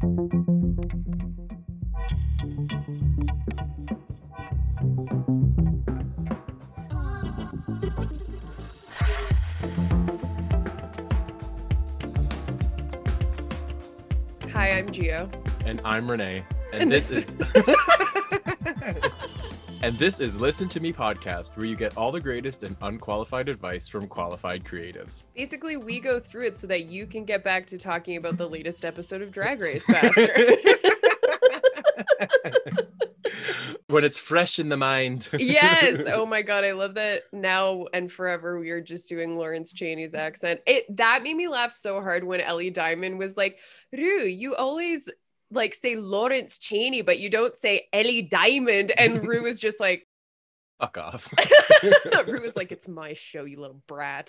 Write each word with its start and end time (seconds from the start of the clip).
Hi, 0.00 0.06
I'm 14.70 14.86
Gio. 14.86 15.28
And 15.66 15.80
I'm 15.84 16.08
Renee. 16.08 16.44
And, 16.72 16.82
And 16.82 16.92
this, 16.92 17.08
this 17.08 17.34
is 17.34 17.36
And 19.80 19.96
this 19.96 20.18
is 20.18 20.36
Listen 20.36 20.68
to 20.70 20.80
Me 20.80 20.92
podcast, 20.92 21.56
where 21.56 21.64
you 21.64 21.76
get 21.76 21.96
all 21.96 22.10
the 22.10 22.20
greatest 22.20 22.64
and 22.64 22.76
unqualified 22.82 23.48
advice 23.48 23.86
from 23.86 24.08
qualified 24.08 24.64
creatives. 24.64 25.22
Basically, 25.36 25.76
we 25.76 26.00
go 26.00 26.18
through 26.18 26.46
it 26.46 26.56
so 26.56 26.66
that 26.66 26.86
you 26.86 27.06
can 27.06 27.24
get 27.24 27.44
back 27.44 27.64
to 27.68 27.78
talking 27.78 28.16
about 28.16 28.38
the 28.38 28.48
latest 28.48 28.84
episode 28.84 29.22
of 29.22 29.30
Drag 29.30 29.60
Race 29.60 29.86
faster. 29.86 30.28
when 33.86 34.02
it's 34.02 34.18
fresh 34.18 34.58
in 34.58 34.68
the 34.68 34.76
mind. 34.76 35.28
yes. 35.38 36.04
Oh 36.08 36.26
my 36.26 36.42
god, 36.42 36.64
I 36.64 36.72
love 36.72 36.94
that. 36.94 37.22
Now 37.32 37.86
and 37.92 38.10
forever, 38.10 38.58
we 38.58 38.70
are 38.70 38.80
just 38.80 39.08
doing 39.08 39.36
Lawrence 39.38 39.72
Chaney's 39.72 40.16
accent. 40.16 40.58
It 40.66 40.96
that 40.96 41.22
made 41.22 41.36
me 41.36 41.46
laugh 41.46 41.72
so 41.72 42.00
hard 42.00 42.24
when 42.24 42.40
Ellie 42.40 42.70
Diamond 42.70 43.16
was 43.20 43.36
like, 43.36 43.60
"Rue, 43.92 44.24
you 44.24 44.56
always 44.56 45.08
like 45.50 45.74
say 45.74 45.96
Lawrence 45.96 46.58
Chaney, 46.58 47.02
but 47.02 47.18
you 47.18 47.30
don't 47.30 47.56
say 47.56 47.88
Ellie 47.92 48.22
Diamond." 48.22 48.92
And 48.92 49.24
Rue 49.28 49.42
was 49.42 49.58
just 49.58 49.80
like, 49.80 50.06
Fuck 50.80 50.96
off. 50.96 51.34
Rue 52.28 52.40
was 52.40 52.54
like, 52.54 52.70
"It's 52.70 52.86
my 52.86 53.12
show, 53.12 53.44
you 53.44 53.58
little 53.60 53.82
brat." 53.88 54.28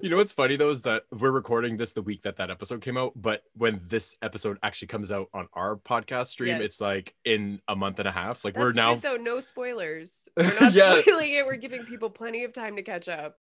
you 0.00 0.08
know 0.08 0.16
what's 0.16 0.32
funny 0.32 0.56
though 0.56 0.70
is 0.70 0.80
that 0.82 1.02
we're 1.12 1.30
recording 1.30 1.76
this 1.76 1.92
the 1.92 2.00
week 2.00 2.22
that 2.22 2.36
that 2.38 2.50
episode 2.50 2.80
came 2.80 2.96
out, 2.96 3.12
but 3.14 3.42
when 3.56 3.78
this 3.88 4.16
episode 4.22 4.58
actually 4.62 4.88
comes 4.88 5.12
out 5.12 5.28
on 5.34 5.48
our 5.52 5.76
podcast 5.76 6.28
stream, 6.28 6.56
Yes. 6.56 6.62
it's 6.62 6.80
like 6.80 7.14
in 7.26 7.60
a 7.68 7.76
month 7.76 7.98
and 7.98 8.08
a 8.08 8.12
half. 8.12 8.42
Like 8.42 8.54
That's 8.54 8.64
we're 8.64 8.72
now 8.72 8.94
good 8.94 9.02
though. 9.02 9.16
No 9.16 9.40
spoilers. 9.40 10.28
We're 10.34 10.44
not 10.62 10.72
Yeah. 10.72 10.98
spoiling 11.02 11.32
it. 11.34 11.44
We're 11.44 11.56
giving 11.56 11.84
people 11.84 12.08
plenty 12.08 12.44
of 12.44 12.54
time 12.54 12.76
to 12.76 12.82
catch 12.82 13.08
up. 13.10 13.36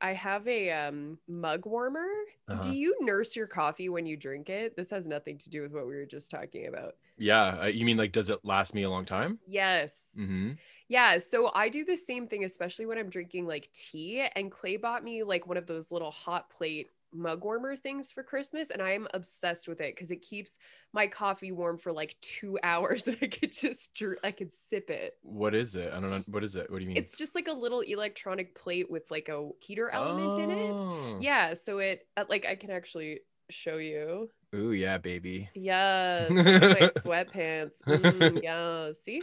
I 0.00 0.12
have 0.14 0.46
a 0.48 0.70
um, 0.70 1.18
mug 1.28 1.66
warmer. 1.66 2.08
Uh-huh. 2.48 2.60
Do 2.62 2.72
you 2.72 2.96
nurse 3.00 3.36
your 3.36 3.46
coffee 3.46 3.88
when 3.88 4.06
you 4.06 4.16
drink 4.16 4.48
it? 4.48 4.76
This 4.76 4.90
has 4.90 5.06
nothing 5.06 5.38
to 5.38 5.50
do 5.50 5.62
with 5.62 5.72
what 5.72 5.86
we 5.86 5.94
were 5.94 6.06
just 6.06 6.30
talking 6.30 6.66
about. 6.66 6.96
Yeah, 7.18 7.60
uh, 7.62 7.66
you 7.66 7.84
mean 7.84 7.96
like 7.96 8.12
does 8.12 8.30
it 8.30 8.44
last 8.44 8.74
me 8.74 8.82
a 8.84 8.90
long 8.90 9.04
time? 9.04 9.38
Yes. 9.46 10.08
Mm-hmm. 10.18 10.52
Yeah. 10.88 11.18
So 11.18 11.52
I 11.54 11.68
do 11.68 11.84
the 11.84 11.96
same 11.96 12.26
thing, 12.26 12.44
especially 12.44 12.86
when 12.86 12.98
I'm 12.98 13.10
drinking 13.10 13.46
like 13.46 13.68
tea. 13.72 14.26
And 14.34 14.50
Clay 14.50 14.76
bought 14.76 15.04
me 15.04 15.22
like 15.22 15.46
one 15.46 15.56
of 15.56 15.66
those 15.66 15.92
little 15.92 16.10
hot 16.10 16.50
plate 16.50 16.90
mug 17.12 17.44
warmer 17.44 17.76
things 17.76 18.12
for 18.12 18.22
Christmas. 18.22 18.70
And 18.70 18.80
I 18.82 18.92
am 18.92 19.08
obsessed 19.14 19.68
with 19.68 19.80
it 19.80 19.94
because 19.94 20.10
it 20.10 20.22
keeps 20.22 20.58
my 20.92 21.06
coffee 21.06 21.52
warm 21.52 21.78
for 21.78 21.92
like 21.92 22.16
two 22.20 22.58
hours 22.62 23.06
and 23.06 23.16
I 23.22 23.26
could 23.26 23.52
just, 23.52 24.00
I 24.24 24.30
could 24.30 24.52
sip 24.52 24.90
it. 24.90 25.16
What 25.22 25.54
is 25.54 25.74
it? 25.76 25.92
I 25.92 26.00
don't 26.00 26.10
know. 26.10 26.22
What 26.26 26.44
is 26.44 26.56
it? 26.56 26.70
What 26.70 26.78
do 26.78 26.84
you 26.84 26.88
mean? 26.88 26.96
It's 26.96 27.14
just 27.14 27.34
like 27.34 27.48
a 27.48 27.52
little 27.52 27.80
electronic 27.80 28.54
plate 28.54 28.90
with 28.90 29.10
like 29.10 29.28
a 29.28 29.48
heater 29.60 29.90
element 29.90 30.38
in 30.38 30.50
it. 30.50 30.80
Oh. 30.80 31.18
Yeah, 31.20 31.54
so 31.54 31.78
it 31.78 32.06
uh, 32.16 32.24
like 32.28 32.46
I 32.46 32.54
can 32.54 32.70
actually 32.70 33.20
show 33.50 33.76
you. 33.76 34.30
Ooh, 34.54 34.72
yeah, 34.72 34.98
baby. 34.98 35.48
Yes, 35.54 36.30
my 36.30 36.42
sweatpants. 36.44 37.82
Mm, 37.86 38.42
yeah, 38.42 38.92
see? 38.92 39.22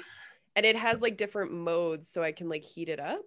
And 0.56 0.66
it 0.66 0.76
has 0.76 1.02
like 1.02 1.18
different 1.18 1.52
modes 1.52 2.08
so 2.08 2.24
I 2.24 2.32
can 2.32 2.50
like 2.50 2.64
heat 2.64 2.90
it 2.90 3.00
up. 3.00 3.26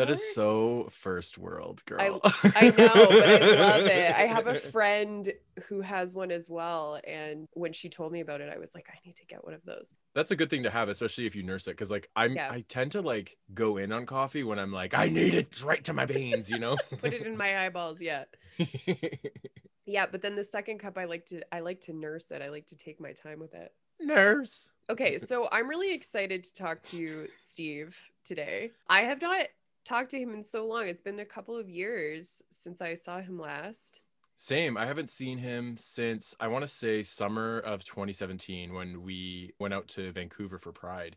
That 0.00 0.10
is 0.10 0.34
so 0.34 0.88
first 0.92 1.36
world, 1.36 1.84
girl. 1.84 2.20
I 2.42 2.70
know, 2.70 2.88
but 2.88 3.26
I 3.26 3.38
love 3.54 3.84
it. 3.84 4.14
I 4.14 4.26
have 4.26 4.46
a 4.46 4.54
friend 4.72 5.28
who 5.68 5.82
has 5.82 6.14
one 6.14 6.30
as 6.30 6.48
well 6.48 6.98
and 7.06 7.46
when 7.52 7.74
she 7.74 7.90
told 7.90 8.10
me 8.10 8.20
about 8.20 8.40
it 8.40 8.50
I 8.50 8.58
was 8.58 8.74
like 8.74 8.86
I 8.88 8.96
need 9.04 9.14
to 9.16 9.26
get 9.26 9.44
one 9.44 9.52
of 9.52 9.62
those. 9.66 9.92
That's 10.14 10.30
a 10.30 10.36
good 10.36 10.48
thing 10.48 10.62
to 10.62 10.70
have, 10.70 10.88
especially 10.88 11.26
if 11.26 11.36
you 11.36 11.42
nurse 11.42 11.66
it. 11.66 11.76
Cause 11.76 11.90
like 11.90 12.08
I'm 12.16 12.34
Yeah. 12.34 12.50
I 12.50 12.64
tend 12.66 12.92
to 12.92 13.02
like 13.02 13.36
go 13.52 13.76
in 13.76 13.92
on 13.92 14.06
coffee 14.06 14.42
when 14.42 14.58
I'm 14.58 14.72
like, 14.72 14.94
I 14.94 15.10
need 15.10 15.34
it 15.34 15.62
right 15.62 15.84
to 15.84 15.92
my 15.92 16.06
veins, 16.06 16.48
you 16.48 16.58
know? 16.58 16.78
Put 16.98 17.12
it 17.12 17.26
in 17.26 17.36
my 17.36 17.66
eyeballs, 17.66 18.00
yeah. 18.00 18.24
Yeah, 19.84 20.06
but 20.10 20.22
then 20.22 20.34
the 20.34 20.44
second 20.44 20.78
cup 20.78 20.96
I 20.96 21.04
like 21.04 21.26
to 21.26 21.42
I 21.54 21.60
like 21.60 21.82
to 21.82 21.92
nurse 21.92 22.30
it. 22.30 22.40
I 22.40 22.48
like 22.48 22.66
to 22.68 22.76
take 22.76 23.00
my 23.00 23.12
time 23.12 23.38
with 23.38 23.52
it. 23.52 23.70
Nurse. 24.00 24.70
Okay, 24.88 25.18
so 25.18 25.48
I'm 25.52 25.68
really 25.68 25.92
excited 25.92 26.42
to 26.44 26.54
talk 26.54 26.82
to 26.86 26.96
you, 26.96 27.28
Steve 27.34 27.96
today. 28.24 28.70
I 28.88 29.02
have 29.02 29.20
not 29.20 29.46
talked 29.84 30.10
to 30.12 30.18
him 30.18 30.32
in 30.34 30.42
so 30.42 30.66
long. 30.66 30.86
It's 30.86 31.00
been 31.00 31.20
a 31.20 31.24
couple 31.24 31.56
of 31.56 31.68
years 31.68 32.42
since 32.50 32.80
I 32.80 32.94
saw 32.94 33.20
him 33.20 33.38
last. 33.38 34.00
Same. 34.36 34.76
I 34.76 34.86
haven't 34.86 35.10
seen 35.10 35.38
him 35.38 35.76
since 35.76 36.34
I 36.40 36.48
want 36.48 36.62
to 36.62 36.68
say 36.68 37.02
summer 37.02 37.58
of 37.58 37.84
2017 37.84 38.72
when 38.72 39.02
we 39.02 39.52
went 39.58 39.74
out 39.74 39.86
to 39.88 40.12
Vancouver 40.12 40.58
for 40.58 40.72
Pride. 40.72 41.16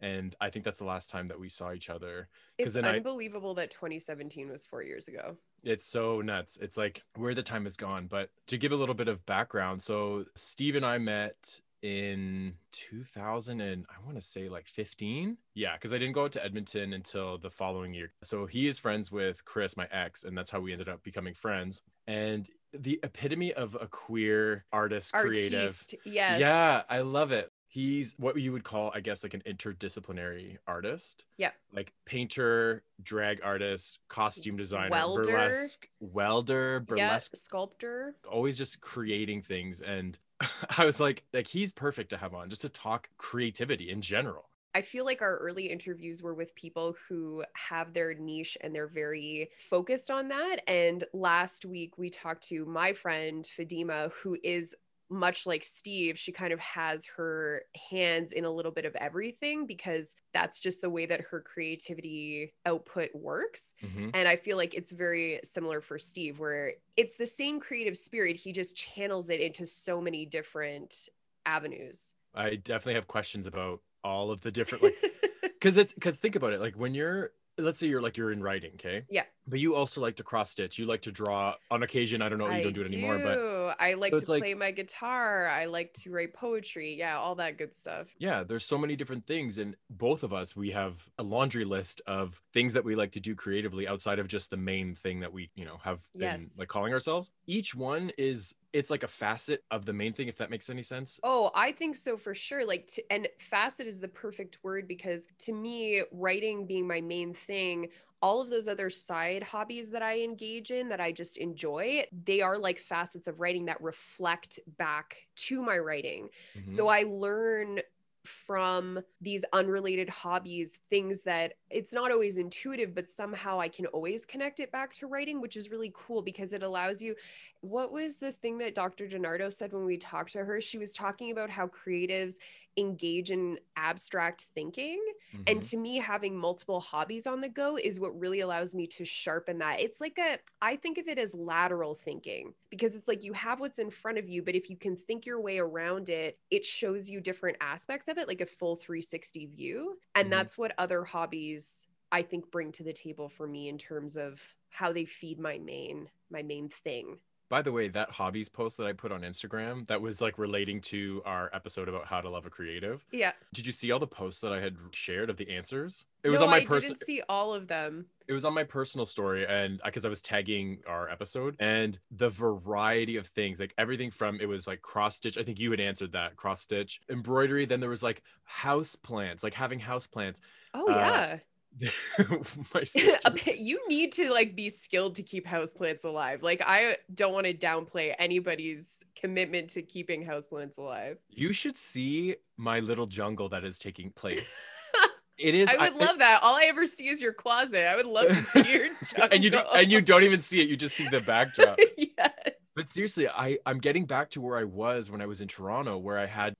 And 0.00 0.34
I 0.40 0.50
think 0.50 0.64
that's 0.64 0.80
the 0.80 0.84
last 0.84 1.08
time 1.08 1.28
that 1.28 1.38
we 1.38 1.48
saw 1.48 1.72
each 1.72 1.88
other. 1.88 2.28
It's 2.58 2.74
then 2.74 2.84
I- 2.84 2.96
unbelievable 2.96 3.54
that 3.54 3.70
2017 3.70 4.48
was 4.50 4.66
four 4.66 4.82
years 4.82 5.06
ago. 5.06 5.36
It's 5.62 5.86
so 5.86 6.20
nuts. 6.20 6.58
It's 6.60 6.76
like 6.76 7.02
where 7.14 7.32
the 7.32 7.44
time 7.44 7.64
has 7.64 7.76
gone. 7.76 8.06
But 8.08 8.30
to 8.48 8.58
give 8.58 8.72
a 8.72 8.76
little 8.76 8.94
bit 8.94 9.08
of 9.08 9.24
background, 9.24 9.82
so 9.82 10.24
Steve 10.34 10.74
and 10.74 10.84
I 10.84 10.98
met 10.98 11.60
in 11.84 12.54
2000 12.72 13.60
and 13.60 13.84
I 13.90 14.02
want 14.06 14.16
to 14.16 14.22
say 14.22 14.48
like 14.48 14.66
15. 14.66 15.36
Yeah, 15.54 15.74
because 15.74 15.92
I 15.92 15.98
didn't 15.98 16.14
go 16.14 16.24
out 16.24 16.32
to 16.32 16.42
Edmonton 16.44 16.94
until 16.94 17.36
the 17.36 17.50
following 17.50 17.92
year. 17.92 18.12
So 18.22 18.46
he 18.46 18.66
is 18.66 18.78
friends 18.78 19.12
with 19.12 19.44
Chris, 19.44 19.76
my 19.76 19.86
ex, 19.92 20.24
and 20.24 20.36
that's 20.36 20.50
how 20.50 20.60
we 20.60 20.72
ended 20.72 20.88
up 20.88 21.02
becoming 21.02 21.34
friends. 21.34 21.82
And 22.06 22.48
the 22.72 22.98
epitome 23.02 23.52
of 23.52 23.76
a 23.78 23.86
queer 23.86 24.64
artist, 24.72 25.12
creative. 25.12 25.60
Artiste, 25.60 25.94
yes. 26.06 26.40
Yeah, 26.40 26.82
I 26.88 27.00
love 27.00 27.32
it. 27.32 27.50
He's 27.68 28.14
what 28.18 28.40
you 28.40 28.52
would 28.52 28.64
call, 28.64 28.90
I 28.94 29.00
guess, 29.00 29.22
like 29.22 29.34
an 29.34 29.42
interdisciplinary 29.46 30.56
artist. 30.66 31.24
Yeah. 31.36 31.50
Like 31.72 31.92
painter, 32.06 32.82
drag 33.02 33.40
artist, 33.42 33.98
costume 34.08 34.56
designer, 34.56 34.90
Welder. 34.90 35.24
burlesque, 35.24 35.88
welder, 36.00 36.74
Yeah, 36.74 37.08
burlesque, 37.08 37.36
sculptor. 37.36 38.14
always 38.30 38.56
just 38.56 38.80
creating 38.80 39.42
things. 39.42 39.80
And 39.82 40.16
I 40.76 40.84
was 40.84 41.00
like, 41.00 41.24
like 41.32 41.46
he's 41.46 41.72
perfect 41.72 42.10
to 42.10 42.16
have 42.16 42.34
on 42.34 42.50
just 42.50 42.62
to 42.62 42.68
talk 42.68 43.08
creativity 43.18 43.90
in 43.90 44.00
general. 44.00 44.50
I 44.76 44.82
feel 44.82 45.04
like 45.04 45.22
our 45.22 45.36
early 45.36 45.66
interviews 45.66 46.20
were 46.20 46.34
with 46.34 46.52
people 46.56 46.96
who 47.08 47.44
have 47.52 47.92
their 47.92 48.12
niche 48.12 48.58
and 48.60 48.74
they're 48.74 48.88
very 48.88 49.50
focused 49.56 50.10
on 50.10 50.26
that. 50.28 50.62
And 50.66 51.04
last 51.12 51.64
week 51.64 51.96
we 51.96 52.10
talked 52.10 52.48
to 52.48 52.64
my 52.64 52.92
friend 52.92 53.46
Fadima, 53.46 54.10
who 54.12 54.36
is 54.42 54.74
much 55.14 55.46
like 55.46 55.64
Steve, 55.64 56.18
she 56.18 56.32
kind 56.32 56.52
of 56.52 56.60
has 56.60 57.06
her 57.06 57.62
hands 57.90 58.32
in 58.32 58.44
a 58.44 58.50
little 58.50 58.72
bit 58.72 58.84
of 58.84 58.94
everything 58.96 59.66
because 59.66 60.14
that's 60.32 60.58
just 60.58 60.80
the 60.82 60.90
way 60.90 61.06
that 61.06 61.22
her 61.22 61.40
creativity 61.40 62.52
output 62.66 63.10
works. 63.14 63.74
Mhm. 63.82 64.10
And 64.12 64.28
I 64.28 64.36
feel 64.36 64.56
like 64.56 64.74
it's 64.74 64.92
very 64.92 65.40
similar 65.44 65.80
for 65.80 65.98
Steve, 65.98 66.38
where 66.38 66.74
it's 66.96 67.16
the 67.16 67.26
same 67.26 67.60
creative 67.60 67.96
spirit. 67.96 68.36
He 68.36 68.52
just 68.52 68.76
channels 68.76 69.30
it 69.30 69.40
into 69.40 69.64
so 69.66 70.00
many 70.00 70.26
different 70.26 71.08
avenues. 71.46 72.14
I 72.34 72.56
definitely 72.56 72.94
have 72.94 73.06
questions 73.06 73.46
about 73.46 73.80
all 74.02 74.30
of 74.30 74.40
the 74.42 74.50
different 74.50 74.84
like 74.84 74.96
because 75.42 75.78
it's 75.78 75.94
because 75.94 76.18
think 76.18 76.36
about 76.36 76.52
it 76.52 76.60
like 76.60 76.74
when 76.74 76.92
you're 76.94 77.32
let's 77.56 77.78
say 77.78 77.86
you're 77.86 78.02
like 78.02 78.18
you're 78.18 78.32
in 78.32 78.42
writing 78.42 78.72
okay 78.74 79.04
Yeah. 79.08 79.24
But 79.46 79.58
you 79.60 79.74
also 79.74 80.00
like 80.00 80.16
to 80.16 80.22
cross 80.22 80.50
stitch 80.50 80.78
you 80.78 80.86
like 80.86 81.02
to 81.02 81.12
draw 81.12 81.54
on 81.70 81.82
occasion 81.82 82.22
i 82.22 82.28
don't 82.28 82.38
know 82.38 82.50
you 82.50 82.62
don't 82.62 82.72
do 82.72 82.80
it 82.82 82.92
anymore 82.92 83.18
but 83.18 83.34
do. 83.34 83.50
I 83.78 83.94
like 83.94 84.12
So 84.12 84.20
to 84.20 84.30
like- 84.30 84.42
play 84.42 84.54
my 84.54 84.70
guitar. 84.70 85.48
I 85.48 85.64
like 85.64 85.92
to 85.94 86.10
write 86.10 86.32
poetry. 86.34 86.94
Yeah, 86.96 87.18
all 87.18 87.34
that 87.36 87.56
good 87.58 87.74
stuff. 87.74 88.08
yeah 88.18 88.44
there's 88.44 88.64
so 88.64 88.78
many 88.78 88.94
different 88.94 89.26
things 89.26 89.58
and 89.58 89.74
both 89.90 90.22
of 90.22 90.32
us 90.32 90.54
we 90.54 90.70
have 90.70 91.08
a 91.18 91.22
laundry 91.22 91.64
list 91.64 92.00
of 92.06 92.40
things 92.52 92.74
that 92.74 92.84
we 92.84 92.94
like 92.94 93.12
to 93.12 93.20
do 93.20 93.34
creatively 93.34 93.88
outside 93.88 94.18
of 94.18 94.28
just 94.28 94.50
the 94.50 94.56
main 94.56 94.94
thing 94.94 95.20
that 95.20 95.32
we 95.32 95.50
you 95.54 95.64
know 95.64 95.78
have 95.82 96.00
been 96.16 96.40
Yes. 96.40 96.56
like 96.58 96.68
calling 96.68 96.92
ourselves 96.92 97.30
each 97.46 97.74
one 97.74 98.12
is 98.18 98.54
it's 98.72 98.90
like 98.90 99.02
a 99.02 99.08
facet 99.08 99.64
of 99.70 99.86
the 99.86 99.92
main 99.92 100.12
thing 100.12 100.28
if 100.28 100.36
that 100.38 100.50
makes 100.50 100.68
any 100.70 100.82
sense 100.82 101.18
Oh, 101.24 101.50
I 101.54 101.72
think 101.72 101.96
so 101.96 102.16
for 102.16 102.34
sure. 102.34 102.66
Like, 102.66 102.86
to, 102.88 103.02
and 103.12 103.28
facet 103.38 103.86
is 103.86 104.00
the 104.00 104.08
perfect 104.08 104.58
word 104.64 104.88
because 104.88 105.28
to 105.40 105.52
me, 105.52 106.02
writing 106.10 106.66
being 106.66 106.86
my 106.86 107.00
main 107.00 107.32
thing, 107.34 107.88
all 108.24 108.40
of 108.40 108.48
those 108.48 108.68
other 108.68 108.88
side 108.88 109.42
hobbies 109.42 109.90
that 109.90 110.02
I 110.02 110.20
engage 110.20 110.70
in 110.70 110.88
that 110.88 110.98
I 110.98 111.12
just 111.12 111.36
enjoy, 111.36 112.06
they 112.24 112.40
are 112.40 112.56
like 112.56 112.78
facets 112.78 113.26
of 113.26 113.38
writing 113.38 113.66
that 113.66 113.82
reflect 113.82 114.58
back 114.78 115.18
to 115.48 115.62
my 115.62 115.76
writing. 115.76 116.30
Mhm. 116.56 116.70
So 116.70 116.88
I 116.88 117.02
learn 117.02 117.82
from 118.24 119.00
these 119.20 119.44
unrelated 119.52 120.08
hobbies 120.08 120.78
things 120.88 121.24
that 121.24 121.52
it's 121.68 121.92
not 121.92 122.10
always 122.10 122.38
intuitive 122.38 122.94
but 122.94 123.10
somehow 123.10 123.60
I 123.60 123.68
can 123.68 123.84
always 123.84 124.24
connect 124.24 124.60
it 124.60 124.72
back 124.72 124.94
to 124.94 125.06
writing 125.06 125.42
which 125.42 125.58
is 125.58 125.70
really 125.70 125.92
cool 125.94 126.22
because 126.22 126.54
it 126.54 126.62
allows 126.62 127.02
you 127.02 127.14
what 127.60 127.92
was 127.92 128.16
the 128.16 128.32
thing 128.32 128.58
that 128.58 128.74
Dr. 128.74 129.08
DiNardo 129.08 129.52
said 129.52 129.72
when 129.72 129.86
we 129.86 129.96
talked 129.96 130.32
to 130.32 130.44
her? 130.44 130.60
She 130.60 130.78
was 130.78 130.92
talking 130.92 131.30
about 131.30 131.50
how 131.50 131.66
creatives 131.66 132.36
engage 132.76 133.30
in 133.30 133.58
abstract 133.76 134.48
thinking. 134.54 135.00
Mm-hmm. 135.34 135.42
And 135.46 135.62
to 135.62 135.76
me, 135.76 135.98
having 135.98 136.36
multiple 136.36 136.80
hobbies 136.80 137.26
on 137.26 137.40
the 137.40 137.48
go 137.48 137.76
is 137.76 138.00
what 138.00 138.18
really 138.18 138.40
allows 138.40 138.74
me 138.74 138.86
to 138.88 139.04
sharpen 139.04 139.58
that. 139.58 139.80
It's 139.80 140.00
like 140.00 140.18
a, 140.18 140.38
I 140.62 140.76
think 140.76 140.98
of 140.98 141.08
it 141.08 141.18
as 141.18 141.34
lateral 141.34 141.94
thinking 141.94 142.54
because 142.70 142.96
it's 142.96 143.08
like 143.08 143.24
you 143.24 143.32
have 143.32 143.60
what's 143.60 143.78
in 143.78 143.90
front 143.90 144.18
of 144.18 144.28
you, 144.28 144.42
but 144.42 144.54
if 144.54 144.70
you 144.70 144.76
can 144.76 144.96
think 144.96 145.26
your 145.26 145.40
way 145.40 145.58
around 145.58 146.08
it, 146.08 146.38
it 146.50 146.64
shows 146.64 147.08
you 147.08 147.20
different 147.20 147.56
aspects 147.60 148.08
of 148.08 148.18
it, 148.18 148.28
like 148.28 148.40
a 148.40 148.46
full 148.46 148.76
360 148.76 149.46
view. 149.46 149.96
And 150.14 150.24
mm-hmm. 150.24 150.30
that's 150.30 150.58
what 150.58 150.72
other 150.78 151.04
hobbies 151.04 151.86
I 152.12 152.22
think 152.22 152.50
bring 152.50 152.70
to 152.72 152.84
the 152.84 152.92
table 152.92 153.28
for 153.28 153.46
me 153.46 153.68
in 153.68 153.78
terms 153.78 154.16
of 154.16 154.40
how 154.68 154.92
they 154.92 155.04
feed 155.04 155.38
my 155.38 155.58
main 155.58 156.08
my 156.30 156.42
main 156.42 156.68
thing 156.68 157.18
by 157.54 157.62
the 157.62 157.70
way, 157.70 157.86
that 157.86 158.10
hobbies 158.10 158.48
post 158.48 158.78
that 158.78 158.86
I 158.88 158.92
put 158.92 159.12
on 159.12 159.20
Instagram 159.20 159.86
that 159.86 160.02
was 160.02 160.20
like 160.20 160.38
relating 160.38 160.80
to 160.80 161.22
our 161.24 161.48
episode 161.54 161.88
about 161.88 162.04
how 162.04 162.20
to 162.20 162.28
love 162.28 162.46
a 162.46 162.50
creative. 162.50 163.06
Yeah. 163.12 163.30
Did 163.52 163.64
you 163.64 163.70
see 163.70 163.92
all 163.92 164.00
the 164.00 164.08
posts 164.08 164.40
that 164.40 164.52
I 164.52 164.58
had 164.58 164.76
shared 164.90 165.30
of 165.30 165.36
the 165.36 165.48
answers? 165.54 166.04
It 166.24 166.30
was 166.30 166.40
no, 166.40 166.46
on 166.46 166.50
my 166.50 166.64
personal. 166.64 166.78
I 166.78 166.88
didn't 166.94 167.06
see 167.06 167.22
all 167.28 167.54
of 167.54 167.68
them. 167.68 168.06
It 168.26 168.32
was 168.32 168.44
on 168.44 168.54
my 168.54 168.64
personal 168.64 169.06
story, 169.06 169.46
and 169.46 169.80
because 169.84 170.04
I 170.04 170.08
was 170.08 170.20
tagging 170.20 170.80
our 170.88 171.08
episode, 171.08 171.54
and 171.60 171.96
the 172.10 172.28
variety 172.28 173.18
of 173.18 173.28
things, 173.28 173.60
like 173.60 173.72
everything 173.78 174.10
from 174.10 174.40
it 174.40 174.46
was 174.46 174.66
like 174.66 174.82
cross 174.82 175.14
stitch. 175.14 175.38
I 175.38 175.44
think 175.44 175.60
you 175.60 175.70
had 175.70 175.78
answered 175.78 176.10
that 176.10 176.34
cross 176.34 176.60
stitch 176.60 177.02
embroidery. 177.08 177.66
Then 177.66 177.78
there 177.78 177.90
was 177.90 178.02
like 178.02 178.24
house 178.42 178.96
plants, 178.96 179.44
like 179.44 179.54
having 179.54 179.78
house 179.78 180.08
plants. 180.08 180.40
Oh 180.74 180.90
uh, 180.90 180.96
yeah 180.96 181.38
my 182.74 182.84
sister. 182.84 183.32
you 183.56 183.80
need 183.88 184.12
to 184.12 184.30
like 184.32 184.54
be 184.54 184.68
skilled 184.68 185.14
to 185.16 185.22
keep 185.22 185.46
houseplants 185.46 186.04
alive. 186.04 186.42
Like 186.42 186.62
I 186.64 186.96
don't 187.14 187.32
want 187.32 187.46
to 187.46 187.54
downplay 187.54 188.14
anybody's 188.18 189.00
commitment 189.16 189.70
to 189.70 189.82
keeping 189.82 190.24
houseplants 190.24 190.78
alive. 190.78 191.18
You 191.28 191.52
should 191.52 191.78
see 191.78 192.36
my 192.56 192.80
little 192.80 193.06
jungle 193.06 193.48
that 193.50 193.64
is 193.64 193.78
taking 193.78 194.10
place. 194.10 194.60
It 195.36 195.56
is. 195.56 195.68
I 195.68 195.76
would 195.76 196.00
I, 196.00 196.06
love 196.06 196.18
that. 196.18 196.44
All 196.44 196.54
I 196.54 196.66
ever 196.66 196.86
see 196.86 197.08
is 197.08 197.20
your 197.20 197.32
closet. 197.32 197.88
I 197.88 197.96
would 197.96 198.06
love 198.06 198.28
to 198.28 198.36
see 198.36 198.72
your 198.72 198.86
jungle. 199.04 199.28
and 199.32 199.42
you 199.42 199.50
don't, 199.50 199.66
and 199.74 199.90
you 199.90 200.00
don't 200.00 200.22
even 200.22 200.38
see 200.38 200.60
it. 200.60 200.68
You 200.68 200.76
just 200.76 200.96
see 200.96 201.08
the 201.08 201.18
backdrop. 201.18 201.76
yes. 201.96 202.30
But 202.76 202.88
seriously, 202.88 203.28
I 203.28 203.58
I'm 203.66 203.78
getting 203.78 204.04
back 204.04 204.30
to 204.30 204.40
where 204.40 204.56
I 204.56 204.62
was 204.62 205.10
when 205.10 205.20
I 205.20 205.26
was 205.26 205.40
in 205.40 205.48
Toronto, 205.48 205.98
where 205.98 206.18
I 206.18 206.26
had 206.26 206.54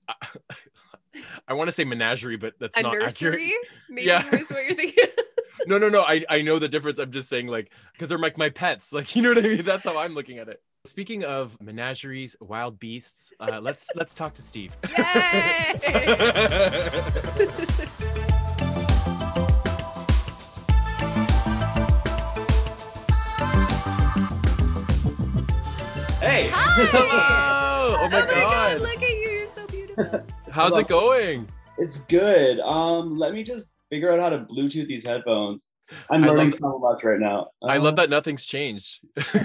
I 1.47 1.53
want 1.53 1.67
to 1.67 1.71
say 1.71 1.83
menagerie, 1.83 2.37
but 2.37 2.53
that's 2.59 2.77
a 2.77 2.81
not 2.81 2.93
nursery. 2.93 3.45
Accurate. 3.45 3.53
Maybe 3.89 4.07
yeah. 4.07 4.35
is 4.35 4.49
what 4.49 4.65
you're 4.65 4.75
thinking. 4.75 5.03
no, 5.67 5.77
no, 5.77 5.89
no. 5.89 6.01
I, 6.01 6.23
I 6.29 6.41
know 6.41 6.59
the 6.59 6.67
difference. 6.67 6.99
I'm 6.99 7.11
just 7.11 7.29
saying, 7.29 7.47
like, 7.47 7.71
because 7.93 8.09
they're 8.09 8.17
like 8.17 8.37
my 8.37 8.49
pets. 8.49 8.93
Like, 8.93 9.15
you 9.15 9.21
know 9.21 9.29
what 9.29 9.39
I 9.39 9.41
mean? 9.41 9.63
That's 9.63 9.85
how 9.85 9.97
I'm 9.97 10.13
looking 10.13 10.39
at 10.39 10.47
it. 10.47 10.61
Speaking 10.85 11.23
of 11.23 11.57
menageries, 11.59 12.35
wild 12.39 12.79
beasts, 12.79 13.33
uh, 13.39 13.59
let's 13.59 13.89
let's 13.95 14.13
talk 14.13 14.35
to 14.35 14.43
Steve. 14.43 14.77
Yay! 14.89 14.93
hey! 26.21 26.49
Hi! 26.53 26.85
Hello! 26.85 27.95
Oh 27.97 28.09
my, 28.11 28.21
oh 28.21 28.25
my 28.25 28.27
god. 28.27 28.29
god! 28.29 28.81
Look 28.81 29.01
at 29.01 29.09
you! 29.09 29.17
You're 29.17 29.47
so 29.47 29.65
beautiful. 29.65 30.23
How's 30.55 30.77
it 30.77 30.87
going? 30.87 31.49
It's 31.77 31.99
good. 32.05 32.61
Um, 32.61 33.17
let 33.17 33.33
me 33.33 33.43
just 33.43 33.73
figure 33.89 34.09
out 34.09 34.21
how 34.21 34.29
to 34.29 34.39
Bluetooth 34.39 34.87
these 34.87 35.05
headphones. 35.05 35.67
I'm 36.09 36.21
learning 36.21 36.51
so 36.51 36.79
much 36.79 37.03
right 37.03 37.19
now. 37.19 37.49
Uh, 37.61 37.65
I 37.65 37.75
love 37.77 37.97
that 37.97 38.09
nothing's 38.09 38.45
changed. 38.45 39.01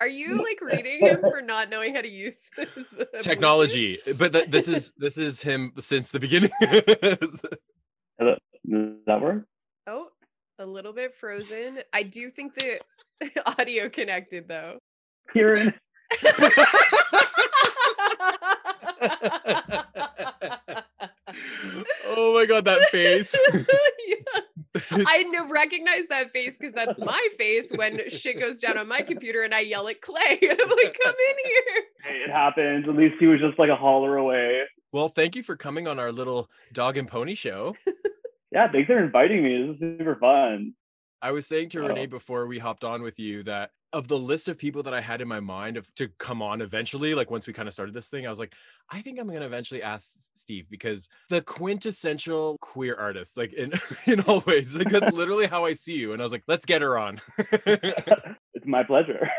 Are 0.00 0.08
you 0.08 0.36
like 0.36 0.60
reading 0.60 1.00
him 1.00 1.20
for 1.22 1.40
not 1.40 1.70
knowing 1.70 1.94
how 1.94 2.02
to 2.02 2.08
use 2.08 2.50
this 2.58 2.94
technology? 3.22 3.98
But 4.18 4.32
th- 4.32 4.50
this 4.50 4.68
is 4.68 4.92
this 4.98 5.16
is 5.16 5.40
him 5.40 5.72
since 5.78 6.12
the 6.12 6.20
beginning. 6.20 6.50
Hello, 6.60 8.36
does 8.68 8.90
that 9.06 9.22
work? 9.22 9.46
Oh, 9.86 10.08
a 10.58 10.66
little 10.66 10.92
bit 10.92 11.14
frozen. 11.18 11.78
I 11.94 12.02
do 12.02 12.28
think 12.28 12.54
the 12.56 12.80
audio 13.58 13.88
connected 13.88 14.48
though. 14.48 14.76
Kieran. 15.32 15.72
Oh 22.06 22.34
my 22.34 22.46
god, 22.46 22.64
that 22.64 22.88
face. 22.90 23.36
yeah. 24.06 24.14
I 24.90 25.24
recognize 25.50 26.06
that 26.08 26.32
face 26.32 26.56
because 26.56 26.72
that's 26.72 26.98
my 26.98 27.28
face 27.38 27.70
when 27.74 28.08
shit 28.10 28.38
goes 28.38 28.60
down 28.60 28.78
on 28.78 28.88
my 28.88 29.00
computer 29.00 29.42
and 29.42 29.54
I 29.54 29.60
yell 29.60 29.88
at 29.88 30.00
Clay 30.00 30.38
and 30.42 30.50
I'm 30.60 30.68
like, 30.68 30.98
come 31.02 31.14
in 31.14 31.36
here. 31.44 31.84
Hey, 32.04 32.16
it 32.26 32.30
happens. 32.30 32.86
At 32.88 32.94
least 32.94 33.16
he 33.18 33.26
was 33.26 33.40
just 33.40 33.58
like 33.58 33.70
a 33.70 33.76
holler 33.76 34.16
away. 34.16 34.62
Well, 34.92 35.08
thank 35.08 35.36
you 35.36 35.42
for 35.42 35.56
coming 35.56 35.88
on 35.88 35.98
our 35.98 36.12
little 36.12 36.50
dog 36.72 36.96
and 36.96 37.08
pony 37.08 37.34
show. 37.34 37.74
yeah, 38.52 38.70
thanks 38.70 38.86
for 38.86 39.02
inviting 39.02 39.42
me. 39.42 39.66
This 39.66 39.76
is 39.76 39.98
super 39.98 40.16
fun. 40.16 40.74
I 41.22 41.32
was 41.32 41.46
saying 41.46 41.70
to 41.70 41.84
oh. 41.84 41.88
Renee 41.88 42.06
before 42.06 42.46
we 42.46 42.58
hopped 42.58 42.84
on 42.84 43.02
with 43.02 43.18
you 43.18 43.42
that 43.44 43.70
of 43.92 44.08
the 44.08 44.18
list 44.18 44.48
of 44.48 44.58
people 44.58 44.82
that 44.82 44.94
I 44.94 45.00
had 45.00 45.20
in 45.20 45.28
my 45.28 45.40
mind 45.40 45.76
of 45.76 45.92
to 45.94 46.08
come 46.18 46.42
on 46.42 46.60
eventually, 46.60 47.14
like 47.14 47.30
once 47.30 47.46
we 47.46 47.52
kind 47.52 47.68
of 47.68 47.74
started 47.74 47.94
this 47.94 48.08
thing, 48.08 48.26
I 48.26 48.30
was 48.30 48.38
like, 48.38 48.54
I 48.90 49.00
think 49.00 49.18
I'm 49.18 49.26
gonna 49.26 49.46
eventually 49.46 49.82
ask 49.82 50.30
Steve 50.34 50.66
because 50.70 51.08
the 51.28 51.40
quintessential 51.42 52.58
queer 52.60 52.94
artist, 52.96 53.36
like 53.36 53.52
in 53.52 53.72
in 54.06 54.20
all 54.20 54.42
ways, 54.46 54.74
like 54.74 54.90
that's 54.90 55.12
literally 55.16 55.46
how 55.46 55.64
I 55.64 55.72
see 55.72 55.94
you. 55.94 56.12
And 56.12 56.20
I 56.20 56.24
was 56.24 56.32
like, 56.32 56.44
let's 56.46 56.66
get 56.66 56.82
her 56.82 56.98
on. 56.98 57.20
it's 57.38 58.66
my 58.66 58.82
pleasure. 58.82 59.30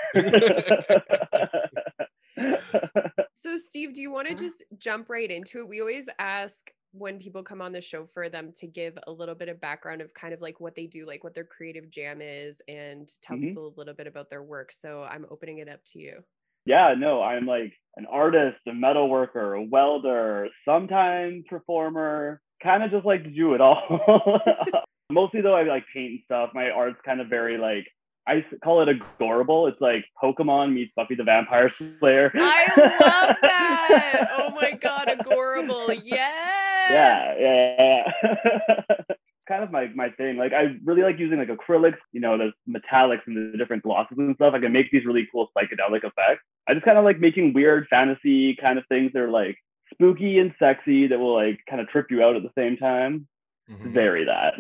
so 3.34 3.58
Steve, 3.58 3.94
do 3.94 4.02
you 4.02 4.12
want 4.12 4.28
to 4.28 4.34
mm-hmm. 4.34 4.44
just 4.44 4.64
jump 4.78 5.10
right 5.10 5.30
into 5.30 5.60
it? 5.60 5.68
We 5.68 5.82
always 5.82 6.10
ask 6.20 6.72
when 6.98 7.20
people 7.20 7.44
come 7.44 7.62
on 7.62 7.72
the 7.72 7.82
show 7.82 8.06
for 8.06 8.30
them 8.30 8.52
to 8.58 8.68
give 8.68 8.98
a 9.08 9.12
little 9.12 9.36
bit 9.36 9.50
of 9.50 9.60
background 9.62 10.02
of 10.02 10.14
kind 10.14 10.34
of 10.34 10.42
like 10.42 10.60
what 10.60 10.76
they 10.76 10.86
do, 10.86 11.06
like 11.06 11.24
what 11.24 11.34
their 11.34 11.44
creative 11.44 11.90
jam 11.90 12.20
is, 12.22 12.62
and 12.68 13.10
tell 13.22 13.38
mm-hmm. 13.38 13.48
people 13.48 13.68
a 13.68 13.78
little 13.78 13.94
bit 13.94 14.08
about 14.08 14.30
their 14.30 14.44
work. 14.44 14.72
So 14.72 15.04
I'm 15.10 15.26
opening 15.30 15.60
it 15.60 15.70
up 15.70 15.80
to 15.94 16.00
you. 16.00 16.24
Yeah, 16.66 16.96
no, 16.98 17.22
I'm 17.22 17.46
like 17.46 17.74
an 17.96 18.06
artist, 18.12 18.58
a 18.68 18.74
metal 18.74 19.10
worker, 19.10 19.54
a 19.54 19.64
welder, 19.64 20.50
sometimes 20.66 21.46
performer, 21.50 22.42
kind 22.62 22.84
of 22.84 22.92
just 22.92 23.06
like 23.06 23.24
do 23.34 23.54
it 23.54 23.62
all. 23.62 24.02
Mostly 25.10 25.42
though, 25.42 25.56
I 25.56 25.64
like 25.64 25.86
paint 25.94 26.12
and 26.12 26.20
stuff. 26.26 26.50
My 26.54 26.70
art's 26.70 27.00
kind 27.06 27.22
of 27.22 27.30
very 27.30 27.58
like 27.58 27.88
I 28.28 28.44
call 28.62 28.82
it 28.82 28.90
adorable. 28.90 29.68
It's 29.68 29.80
like 29.80 30.04
Pokemon 30.22 30.74
meets 30.74 30.92
Buffy 30.98 31.16
the 31.16 31.24
Vampire 31.24 31.72
Slayer. 32.00 32.30
I 32.36 32.66
love 33.00 33.36
that. 33.42 34.28
oh 34.38 34.50
my 34.52 34.72
god, 34.74 35.08
adorable. 35.08 35.88
Yes. 36.04 36.67
Yeah, 36.88 37.36
yeah, 37.38 38.04
kind 39.48 39.64
of 39.64 39.72
my 39.72 39.88
my 39.94 40.10
thing. 40.12 40.38
Like 40.38 40.54
I 40.54 40.76
really 40.86 41.02
like 41.02 41.20
using 41.20 41.40
like 41.40 41.50
acrylics, 41.50 41.98
you 42.14 42.22
know, 42.22 42.38
the 42.38 42.52
metallics 42.70 43.22
and 43.28 43.54
the 43.54 43.58
different 43.58 43.84
glosses 43.84 44.18
and 44.18 44.36
stuff. 44.36 44.54
I 44.54 44.60
can 44.60 44.72
make 44.72 44.92
these 44.92 45.06
really 45.06 45.28
cool 45.32 45.50
psychedelic 45.58 46.06
effects. 46.06 46.44
I 46.68 46.74
just 46.74 46.86
kind 46.86 46.98
of 46.98 47.04
like 47.04 47.20
making 47.20 47.54
weird 47.54 47.88
fantasy 47.90 48.56
kind 48.56 48.80
of 48.80 48.86
things 48.88 49.12
that 49.14 49.22
are 49.22 49.30
like 49.30 49.58
spooky 49.94 50.40
and 50.40 50.54
sexy 50.60 51.08
that 51.08 51.20
will 51.20 51.34
like 51.34 51.60
kind 51.70 51.82
of 51.82 51.88
trip 51.90 52.08
you 52.10 52.24
out 52.24 52.36
at 52.36 52.44
the 52.44 52.52
same 52.58 52.78
time. 52.78 53.28
Mm-hmm. 53.70 53.92
very 53.92 54.26
that. 54.26 54.54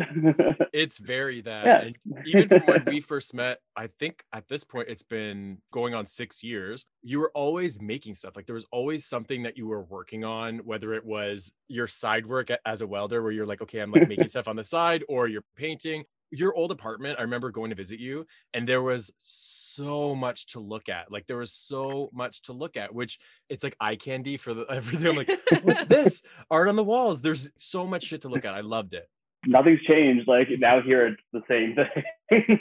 it's 0.74 0.98
very 0.98 1.40
that. 1.42 1.66
Yeah. 1.66 1.82
And 1.82 2.28
even 2.28 2.50
from 2.50 2.62
when 2.66 2.84
we 2.86 3.00
first 3.02 3.34
met, 3.34 3.60
I 3.76 3.88
think 3.88 4.24
at 4.34 4.50
this 4.50 4.66
point 4.66 4.90
it's 4.90 5.04
been 5.04 5.60
going 5.72 5.94
on 5.94 6.06
six 6.06 6.44
years. 6.44 6.86
You 7.04 7.20
were 7.20 7.32
always 7.34 7.80
making 7.80 8.16
stuff. 8.16 8.36
Like 8.36 8.48
there 8.48 8.56
was 8.56 8.66
always 8.72 9.06
something 9.06 9.44
that 9.44 9.58
you 9.58 9.66
were 9.68 9.84
working 9.84 10.26
on, 10.26 10.58
whether 10.60 10.94
it 10.94 11.06
was 11.06 11.54
your 11.70 11.88
side 11.88 12.26
work 12.26 12.50
as 12.66 12.82
a 12.82 12.88
welder, 12.88 13.24
where 13.24 13.32
you're 13.32 13.46
like, 13.46 13.62
okay, 13.62 13.80
I'm 13.80 13.92
like 13.92 14.10
making 14.10 14.30
stuff 14.30 14.50
on 14.50 14.58
the 14.58 14.64
side, 14.64 15.06
or 15.08 15.28
you're 15.28 15.46
painting, 15.56 16.04
your 16.31 16.53
old 16.55 16.72
apartment, 16.72 17.19
I 17.19 17.24
remember 17.24 17.51
going 17.51 17.69
to 17.69 17.75
visit 17.75 18.00
you, 18.00 18.25
and 18.53 18.67
there 18.67 18.81
was 18.81 19.12
so 19.17 20.15
much 20.15 20.48
to 20.48 20.60
look 20.60 20.89
at. 20.89 21.12
Like 21.12 21.27
there 21.27 21.38
was 21.38 21.51
so 21.51 22.10
much 22.13 22.43
to 22.43 22.53
look 22.53 22.77
at, 22.77 22.93
which 22.93 23.19
it's 23.50 23.63
like 23.63 23.75
eye 23.79 23.96
candy 23.96 24.38
for 24.38 24.53
the 24.53 24.65
everything. 24.69 25.07
I'm 25.07 25.15
like, 25.15 25.31
what's 25.63 25.86
this? 25.88 26.24
Art 26.50 26.67
on 26.67 26.75
the 26.75 26.84
walls. 26.84 27.22
There's 27.22 27.51
so 27.57 27.86
much 27.86 28.03
shit 28.03 28.22
to 28.22 28.29
look 28.29 28.46
at. 28.46 28.53
I 28.53 28.62
loved 28.62 28.93
it. 28.93 29.07
Nothing's 29.46 29.81
changed. 29.81 30.27
Like 30.27 30.48
now 30.60 30.81
here 30.81 31.07
it's 31.07 31.22
the 31.31 31.41
same 31.48 31.75
thing. 32.29 32.60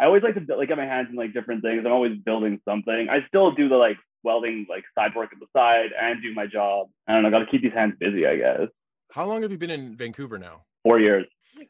I 0.00 0.06
always 0.06 0.22
like 0.22 0.34
to 0.34 0.56
like 0.56 0.68
get 0.68 0.76
my 0.78 0.86
hands 0.86 1.08
in 1.10 1.16
like 1.16 1.32
different 1.32 1.62
things. 1.62 1.82
I'm 1.86 1.92
always 1.92 2.18
building 2.24 2.60
something. 2.66 3.08
I 3.10 3.24
still 3.28 3.52
do 3.52 3.68
the 3.68 3.76
like 3.76 3.98
welding 4.24 4.66
like 4.68 4.84
side 4.98 5.14
work 5.14 5.30
at 5.32 5.38
the 5.38 5.46
side 5.56 5.90
and 6.00 6.22
do 6.22 6.34
my 6.34 6.46
job. 6.46 6.88
I 7.06 7.12
don't 7.12 7.22
know, 7.22 7.30
gotta 7.30 7.46
keep 7.46 7.62
these 7.62 7.72
hands 7.72 7.94
busy, 8.00 8.26
I 8.26 8.36
guess. 8.36 8.68
How 9.12 9.26
long 9.26 9.42
have 9.42 9.52
you 9.52 9.58
been 9.58 9.70
in 9.70 9.96
Vancouver 9.96 10.38
now? 10.38 10.62
Four 10.82 10.98
years. 10.98 11.26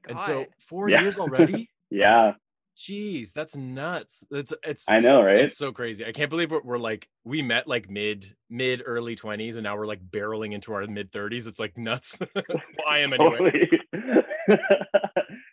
And 0.09 0.21
so 0.21 0.47
four 0.61 0.89
yeah. 0.89 1.01
years 1.03 1.19
already? 1.19 1.71
yeah. 1.91 2.33
Jeez, 2.75 3.35
that's 3.35 3.55
nuts. 3.55 4.25
It's 4.31 4.51
it's 4.65 4.87
I 4.89 4.97
know, 4.97 5.23
right? 5.23 5.43
It's 5.43 5.59
so 5.59 5.73
crazy. 5.73 6.07
I 6.07 6.13
can't 6.13 6.31
believe 6.31 6.51
we're, 6.51 6.63
we're 6.63 6.79
like 6.79 7.07
we 7.23 7.43
met 7.43 7.69
like 7.69 7.91
mid 7.91 8.35
mid 8.49 8.83
early 8.87 9.15
20s 9.15 9.55
and 9.57 9.65
now 9.65 9.77
we're 9.77 9.87
like 9.87 10.01
barreling 10.11 10.53
into 10.55 10.73
our 10.73 10.87
mid 10.87 11.13
30s. 11.13 11.47
It's 11.47 11.61
like 11.61 11.77
nuts. 11.77 12.19
well, 12.35 12.45
I 12.89 13.01
am 13.01 13.13
anyway. 13.13 13.69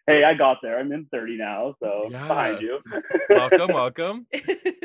hey, 0.08 0.24
I 0.24 0.34
got 0.34 0.58
there. 0.64 0.80
I'm 0.80 0.92
in 0.94 1.08
30 1.12 1.38
now, 1.38 1.76
so 1.84 2.08
Yeah. 2.10 2.26
behind 2.26 2.62
you. 2.62 2.80
welcome, 3.30 3.74
welcome. 3.74 4.26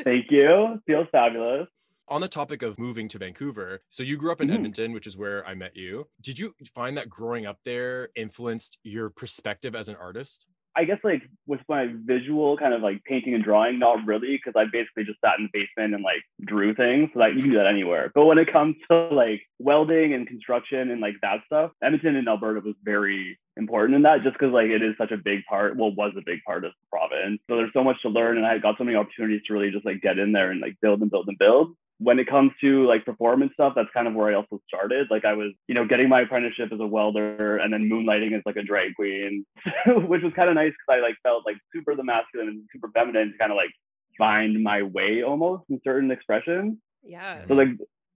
Thank 0.03 0.31
you. 0.31 0.81
Feels 0.89 1.07
fabulous. 1.13 1.69
On 2.09 2.21
the 2.21 2.29
topic 2.29 2.61
of 2.61 2.79
moving 2.79 3.09
to 3.09 3.19
Vancouver, 3.19 3.81
so 3.89 4.03
you 4.03 4.19
grew 4.19 4.31
up 4.31 4.43
in 4.43 4.49
Mhm. 4.49 4.55
Edmonton, 4.55 4.93
which 4.93 5.07
is 5.07 5.17
where 5.17 5.45
I 5.47 5.55
met 5.55 5.75
you. 5.75 6.09
Did 6.21 6.39
you 6.39 6.55
find 6.75 6.99
that 6.99 7.09
growing 7.09 7.47
up 7.47 7.61
there 7.65 8.11
influenced 8.15 8.79
your 8.85 9.09
perspective 9.09 9.75
as 9.75 9.89
an 9.89 9.97
artist? 9.97 10.47
I 10.77 10.85
guess 10.85 10.99
like 11.05 11.23
with 11.47 11.61
my 11.69 11.87
visual 12.05 12.57
kind 12.59 12.75
of 12.75 12.83
like 12.83 13.03
painting 13.05 13.33
and 13.33 13.43
drawing, 13.45 13.79
not 13.79 14.05
really, 14.05 14.37
because 14.37 14.55
I 14.55 14.65
basically 14.65 15.05
just 15.05 15.21
sat 15.21 15.39
in 15.39 15.45
the 15.45 15.51
basement 15.59 15.95
and 15.95 16.03
like 16.03 16.23
drew 16.45 16.75
things. 16.75 17.11
So 17.15 17.21
that 17.21 17.35
you 17.35 17.41
can 17.43 17.51
do 17.53 17.57
that 17.59 17.69
anywhere. 17.69 18.11
But 18.13 18.27
when 18.27 18.39
it 18.39 18.53
comes 18.53 18.77
to 18.91 19.09
like 19.09 19.41
welding 19.61 20.13
and 20.13 20.27
construction 20.27 20.91
and 20.91 21.01
like 21.01 21.15
that 21.23 21.45
stuff, 21.47 21.71
Edmonton 21.81 22.17
and 22.17 22.29
Alberta 22.29 22.61
was 22.61 22.75
very 22.83 23.39
important 23.57 23.95
in 23.95 24.03
that 24.03 24.25
just 24.25 24.35
because 24.35 24.53
like 24.53 24.69
it 24.69 24.83
is 24.83 24.95
such 24.99 25.13
a 25.13 25.17
big 25.17 25.45
part, 25.49 25.77
well, 25.77 25.95
was 25.95 26.13
a 26.19 26.23
big 26.27 26.41
part 26.45 26.65
of 26.65 26.73
the 26.73 26.89
province. 26.91 27.41
So 27.49 27.57
there's 27.57 27.73
so 27.73 27.85
much 27.85 28.03
to 28.03 28.09
learn 28.09 28.37
and 28.37 28.45
I 28.45 28.59
got 28.59 28.77
so 28.77 28.85
many 28.85 28.97
opportunities 28.97 29.43
to 29.47 29.55
really 29.55 29.71
just 29.71 29.87
like 29.87 30.03
get 30.03 30.19
in 30.19 30.33
there 30.33 30.51
and 30.51 30.61
like 30.61 30.75
build 30.83 31.01
and 31.01 31.11
build 31.11 31.29
and 31.29 31.39
build. 31.39 31.75
When 31.99 32.19
it 32.19 32.27
comes 32.27 32.53
to 32.61 32.87
like 32.87 33.05
performance 33.05 33.53
stuff, 33.55 33.75
that's 33.77 33.89
kind 33.95 34.09
of 34.09 34.15
where 34.15 34.29
I 34.29 34.35
also 34.35 34.61
started. 34.67 35.07
Like 35.11 35.25
I 35.25 35.33
was, 35.33 35.53
you 35.69 35.75
know, 35.75 35.87
getting 35.87 36.09
my 36.09 36.23
apprenticeship 36.23 36.71
as 36.73 36.81
a 36.81 36.87
welder 36.87 37.59
and 37.59 37.73
then 37.73 37.89
moonlighting 37.89 38.37
as 38.37 38.43
like 38.45 38.57
a 38.57 38.63
drag 38.63 38.95
queen, 38.97 39.47
which 39.87 40.23
was 40.23 40.33
kind 40.35 40.49
of 40.49 40.57
nice 40.57 40.73
because 40.73 40.99
I 40.99 41.07
like 41.07 41.17
felt 41.23 41.45
like 41.47 41.57
super 41.73 41.95
the 41.95 42.05
masculine 42.05 42.49
and 42.49 42.63
super 42.73 42.89
feminine 42.93 43.33
to 43.33 43.39
kind 43.39 43.53
of 43.53 43.57
like 43.57 43.71
find 44.19 44.63
my 44.63 44.83
way 44.83 45.23
almost 45.23 45.65
in 45.71 45.81
certain 45.85 46.11
expressions. 46.11 46.77
yeah. 47.03 47.47
So 47.49 47.55
like 47.55 47.69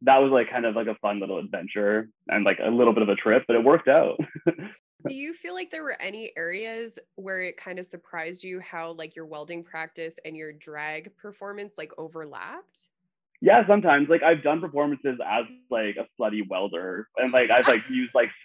that 0.03 0.19
was 0.19 0.31
like 0.31 0.51
kind 0.51 0.65
of 0.65 0.77
like 0.77 0.87
a 0.87 0.95
fun 0.97 1.21
little 1.21 1.39
adventure 1.39 2.09
and 2.29 2.45
like 2.45 2.59
a 2.65 2.71
little 2.71 2.93
bit 2.93 3.03
of 3.03 3.09
a 3.09 3.17
trip, 3.17 3.45
but 3.47 3.57
it 3.57 3.65
worked 3.65 3.89
out. 3.89 4.19
Do 5.07 5.15
you 5.15 5.33
feel 5.33 5.55
like 5.55 5.71
there 5.71 5.85
were 5.85 6.01
any 6.01 6.33
areas 6.37 6.99
where 7.15 7.43
it 7.43 7.57
kind 7.57 7.79
of 7.79 7.87
surprised 7.87 8.43
you 8.43 8.59
how 8.61 8.93
like 8.93 9.15
your 9.15 9.27
welding 9.27 9.63
practice 9.63 10.19
and 10.25 10.37
your 10.37 10.53
drag 10.53 11.17
performance 11.17 11.79
like 11.79 11.93
overlapped? 11.99 12.89
Yeah, 13.41 13.67
sometimes 13.67 14.09
like 14.09 14.23
I've 14.23 14.43
done 14.43 14.61
performances 14.61 15.19
as 15.25 15.45
like 15.71 15.97
a 15.97 16.07
slutty 16.21 16.43
welder 16.49 17.09
and 17.17 17.33
like 17.33 17.51
I've 17.51 17.69
like 17.69 17.89
used 17.89 18.15
like 18.15 18.31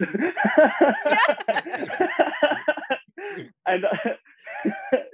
and 3.66 3.84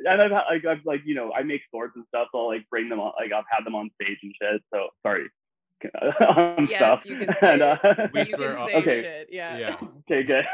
and 0.04 0.22
I've 0.22 0.30
like 0.30 0.64
I've 0.68 0.84
like 0.84 1.00
you 1.04 1.14
know 1.14 1.32
I 1.32 1.42
make 1.42 1.62
swords 1.70 1.94
and 1.96 2.04
stuff, 2.08 2.28
so 2.32 2.40
I'll 2.40 2.48
like 2.48 2.68
bring 2.68 2.88
them 2.88 3.00
on 3.00 3.12
like 3.18 3.32
I've 3.32 3.44
had 3.50 3.64
them 3.64 3.74
on 3.74 3.90
stage 4.00 4.18
and 4.22 4.34
shit. 4.40 4.62
So 4.72 4.88
sorry. 5.02 5.28
on 6.20 6.66
Yes, 6.68 6.78
stuff. 7.02 7.06
you 7.06 7.16
can 7.18 7.34
say 7.40 7.52
And, 7.54 7.62
uh, 7.62 7.76
We 8.14 8.20
you 8.20 8.24
swear 8.26 8.54
can 8.56 8.66
say 8.68 8.74
okay. 8.76 9.00
shit. 9.02 9.28
Yeah. 9.30 9.58
Yeah. 9.58 9.76
okay, 10.10 10.22
good. 10.24 10.44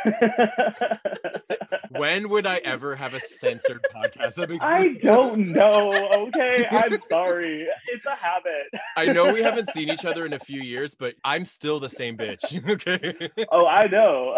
When 1.90 2.28
would 2.28 2.46
I 2.46 2.56
ever 2.58 2.94
have 2.96 3.14
a 3.14 3.20
censored 3.20 3.84
podcast? 3.94 4.34
That 4.34 4.50
makes 4.50 4.64
I 4.64 4.88
no- 5.02 5.14
don't 5.16 5.52
know. 5.52 5.92
Okay, 6.28 6.66
I'm 6.70 6.98
sorry. 7.10 7.66
It's 7.92 8.04
a 8.06 8.14
habit. 8.14 8.70
I 8.96 9.06
know 9.06 9.32
we 9.32 9.42
haven't 9.42 9.68
seen 9.68 9.88
each 9.88 10.04
other 10.04 10.26
in 10.26 10.32
a 10.32 10.38
few 10.38 10.60
years, 10.60 10.94
but 10.94 11.14
I'm 11.24 11.44
still 11.44 11.80
the 11.80 11.88
same 11.90 12.16
bitch. 12.16 12.44
Okay. 12.76 13.30
Oh, 13.50 13.66
I 13.66 13.86
know. 13.86 14.36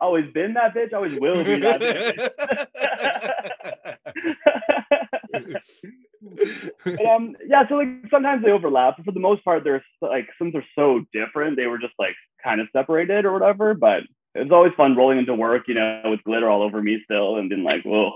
always 0.00 0.30
been 0.32 0.54
that 0.54 0.74
bitch. 0.74 0.92
Always 0.92 1.18
will 1.18 1.42
be 1.44 1.58
that 1.60 1.80
bitch. 1.80 2.28
But, 5.32 7.02
um, 7.06 7.36
yeah. 7.46 7.68
So 7.68 7.76
like 7.76 7.88
sometimes 8.10 8.44
they 8.44 8.50
overlap, 8.50 8.96
but 8.96 9.06
for 9.06 9.12
the 9.12 9.20
most 9.20 9.44
part, 9.44 9.64
they're 9.64 9.84
like 10.00 10.28
since 10.40 10.52
they're 10.52 10.66
so 10.74 11.04
different, 11.12 11.56
they 11.56 11.66
were 11.66 11.78
just 11.78 11.94
like 11.98 12.14
kind 12.42 12.60
of 12.60 12.68
separated 12.72 13.24
or 13.24 13.32
whatever. 13.32 13.74
But 13.74 14.04
it 14.34 14.40
was 14.42 14.52
always 14.52 14.72
fun 14.76 14.96
rolling 14.96 15.18
into 15.18 15.34
work, 15.34 15.64
you 15.68 15.74
know, 15.74 16.02
with 16.04 16.22
glitter 16.24 16.50
all 16.50 16.62
over 16.62 16.82
me 16.82 17.00
still, 17.04 17.36
and 17.36 17.48
being 17.48 17.64
like, 17.64 17.82
whoa. 17.84 18.12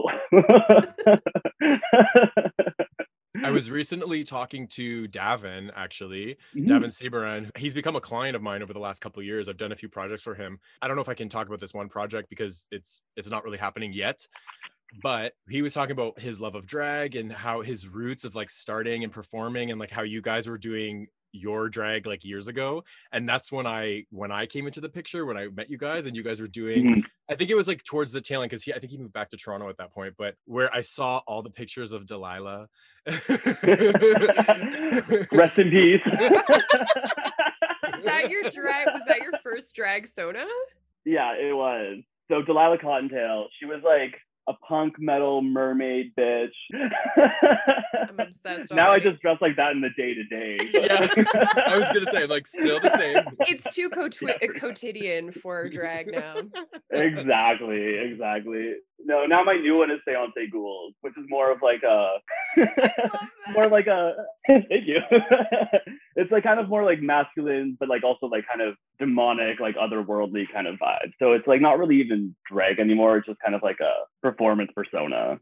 I 3.42 3.50
was 3.50 3.70
recently 3.70 4.22
talking 4.22 4.66
to 4.68 5.08
Davin, 5.08 5.70
actually, 5.74 6.36
Mhm. 6.54 6.66
Davin 6.66 6.90
Saberan. 6.90 7.56
He's 7.56 7.72
become 7.72 7.96
a 7.96 8.00
client 8.00 8.36
of 8.36 8.42
mine 8.42 8.62
over 8.62 8.74
the 8.74 8.80
last 8.80 9.00
couple 9.00 9.20
of 9.20 9.26
years. 9.26 9.48
I've 9.48 9.56
done 9.56 9.72
a 9.72 9.76
few 9.76 9.88
projects 9.88 10.22
for 10.22 10.34
him. 10.34 10.58
I 10.82 10.88
don't 10.88 10.96
know 10.96 11.02
if 11.02 11.08
I 11.08 11.14
can 11.14 11.28
talk 11.30 11.46
about 11.46 11.60
this 11.60 11.72
one 11.72 11.88
project 11.88 12.28
because 12.28 12.68
it's 12.70 13.00
it's 13.16 13.30
not 13.30 13.44
really 13.44 13.56
happening 13.56 13.92
yet. 13.94 14.26
But 15.02 15.32
he 15.48 15.62
was 15.62 15.74
talking 15.74 15.92
about 15.92 16.18
his 16.20 16.40
love 16.40 16.54
of 16.54 16.66
drag 16.66 17.16
and 17.16 17.30
how 17.32 17.60
his 17.62 17.86
roots 17.86 18.24
of 18.24 18.34
like 18.34 18.50
starting 18.50 19.04
and 19.04 19.12
performing 19.12 19.70
and 19.70 19.78
like 19.78 19.90
how 19.90 20.02
you 20.02 20.22
guys 20.22 20.48
were 20.48 20.58
doing 20.58 21.06
your 21.32 21.68
drag 21.68 22.06
like 22.08 22.24
years 22.24 22.48
ago 22.48 22.82
and 23.12 23.28
that's 23.28 23.52
when 23.52 23.64
i 23.64 24.04
when 24.10 24.32
i 24.32 24.44
came 24.46 24.66
into 24.66 24.80
the 24.80 24.88
picture 24.88 25.24
when 25.24 25.36
i 25.36 25.46
met 25.46 25.70
you 25.70 25.78
guys 25.78 26.06
and 26.06 26.16
you 26.16 26.24
guys 26.24 26.40
were 26.40 26.48
doing 26.48 26.84
Mhm. 26.84 27.02
I 27.30 27.36
think 27.36 27.50
it 27.50 27.54
was 27.54 27.68
like 27.68 27.84
towards 27.84 28.10
the 28.10 28.20
tail 28.20 28.42
end 28.42 28.50
because 28.50 28.64
he 28.64 28.74
I 28.74 28.80
think 28.80 28.90
he 28.90 28.98
moved 28.98 29.12
back 29.12 29.30
to 29.30 29.36
Toronto 29.36 29.68
at 29.68 29.76
that 29.76 29.92
point, 29.94 30.14
but 30.18 30.34
where 30.46 30.68
I 30.74 30.80
saw 30.80 31.18
all 31.28 31.42
the 31.42 31.50
pictures 31.50 31.92
of 31.92 32.04
Delilah. 32.04 32.66
Rest 33.06 33.28
in 35.58 35.70
peace. 35.70 36.00
Was 36.06 38.02
that 38.04 38.28
your 38.30 38.42
drag? 38.50 38.88
Was 38.92 39.04
that 39.06 39.20
your 39.22 39.32
first 39.44 39.76
drag 39.76 40.08
soda 40.08 40.44
Yeah, 41.04 41.34
it 41.34 41.54
was. 41.56 41.98
So 42.28 42.42
Delilah 42.42 42.78
Cottontail, 42.78 43.48
she 43.58 43.66
was 43.66 43.80
like 43.84 44.14
a 44.50 44.54
punk 44.66 44.94
metal 44.98 45.42
mermaid 45.42 46.12
bitch. 46.18 46.50
I'm 48.08 48.18
obsessed. 48.18 48.74
now 48.74 48.90
I 48.90 48.98
just 48.98 49.20
dress 49.22 49.38
like 49.40 49.54
that 49.56 49.72
in 49.72 49.80
the 49.80 49.90
day 49.96 50.14
to 50.14 50.24
day. 50.24 50.58
Yeah. 50.72 51.24
I 51.66 51.78
was 51.78 51.86
gonna 51.94 52.10
say 52.10 52.26
like 52.26 52.46
still 52.46 52.80
the 52.80 52.90
same. 52.90 53.16
It's 53.48 53.64
too 53.74 53.88
cotwi- 53.90 54.34
Yeah. 54.42 54.48
quotidian 54.58 55.32
for 55.32 55.68
drag 55.68 56.10
now. 56.12 56.34
exactly, 56.90 57.96
exactly. 57.98 58.74
No, 59.04 59.24
now 59.26 59.42
my 59.42 59.54
new 59.54 59.78
one 59.78 59.90
is 59.90 59.98
Seance 60.06 60.32
Ghouls, 60.52 60.94
which 61.00 61.16
is 61.16 61.24
more 61.28 61.50
of 61.50 61.58
like 61.62 61.82
a 61.82 62.18
more 63.52 63.68
like 63.68 63.86
a 63.86 64.12
thank 64.46 64.86
you. 64.86 64.98
it's 66.16 66.30
like 66.30 66.44
kind 66.44 66.60
of 66.60 66.68
more 66.68 66.84
like 66.84 67.00
masculine, 67.00 67.76
but 67.78 67.88
like 67.88 68.04
also 68.04 68.26
like 68.26 68.44
kind 68.46 68.60
of 68.60 68.74
demonic, 68.98 69.60
like 69.60 69.76
otherworldly 69.76 70.44
kind 70.52 70.66
of 70.66 70.76
vibe. 70.76 71.12
So 71.18 71.32
it's 71.32 71.46
like 71.46 71.60
not 71.60 71.78
really 71.78 71.96
even 72.00 72.34
drag 72.50 72.78
anymore. 72.78 73.18
It's 73.18 73.26
just 73.26 73.40
kind 73.40 73.54
of 73.54 73.62
like 73.62 73.78
a 73.80 73.92
performance 74.22 74.70
persona. 74.74 75.38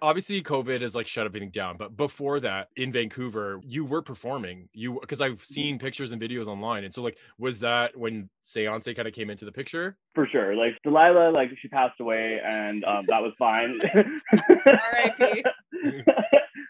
Obviously, 0.00 0.42
COVID 0.42 0.80
has 0.80 0.94
like 0.94 1.06
shut 1.06 1.26
everything 1.26 1.50
down, 1.50 1.76
but 1.76 1.96
before 1.96 2.40
that, 2.40 2.68
in 2.76 2.92
Vancouver, 2.92 3.60
you 3.64 3.84
were 3.84 4.02
performing. 4.02 4.68
You 4.72 4.98
because 5.00 5.20
I've 5.20 5.44
seen 5.44 5.78
pictures 5.78 6.12
and 6.12 6.20
videos 6.20 6.46
online, 6.46 6.84
and 6.84 6.94
so 6.94 7.02
like, 7.02 7.18
was 7.38 7.60
that 7.60 7.96
when 7.96 8.30
Seance 8.42 8.94
kind 8.96 9.06
of 9.06 9.14
came 9.14 9.30
into 9.30 9.44
the 9.44 9.52
picture? 9.52 9.96
For 10.14 10.26
sure. 10.26 10.54
Like 10.54 10.74
Delilah, 10.82 11.30
like 11.30 11.50
she 11.60 11.68
passed 11.68 12.00
away 12.00 12.40
and 12.44 12.84
um, 12.84 13.04
that 13.08 13.22
was 13.22 13.32
fine. 13.38 13.78
R.I.P.. 14.66 15.44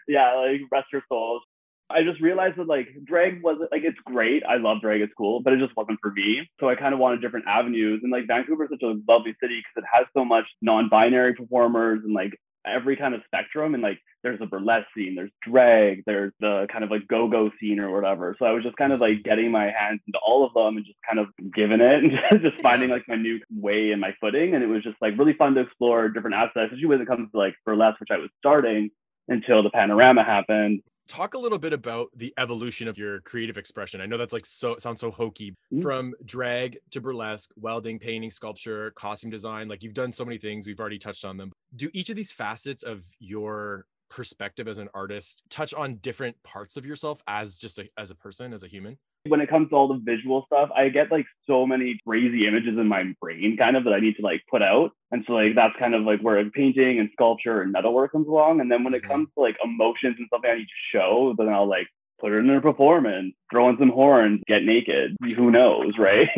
yeah, 0.07 0.33
like 0.35 0.61
rest 0.71 0.87
her 0.91 1.03
soul. 1.09 1.41
I 1.89 2.03
just 2.03 2.21
realized 2.21 2.57
that 2.57 2.67
like 2.67 2.87
drag 3.05 3.43
wasn't 3.43 3.71
like 3.71 3.83
it's 3.83 3.97
great. 4.05 4.43
I 4.47 4.57
love 4.57 4.81
drag, 4.81 5.01
it's 5.01 5.13
cool, 5.17 5.41
but 5.41 5.53
it 5.53 5.59
just 5.59 5.75
wasn't 5.75 5.99
for 6.01 6.11
me. 6.11 6.49
So 6.59 6.69
I 6.69 6.75
kind 6.75 6.93
of 6.93 6.99
wanted 6.99 7.21
different 7.21 7.45
avenues. 7.47 8.01
And 8.03 8.11
like 8.11 8.27
Vancouver 8.27 8.63
is 8.63 8.69
such 8.71 8.83
a 8.83 8.95
lovely 9.07 9.35
city 9.41 9.61
because 9.61 9.77
it 9.77 9.85
has 9.91 10.05
so 10.15 10.25
much 10.25 10.45
non-binary 10.61 11.35
performers 11.35 12.01
and 12.03 12.13
like 12.13 12.31
every 12.65 12.95
kind 12.95 13.13
of 13.13 13.21
spectrum. 13.25 13.73
And 13.73 13.83
like 13.83 13.99
there's 14.23 14.41
a 14.41 14.45
burlesque 14.45 14.87
scene, 14.95 15.15
there's 15.15 15.31
drag, 15.41 16.03
there's 16.05 16.33
the 16.39 16.67
kind 16.71 16.83
of 16.83 16.91
like 16.91 17.07
go-go 17.07 17.51
scene 17.59 17.79
or 17.79 17.91
whatever. 17.91 18.35
So 18.39 18.45
I 18.45 18.51
was 18.51 18.63
just 18.63 18.77
kind 18.77 18.93
of 18.93 18.99
like 18.99 19.23
getting 19.23 19.51
my 19.51 19.65
hands 19.65 20.01
into 20.07 20.19
all 20.25 20.45
of 20.45 20.53
them 20.53 20.77
and 20.77 20.85
just 20.85 20.97
kind 21.07 21.19
of 21.19 21.27
giving 21.53 21.81
it 21.81 22.03
and 22.03 22.41
just 22.41 22.61
finding 22.61 22.89
like 22.89 23.03
my 23.07 23.15
new 23.15 23.39
way 23.51 23.91
and 23.91 24.01
my 24.01 24.13
footing. 24.21 24.55
And 24.55 24.63
it 24.63 24.67
was 24.67 24.83
just 24.83 24.97
like 25.01 25.17
really 25.17 25.33
fun 25.33 25.55
to 25.55 25.61
explore 25.61 26.09
different 26.09 26.35
aspects, 26.35 26.73
especially 26.73 26.87
when 26.87 27.01
it 27.01 27.07
comes 27.07 27.31
to 27.31 27.37
like 27.37 27.55
burlesque, 27.65 27.99
which 27.99 28.11
I 28.11 28.17
was 28.17 28.29
starting 28.39 28.89
until 29.27 29.63
the 29.63 29.69
panorama 29.69 30.23
happened. 30.23 30.81
Talk 31.07 31.33
a 31.33 31.37
little 31.37 31.57
bit 31.57 31.73
about 31.73 32.09
the 32.15 32.33
evolution 32.37 32.87
of 32.87 32.97
your 32.97 33.19
creative 33.21 33.57
expression. 33.57 33.99
I 33.99 34.05
know 34.05 34.17
that's 34.17 34.31
like 34.31 34.45
so 34.45 34.77
sounds 34.77 35.01
so 35.01 35.11
hokey 35.11 35.53
Mm. 35.71 35.81
from 35.81 36.13
drag 36.23 36.77
to 36.91 37.01
burlesque, 37.01 37.51
welding, 37.57 37.99
painting, 37.99 38.31
sculpture, 38.31 38.91
costume 38.91 39.29
design. 39.29 39.67
Like 39.67 39.83
you've 39.83 39.93
done 39.93 40.13
so 40.13 40.23
many 40.23 40.37
things. 40.37 40.65
We've 40.65 40.79
already 40.79 40.99
touched 40.99 41.25
on 41.25 41.35
them. 41.37 41.51
Do 41.75 41.89
each 41.93 42.09
of 42.09 42.15
these 42.15 42.31
facets 42.31 42.83
of 42.83 43.03
your 43.19 43.85
perspective 44.09 44.67
as 44.67 44.77
an 44.77 44.89
artist 44.93 45.41
touch 45.49 45.73
on 45.73 45.95
different 45.97 46.41
parts 46.43 46.77
of 46.77 46.85
yourself 46.85 47.21
as 47.27 47.57
just 47.57 47.79
a, 47.79 47.89
as 47.97 48.09
a 48.11 48.15
person, 48.15 48.53
as 48.53 48.63
a 48.63 48.67
human? 48.67 48.97
When 49.27 49.41
it 49.41 49.49
comes 49.49 49.69
to 49.69 49.75
all 49.75 49.87
the 49.87 50.01
visual 50.03 50.43
stuff, 50.47 50.69
I 50.75 50.89
get 50.89 51.11
like 51.11 51.25
so 51.47 51.65
many 51.65 51.97
crazy 52.05 52.45
images 52.47 52.77
in 52.77 52.87
my 52.87 53.13
brain 53.21 53.55
kind 53.57 53.77
of 53.77 53.85
that 53.85 53.93
I 53.93 53.99
need 53.99 54.17
to 54.17 54.21
like 54.21 54.43
put 54.49 54.61
out. 54.61 54.91
And 55.11 55.23
so 55.25 55.33
like 55.33 55.55
that's 55.55 55.75
kind 55.79 55.95
of 55.95 56.03
like 56.03 56.19
where 56.21 56.43
painting 56.49 56.99
and 56.99 57.09
sculpture 57.13 57.61
and 57.61 57.71
metalwork 57.71 58.11
comes 58.11 58.27
along. 58.27 58.59
And 58.59 58.69
then 58.71 58.83
when 58.83 58.93
it 58.93 59.03
Mhm. 59.03 59.07
comes 59.09 59.29
to 59.35 59.41
like 59.41 59.55
emotions 59.63 60.15
and 60.19 60.27
something 60.29 60.51
I 60.51 60.55
need 60.55 60.65
to 60.65 60.91
show, 60.91 61.35
then 61.37 61.47
I'll 61.49 61.67
like 61.67 61.87
put 62.19 62.33
it 62.33 62.37
in 62.37 62.49
a 62.49 62.59
performance, 62.61 63.33
throw 63.49 63.69
in 63.69 63.77
some 63.77 63.89
horns, 63.89 64.41
get 64.47 64.63
naked. 64.63 65.15
Who 65.35 65.51
knows, 65.51 65.97
right? 65.97 66.29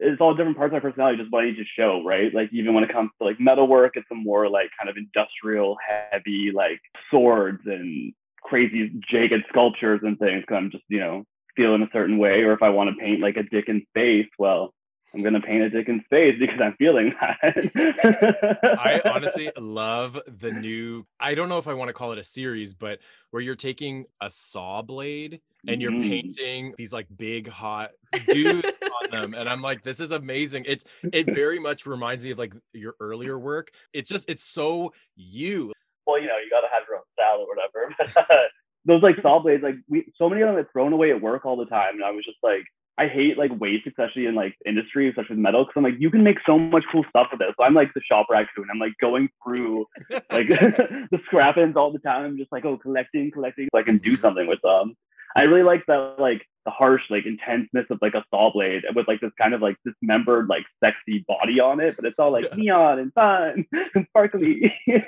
it's 0.00 0.20
all 0.20 0.34
different 0.34 0.56
parts 0.56 0.70
of 0.70 0.74
my 0.74 0.80
personality, 0.80 1.18
just 1.18 1.32
what 1.32 1.44
I 1.44 1.46
need 1.46 1.56
to 1.56 1.64
show, 1.64 2.02
right? 2.04 2.32
Like 2.34 2.50
even 2.52 2.74
when 2.74 2.84
it 2.84 2.92
comes 2.92 3.10
to 3.18 3.24
like 3.26 3.40
metalwork, 3.40 3.96
it's 3.96 4.06
a 4.12 4.14
more 4.14 4.48
like 4.48 4.70
kind 4.78 4.90
of 4.90 4.96
industrial, 4.98 5.76
heavy, 6.10 6.52
like 6.54 6.80
swords 7.10 7.62
and 7.66 8.12
crazy 8.42 8.92
jagged 9.10 9.44
sculptures 9.48 10.00
and 10.02 10.18
things. 10.18 10.44
Cause 10.48 10.56
I'm 10.56 10.70
just, 10.70 10.84
you 10.88 11.00
know, 11.00 11.24
feeling 11.56 11.82
a 11.82 11.88
certain 11.92 12.18
way. 12.18 12.42
Or 12.42 12.52
if 12.52 12.62
I 12.62 12.70
want 12.70 12.90
to 12.90 12.96
paint 12.96 13.20
like 13.20 13.36
a 13.36 13.42
dick 13.42 13.68
in 13.68 13.84
space, 13.90 14.28
well, 14.38 14.72
I'm 15.14 15.22
gonna 15.22 15.40
paint 15.40 15.62
a 15.62 15.70
dick 15.70 15.88
in 15.88 16.02
space 16.04 16.36
because 16.38 16.60
I'm 16.62 16.74
feeling 16.78 17.14
that. 17.20 18.58
I 18.78 19.00
honestly 19.08 19.50
love 19.56 20.20
the 20.26 20.52
new. 20.52 21.06
I 21.18 21.34
don't 21.34 21.48
know 21.48 21.58
if 21.58 21.66
I 21.66 21.74
want 21.74 21.88
to 21.88 21.94
call 21.94 22.12
it 22.12 22.18
a 22.18 22.22
series, 22.22 22.74
but 22.74 22.98
where 23.30 23.42
you're 23.42 23.56
taking 23.56 24.04
a 24.20 24.28
saw 24.28 24.82
blade 24.82 25.40
and 25.66 25.80
you're 25.80 25.92
mm. 25.92 26.02
painting 26.02 26.74
these 26.76 26.92
like 26.92 27.06
big 27.16 27.48
hot 27.48 27.92
dudes 28.26 28.68
on 29.02 29.10
them, 29.10 29.34
and 29.34 29.48
I'm 29.48 29.62
like, 29.62 29.82
this 29.82 29.98
is 29.98 30.12
amazing. 30.12 30.64
It's 30.68 30.84
it 31.12 31.34
very 31.34 31.58
much 31.58 31.86
reminds 31.86 32.22
me 32.22 32.32
of 32.32 32.38
like 32.38 32.54
your 32.74 32.94
earlier 33.00 33.38
work. 33.38 33.70
It's 33.94 34.10
just 34.10 34.28
it's 34.28 34.44
so 34.44 34.92
you. 35.16 35.72
Well, 36.08 36.18
you 36.18 36.26
know, 36.26 36.38
you 36.38 36.48
gotta 36.50 36.68
have 36.72 36.84
your 36.88 36.96
own 36.96 37.04
style 37.12 37.44
or 37.44 37.46
whatever. 37.46 38.48
those 38.86 39.02
like 39.02 39.20
saw 39.20 39.38
blades, 39.38 39.62
like 39.62 39.76
we 39.88 40.10
so 40.16 40.28
many 40.30 40.40
of 40.40 40.48
them 40.48 40.56
get 40.56 40.72
thrown 40.72 40.94
away 40.94 41.10
at 41.10 41.20
work 41.20 41.44
all 41.44 41.56
the 41.56 41.66
time, 41.66 41.96
and 41.96 42.04
I 42.04 42.10
was 42.10 42.24
just 42.24 42.38
like 42.42 42.64
I 42.96 43.06
hate 43.06 43.36
like 43.36 43.52
waste, 43.60 43.86
especially 43.86 44.24
in 44.24 44.34
like 44.34 44.56
industry 44.64 45.12
such 45.14 45.30
as 45.30 45.36
metal, 45.36 45.64
because 45.64 45.74
I'm 45.76 45.84
like, 45.84 46.00
you 46.00 46.10
can 46.10 46.24
make 46.24 46.38
so 46.46 46.58
much 46.58 46.84
cool 46.90 47.04
stuff 47.10 47.28
with 47.30 47.40
this. 47.40 47.52
So 47.58 47.64
I'm 47.64 47.74
like 47.74 47.92
the 47.94 48.00
shop 48.00 48.26
raccoon. 48.30 48.66
I'm 48.72 48.80
like 48.80 48.94
going 49.00 49.28
through 49.44 49.86
like 50.10 50.48
the 50.48 51.20
scrap 51.26 51.58
ends 51.58 51.76
all 51.76 51.92
the 51.92 52.00
time. 52.00 52.24
I'm 52.24 52.38
just 52.38 52.50
like, 52.50 52.64
oh, 52.64 52.78
collecting, 52.78 53.30
collecting, 53.30 53.68
so 53.72 53.78
I 53.78 53.82
can 53.82 53.98
do 53.98 54.16
something 54.16 54.46
with 54.46 54.60
them. 54.62 54.96
I 55.36 55.42
really 55.42 55.62
like 55.62 55.84
that 55.86 56.16
like 56.18 56.42
the 56.68 56.74
harsh 56.74 57.00
like 57.08 57.24
intenseness 57.24 57.86
of 57.88 57.98
like 58.02 58.12
a 58.12 58.22
saw 58.30 58.52
blade 58.52 58.82
with 58.94 59.08
like 59.08 59.22
this 59.22 59.30
kind 59.40 59.54
of 59.54 59.62
like 59.62 59.76
dismembered 59.86 60.48
like 60.48 60.64
sexy 60.84 61.24
body 61.26 61.60
on 61.60 61.80
it, 61.80 61.96
but 61.96 62.04
it's 62.04 62.16
all 62.18 62.30
like 62.30 62.54
neon 62.58 62.98
and 62.98 63.10
fun 63.14 63.64
and 63.94 64.06
sparkly. 64.10 64.70
yeah, 64.86 65.00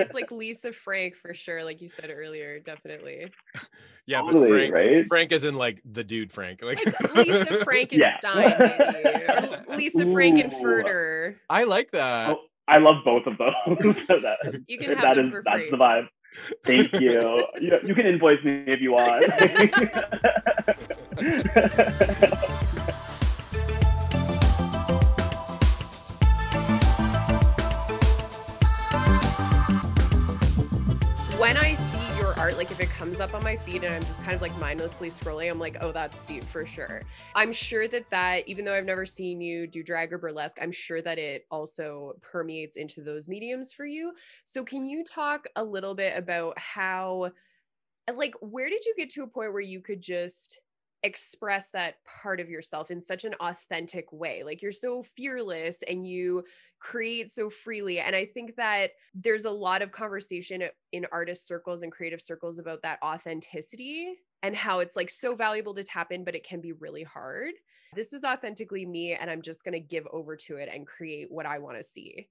it's 0.00 0.12
like 0.12 0.30
Lisa 0.32 0.72
Frank 0.72 1.14
for 1.14 1.32
sure, 1.32 1.62
like 1.62 1.80
you 1.80 1.88
said 1.88 2.10
earlier, 2.12 2.58
definitely. 2.58 3.30
Yeah, 4.06 4.22
totally, 4.22 4.48
but 4.48 4.54
Frank, 4.54 4.74
right? 4.74 5.06
Frank 5.08 5.32
is 5.32 5.44
in 5.44 5.54
like 5.54 5.80
the 5.84 6.02
dude 6.02 6.32
Frank, 6.32 6.62
like, 6.62 6.84
like 6.84 7.14
Lisa 7.14 7.64
Frankenstein, 7.64 8.56
yeah. 8.58 8.92
maybe, 8.92 9.68
or 9.68 9.76
Lisa 9.76 10.04
Frankenfurter. 10.04 11.36
I 11.48 11.62
like 11.62 11.92
that. 11.92 12.30
Oh, 12.30 12.40
I 12.66 12.78
love 12.78 13.04
both 13.04 13.26
of 13.26 13.38
those. 13.38 13.94
that, 14.08 14.62
you 14.66 14.78
can 14.78 14.90
have 14.94 15.02
that 15.02 15.14
them 15.14 15.26
is, 15.26 15.30
for 15.30 15.42
free. 15.42 15.52
That's 15.52 15.70
the 15.70 15.76
vibe. 15.76 16.08
Thank 16.64 16.92
you. 16.94 17.46
you, 17.60 17.78
you 17.84 17.94
can 17.94 18.06
invoice 18.06 18.42
me 18.44 18.64
if 18.66 18.80
you 18.80 18.92
want. 18.92 19.24
see 32.44 32.50
your 32.50 32.50
art, 32.50 32.58
like 32.58 32.70
if 32.70 32.80
it 32.80 32.90
comes 32.90 33.20
up 33.20 33.34
on 33.34 33.42
my 33.42 33.56
feed 33.56 33.84
and 33.84 33.94
I'm 33.94 34.02
just 34.02 34.22
kind 34.22 34.34
of 34.34 34.42
like 34.42 34.56
mindlessly 34.58 35.08
scrolling, 35.08 35.50
I'm 35.50 35.58
like, 35.58 35.76
oh, 35.80 35.92
that's 35.92 36.18
Steve 36.18 36.44
for 36.44 36.66
sure. 36.66 37.02
I'm 37.34 37.52
sure 37.52 37.88
that 37.88 38.08
that, 38.10 38.46
even 38.48 38.64
though 38.64 38.74
I've 38.74 38.84
never 38.84 39.06
seen 39.06 39.40
you 39.40 39.66
do 39.66 39.82
drag 39.82 40.12
or 40.12 40.18
burlesque, 40.18 40.58
I'm 40.60 40.72
sure 40.72 41.02
that 41.02 41.18
it 41.18 41.46
also 41.50 42.14
permeates 42.20 42.76
into 42.76 43.02
those 43.02 43.28
mediums 43.28 43.72
for 43.72 43.86
you. 43.86 44.12
So 44.44 44.64
can 44.64 44.84
you 44.84 45.04
talk 45.04 45.46
a 45.56 45.64
little 45.64 45.94
bit 45.94 46.16
about 46.16 46.58
how, 46.58 47.32
like, 48.14 48.34
where 48.40 48.68
did 48.68 48.84
you 48.84 48.94
get 48.96 49.10
to 49.10 49.22
a 49.22 49.26
point 49.26 49.52
where 49.52 49.62
you 49.62 49.80
could 49.80 50.00
just 50.00 50.58
express 51.04 51.68
that 51.68 51.96
part 52.04 52.40
of 52.40 52.48
yourself 52.48 52.90
in 52.90 53.00
such 53.00 53.24
an 53.24 53.34
authentic 53.38 54.10
way. 54.10 54.42
Like 54.42 54.62
you're 54.62 54.72
so 54.72 55.02
fearless 55.02 55.82
and 55.82 56.08
you 56.08 56.44
create 56.80 57.30
so 57.30 57.48
freely. 57.50 58.00
And 58.00 58.16
I 58.16 58.24
think 58.24 58.56
that 58.56 58.90
there's 59.14 59.44
a 59.44 59.50
lot 59.50 59.82
of 59.82 59.92
conversation 59.92 60.62
in 60.92 61.06
artist 61.12 61.46
circles 61.46 61.82
and 61.82 61.92
creative 61.92 62.22
circles 62.22 62.58
about 62.58 62.82
that 62.82 62.98
authenticity 63.04 64.14
and 64.42 64.56
how 64.56 64.80
it's 64.80 64.96
like 64.96 65.10
so 65.10 65.36
valuable 65.36 65.74
to 65.74 65.84
tap 65.84 66.10
in, 66.10 66.24
but 66.24 66.34
it 66.34 66.44
can 66.44 66.60
be 66.60 66.72
really 66.72 67.02
hard. 67.02 67.52
This 67.94 68.12
is 68.12 68.24
authentically 68.24 68.84
me, 68.84 69.14
and 69.14 69.30
I'm 69.30 69.42
just 69.42 69.62
going 69.62 69.74
to 69.74 69.80
give 69.80 70.06
over 70.10 70.34
to 70.36 70.56
it 70.56 70.68
and 70.72 70.86
create 70.86 71.30
what 71.30 71.46
I 71.46 71.58
want 71.58 71.76
to 71.76 71.84
see 71.84 72.28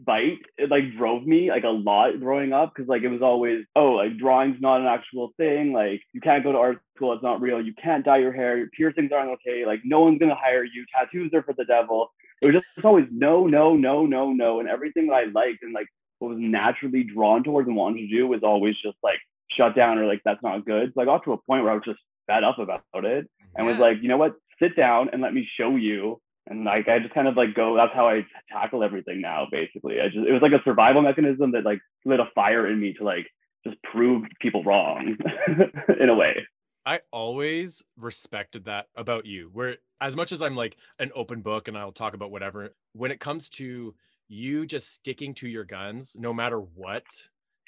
spite 0.00 0.38
it 0.58 0.70
like 0.70 0.96
drove 0.96 1.26
me 1.26 1.50
like 1.50 1.64
a 1.64 1.68
lot 1.68 2.18
growing 2.20 2.52
up 2.52 2.72
because 2.74 2.88
like 2.88 3.02
it 3.02 3.08
was 3.08 3.22
always 3.22 3.64
oh 3.76 3.92
like 3.92 4.16
drawing's 4.18 4.60
not 4.60 4.80
an 4.80 4.86
actual 4.86 5.32
thing 5.36 5.72
like 5.72 6.00
you 6.12 6.20
can't 6.20 6.44
go 6.44 6.52
to 6.52 6.58
art 6.58 6.80
school 6.96 7.12
it's 7.12 7.22
not 7.22 7.40
real 7.40 7.60
you 7.60 7.74
can't 7.82 8.04
dye 8.04 8.18
your 8.18 8.32
hair 8.32 8.56
your 8.56 8.68
piercings 8.76 9.12
aren't 9.12 9.30
okay 9.30 9.64
like 9.66 9.80
no 9.84 10.00
one's 10.00 10.18
gonna 10.18 10.34
hire 10.34 10.64
you 10.64 10.84
tattoos 10.94 11.30
are 11.34 11.42
for 11.42 11.54
the 11.54 11.64
devil. 11.64 12.12
It 12.40 12.46
was 12.46 12.62
just 12.74 12.84
always 12.84 13.06
no 13.10 13.46
no 13.46 13.76
no 13.76 14.04
no 14.06 14.32
no 14.32 14.60
and 14.60 14.68
everything 14.68 15.06
that 15.08 15.14
I 15.14 15.24
liked 15.24 15.62
and 15.62 15.72
like 15.72 15.86
what 16.18 16.30
was 16.30 16.38
naturally 16.40 17.04
drawn 17.04 17.44
towards 17.44 17.68
and 17.68 17.76
wanted 17.76 18.00
to 18.00 18.08
do 18.08 18.26
was 18.26 18.42
always 18.42 18.74
just 18.82 18.96
like 19.02 19.18
shut 19.50 19.76
down 19.76 19.98
or 19.98 20.06
like 20.06 20.22
that's 20.24 20.42
not 20.42 20.64
good. 20.64 20.92
So 20.94 21.02
I 21.02 21.04
got 21.04 21.24
to 21.24 21.32
a 21.32 21.38
point 21.38 21.62
where 21.62 21.72
I 21.72 21.74
was 21.74 21.84
just 21.84 22.00
fed 22.26 22.44
up 22.44 22.58
about 22.58 22.82
it 22.94 23.28
and 23.56 23.66
yeah. 23.66 23.72
was 23.72 23.78
like 23.78 23.98
you 24.02 24.08
know 24.08 24.16
what? 24.16 24.34
Sit 24.60 24.76
down 24.76 25.10
and 25.12 25.20
let 25.20 25.34
me 25.34 25.48
show 25.58 25.76
you 25.76 26.20
and 26.46 26.64
like 26.64 26.88
I 26.88 26.98
just 26.98 27.14
kind 27.14 27.28
of 27.28 27.36
like 27.36 27.54
go. 27.54 27.76
That's 27.76 27.94
how 27.94 28.08
I 28.08 28.26
tackle 28.50 28.82
everything 28.82 29.20
now. 29.20 29.46
Basically, 29.50 30.00
I 30.00 30.06
just 30.06 30.26
it 30.26 30.32
was 30.32 30.42
like 30.42 30.52
a 30.52 30.62
survival 30.64 31.02
mechanism 31.02 31.52
that 31.52 31.64
like 31.64 31.80
lit 32.04 32.20
a 32.20 32.26
fire 32.34 32.66
in 32.66 32.80
me 32.80 32.94
to 32.94 33.04
like 33.04 33.26
just 33.66 33.76
prove 33.84 34.24
people 34.40 34.64
wrong 34.64 35.16
in 36.00 36.08
a 36.08 36.14
way. 36.14 36.34
I 36.84 37.00
always 37.12 37.82
respected 37.96 38.64
that 38.64 38.86
about 38.96 39.24
you. 39.24 39.50
Where 39.52 39.76
as 40.00 40.16
much 40.16 40.32
as 40.32 40.42
I'm 40.42 40.56
like 40.56 40.76
an 40.98 41.12
open 41.14 41.42
book 41.42 41.68
and 41.68 41.78
I'll 41.78 41.92
talk 41.92 42.14
about 42.14 42.32
whatever, 42.32 42.74
when 42.92 43.12
it 43.12 43.20
comes 43.20 43.48
to 43.50 43.94
you 44.28 44.66
just 44.66 44.92
sticking 44.92 45.34
to 45.34 45.48
your 45.48 45.64
guns, 45.64 46.16
no 46.18 46.32
matter 46.32 46.58
what 46.58 47.04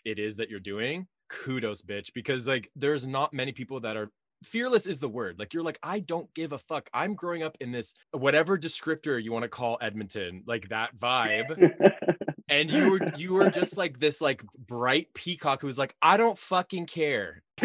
it 0.05 0.19
is 0.19 0.37
that 0.37 0.51
you're 0.51 0.61
doing, 0.61 1.07
kudos, 1.29 1.83
bitch. 1.83 2.13
Because 2.13 2.49
like 2.49 2.71
there's 2.75 3.07
not 3.07 3.33
many 3.33 3.53
people 3.53 3.81
that 3.81 3.97
are 3.97 4.11
fearless 4.45 4.87
is 4.87 5.01
the 5.01 5.09
word. 5.09 5.39
Like 5.39 5.55
you're 5.55 5.63
like, 5.63 5.79
I 5.83 6.01
don't 6.01 6.33
give 6.35 6.53
a 6.53 6.59
fuck. 6.59 6.89
I'm 6.93 7.15
growing 7.15 7.43
up 7.43 7.57
in 7.61 7.73
this 7.73 7.95
whatever 8.13 8.59
descriptor 8.59 9.23
you 9.23 9.33
want 9.33 9.45
to 9.45 9.49
call 9.49 9.79
Edmonton, 9.81 10.43
like 10.47 10.69
that 10.69 10.99
vibe. 10.99 11.73
and 12.49 12.71
you 12.71 12.91
were 12.91 13.01
you 13.17 13.35
were 13.35 13.51
just 13.51 13.77
like 13.77 13.99
this 13.99 14.21
like 14.21 14.43
bright 14.57 15.09
peacock 15.15 15.61
who 15.61 15.67
was 15.67 15.79
like, 15.79 15.95
I 16.01 16.17
don't 16.17 16.39
fucking 16.39 16.87
care. 16.87 17.43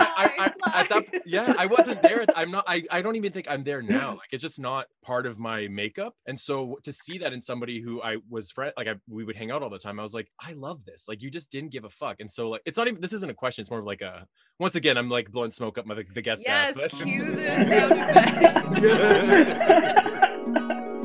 I, 0.00 0.32
I, 0.38 0.52
at 0.80 0.88
that, 0.88 1.22
yeah, 1.26 1.54
I 1.58 1.66
wasn't 1.66 2.02
there. 2.02 2.24
I'm 2.34 2.50
not. 2.50 2.64
I, 2.66 2.84
I 2.90 3.02
don't 3.02 3.16
even 3.16 3.32
think 3.32 3.46
I'm 3.48 3.64
there 3.64 3.82
now. 3.82 4.10
Like 4.12 4.28
it's 4.32 4.42
just 4.42 4.58
not 4.58 4.86
part 5.02 5.26
of 5.26 5.38
my 5.38 5.68
makeup. 5.68 6.14
And 6.26 6.38
so 6.38 6.78
to 6.84 6.92
see 6.92 7.18
that 7.18 7.32
in 7.32 7.40
somebody 7.40 7.80
who 7.80 8.02
I 8.02 8.16
was 8.28 8.50
friend, 8.50 8.72
like 8.76 8.88
I, 8.88 8.94
we 9.08 9.24
would 9.24 9.36
hang 9.36 9.50
out 9.50 9.62
all 9.62 9.70
the 9.70 9.78
time. 9.78 10.00
I 10.00 10.02
was 10.02 10.14
like, 10.14 10.30
I 10.40 10.52
love 10.52 10.84
this. 10.84 11.06
Like 11.08 11.22
you 11.22 11.30
just 11.30 11.50
didn't 11.50 11.70
give 11.70 11.84
a 11.84 11.90
fuck. 11.90 12.16
And 12.20 12.30
so 12.30 12.50
like 12.50 12.62
it's 12.64 12.78
not 12.78 12.88
even. 12.88 13.00
This 13.00 13.12
isn't 13.12 13.30
a 13.30 13.34
question. 13.34 13.62
It's 13.62 13.70
more 13.70 13.80
of 13.80 13.86
like 13.86 14.00
a. 14.02 14.26
Once 14.58 14.74
again, 14.74 14.98
I'm 14.98 15.08
like 15.08 15.30
blowing 15.30 15.50
smoke 15.50 15.78
up 15.78 15.86
my 15.86 15.94
the, 15.94 16.04
the 16.14 16.22
guest 16.22 16.44
yes, 16.46 16.76
ass. 16.76 16.92
Yes, 16.92 17.02
cue 17.02 17.34
the 17.34 18.50
sound 18.52 18.84
effect. 18.84 20.06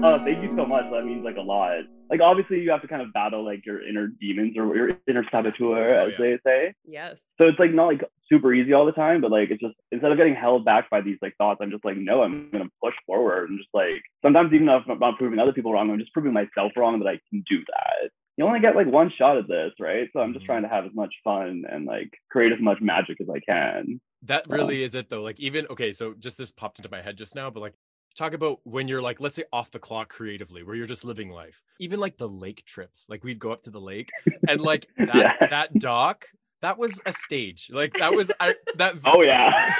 Oh, 0.06 0.24
thank 0.24 0.44
you 0.44 0.56
so 0.56 0.65
much. 0.65 0.86
That 0.91 1.04
means 1.04 1.26
like 1.26 1.38
a 1.38 1.41
lot. 1.41 1.80
Like 2.12 2.22
obviously 2.22 2.60
you 2.60 2.70
have 2.70 2.84
to 2.84 2.88
kind 2.88 3.02
of 3.02 3.12
battle 3.12 3.44
like 3.44 3.65
your 3.65 3.88
inner 3.88 4.08
demons 4.08 4.56
or 4.56 4.76
your 4.76 4.91
inner 5.08 5.26
saboteur, 5.32 6.00
oh, 6.00 6.06
as 6.06 6.12
yeah. 6.12 6.18
they 6.20 6.38
say. 6.46 6.74
Yes. 6.86 7.32
So 7.41 7.48
it's 7.48 7.58
like 7.58 7.74
not 7.74 7.88
like 7.88 8.04
super 8.32 8.54
easy 8.54 8.74
all 8.74 8.86
the 8.86 8.91
time, 8.91 9.22
but 9.22 9.32
like 9.32 9.50
it's 9.50 9.62
just 9.62 9.74
instead 9.91 10.12
of 10.12 10.18
getting 10.18 10.36
held 10.36 10.63
back 10.63 10.89
by 10.91 11.02
these 11.02 11.18
like 11.24 11.36
thoughts, 11.38 11.60
I'm 11.62 11.72
just 11.72 11.84
like, 11.84 11.98
no, 11.98 12.22
I'm 12.22 12.50
gonna 12.52 12.70
push 12.84 12.94
forward 13.08 13.50
and 13.50 13.58
just 13.58 13.74
like 13.74 14.04
sometimes 14.24 14.54
even 14.54 14.70
if 14.70 14.84
I'm 14.88 15.00
not 15.00 15.18
proving 15.18 15.39
other 15.39 15.54
people 15.54 15.74
wrong, 15.74 15.89
I'm 15.89 16.00
just 16.00 16.13
proving 16.13 16.34
myself 16.34 16.74
wrong 16.78 17.00
that 17.00 17.08
I 17.08 17.20
can 17.30 17.44
do 17.50 17.58
that. 17.68 18.12
You 18.38 18.46
only 18.46 18.60
get 18.60 18.76
like 18.76 18.88
one 18.88 19.12
shot 19.18 19.38
at 19.38 19.48
this, 19.48 19.72
right? 19.80 20.08
So 20.13 20.20
I'm 20.20 20.34
just 20.34 20.44
mm-hmm. 20.44 20.52
trying 20.52 20.63
to 20.63 20.70
have 20.70 20.86
as 20.86 20.91
much 20.94 21.13
fun 21.24 21.63
and 21.72 21.86
like 21.86 22.12
create 22.30 22.52
as 22.52 22.60
much 22.62 22.78
magic 22.82 23.20
as 23.22 23.28
I 23.30 23.39
can. 23.39 24.00
That 24.22 24.48
really 24.50 24.84
is 24.84 24.94
it 24.94 25.10
though. 25.10 25.24
Like 25.24 25.39
even 25.39 25.65
okay, 25.72 25.94
so 25.94 26.13
just 26.13 26.38
this 26.38 26.52
popped 26.52 26.78
into 26.78 26.91
my 26.91 27.02
head 27.02 27.18
just 27.18 27.34
now, 27.34 27.50
but 27.50 27.62
like 27.62 27.74
talk 28.15 28.34
about 28.34 28.60
when 28.63 28.88
you're 28.88 29.01
like 29.01 29.19
let's 29.19 29.36
say 29.36 29.43
off 29.51 29.71
the 29.71 29.80
clock 29.80 30.10
creatively 30.10 30.63
where 30.63 30.75
you're 30.75 30.88
just 30.88 31.06
living 31.06 31.30
life. 31.30 31.62
Even 31.80 31.99
like 31.99 32.17
the 32.17 32.30
lake 32.30 32.63
trips 32.65 33.06
like 33.10 33.23
we'd 33.23 33.39
go 33.39 33.51
up 33.51 33.63
to 33.63 33.69
the 33.69 33.82
lake 33.82 34.10
and 34.47 34.62
like 34.62 34.88
that 34.97 35.15
yeah. 35.15 35.47
that 35.49 35.78
dock 35.80 36.25
that 36.62 36.80
was 36.80 36.99
a 37.06 37.13
stage. 37.13 37.69
Like 37.71 37.93
that 37.99 38.12
was 38.13 38.32
I, 38.39 38.56
that 38.78 38.95
oh 39.06 39.21
yeah. 39.21 39.75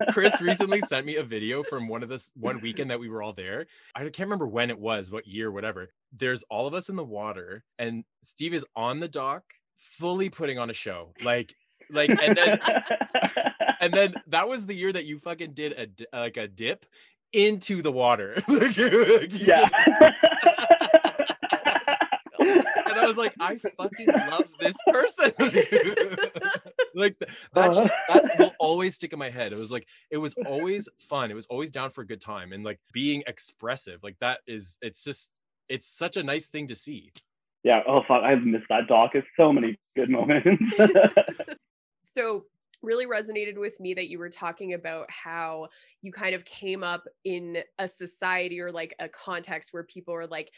Chris 0.10 0.40
recently 0.40 0.80
sent 0.80 1.06
me 1.06 1.16
a 1.16 1.22
video 1.22 1.62
from 1.62 1.86
one 1.86 2.02
of 2.02 2.08
this 2.08 2.32
one 2.34 2.60
weekend 2.60 2.90
that 2.90 2.98
we 2.98 3.08
were 3.08 3.22
all 3.22 3.32
there. 3.32 3.66
I 3.94 4.00
can't 4.00 4.18
remember 4.20 4.48
when 4.48 4.70
it 4.70 4.78
was 4.78 5.10
what 5.10 5.26
year 5.26 5.52
whatever. 5.52 5.90
There's 6.12 6.42
all 6.44 6.66
of 6.66 6.74
us 6.74 6.88
in 6.88 6.96
the 6.96 7.04
water 7.04 7.64
and 7.78 8.04
steve 8.22 8.54
is 8.54 8.64
on 8.74 9.00
the 9.00 9.08
dock 9.08 9.44
fully 9.76 10.30
putting 10.30 10.58
on 10.58 10.70
a 10.70 10.74
show. 10.74 11.12
Like 11.22 11.54
like 11.90 12.10
and 12.10 12.36
then 12.36 12.58
and 13.80 13.92
then 13.92 14.14
that 14.28 14.48
was 14.48 14.66
the 14.66 14.74
year 14.74 14.92
that 14.92 15.06
you 15.06 15.18
fucking 15.18 15.52
did 15.54 15.72
a 16.12 16.18
like 16.18 16.36
a 16.36 16.48
dip 16.48 16.86
into 17.32 17.82
the 17.82 17.92
water. 17.92 18.42
yeah. 18.48 19.68
and 22.40 22.98
I 22.98 23.06
was 23.06 23.16
like, 23.16 23.34
I 23.40 23.58
fucking 23.58 24.06
love 24.06 24.44
this 24.58 24.76
person. 24.88 25.32
like 26.94 27.18
that, 27.18 27.30
uh-huh. 27.54 27.88
that 28.08 28.38
will 28.38 28.54
always 28.58 28.94
stick 28.94 29.12
in 29.12 29.18
my 29.18 29.30
head. 29.30 29.52
It 29.52 29.58
was 29.58 29.70
like 29.70 29.86
it 30.10 30.18
was 30.18 30.34
always 30.46 30.88
fun. 30.98 31.30
It 31.30 31.34
was 31.34 31.46
always 31.46 31.70
down 31.70 31.90
for 31.90 32.02
a 32.02 32.06
good 32.06 32.20
time 32.20 32.52
and 32.52 32.64
like 32.64 32.80
being 32.92 33.22
expressive. 33.26 34.02
Like 34.02 34.16
that 34.20 34.40
is 34.46 34.76
it's 34.82 35.04
just 35.04 35.40
it's 35.68 35.86
such 35.88 36.16
a 36.16 36.22
nice 36.22 36.46
thing 36.46 36.68
to 36.68 36.74
see. 36.74 37.12
Yeah. 37.62 37.82
Oh 37.86 38.02
fuck, 38.08 38.22
I've 38.22 38.42
missed 38.42 38.66
that 38.70 38.88
dock. 38.88 39.10
It's 39.14 39.26
so 39.36 39.52
many 39.52 39.78
good 39.96 40.10
moments. 40.10 40.62
so 42.02 42.44
really 42.82 43.06
resonated 43.06 43.58
with 43.58 43.78
me 43.80 43.94
that 43.94 44.08
you 44.08 44.18
were 44.18 44.30
talking 44.30 44.74
about 44.74 45.10
how 45.10 45.68
you 46.02 46.12
kind 46.12 46.34
of 46.34 46.44
came 46.44 46.82
up 46.82 47.04
in 47.24 47.58
a 47.78 47.86
society 47.86 48.60
or 48.60 48.72
like 48.72 48.94
a 48.98 49.08
context 49.08 49.72
where 49.72 49.84
people 49.84 50.14
are 50.14 50.26
like 50.26 50.52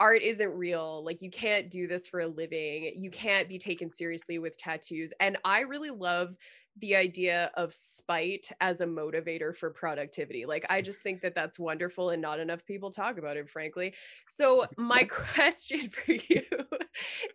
art 0.00 0.22
isn't 0.22 0.50
real 0.50 1.04
like 1.04 1.22
you 1.22 1.30
can't 1.30 1.70
do 1.70 1.86
this 1.86 2.06
for 2.06 2.20
a 2.20 2.26
living 2.26 2.92
you 2.96 3.10
can't 3.10 3.48
be 3.48 3.58
taken 3.58 3.90
seriously 3.90 4.38
with 4.38 4.56
tattoos 4.58 5.12
and 5.20 5.36
i 5.44 5.60
really 5.60 5.90
love 5.90 6.36
the 6.78 6.96
idea 6.96 7.50
of 7.54 7.72
spite 7.72 8.50
as 8.60 8.80
a 8.80 8.86
motivator 8.86 9.54
for 9.54 9.70
productivity. 9.70 10.44
Like, 10.44 10.66
I 10.68 10.82
just 10.82 11.02
think 11.02 11.20
that 11.20 11.34
that's 11.34 11.58
wonderful 11.58 12.10
and 12.10 12.20
not 12.20 12.40
enough 12.40 12.64
people 12.64 12.90
talk 12.90 13.16
about 13.16 13.36
it, 13.36 13.48
frankly. 13.48 13.94
So, 14.26 14.64
my 14.76 15.04
question 15.10 15.88
for 15.88 16.12
you 16.12 16.42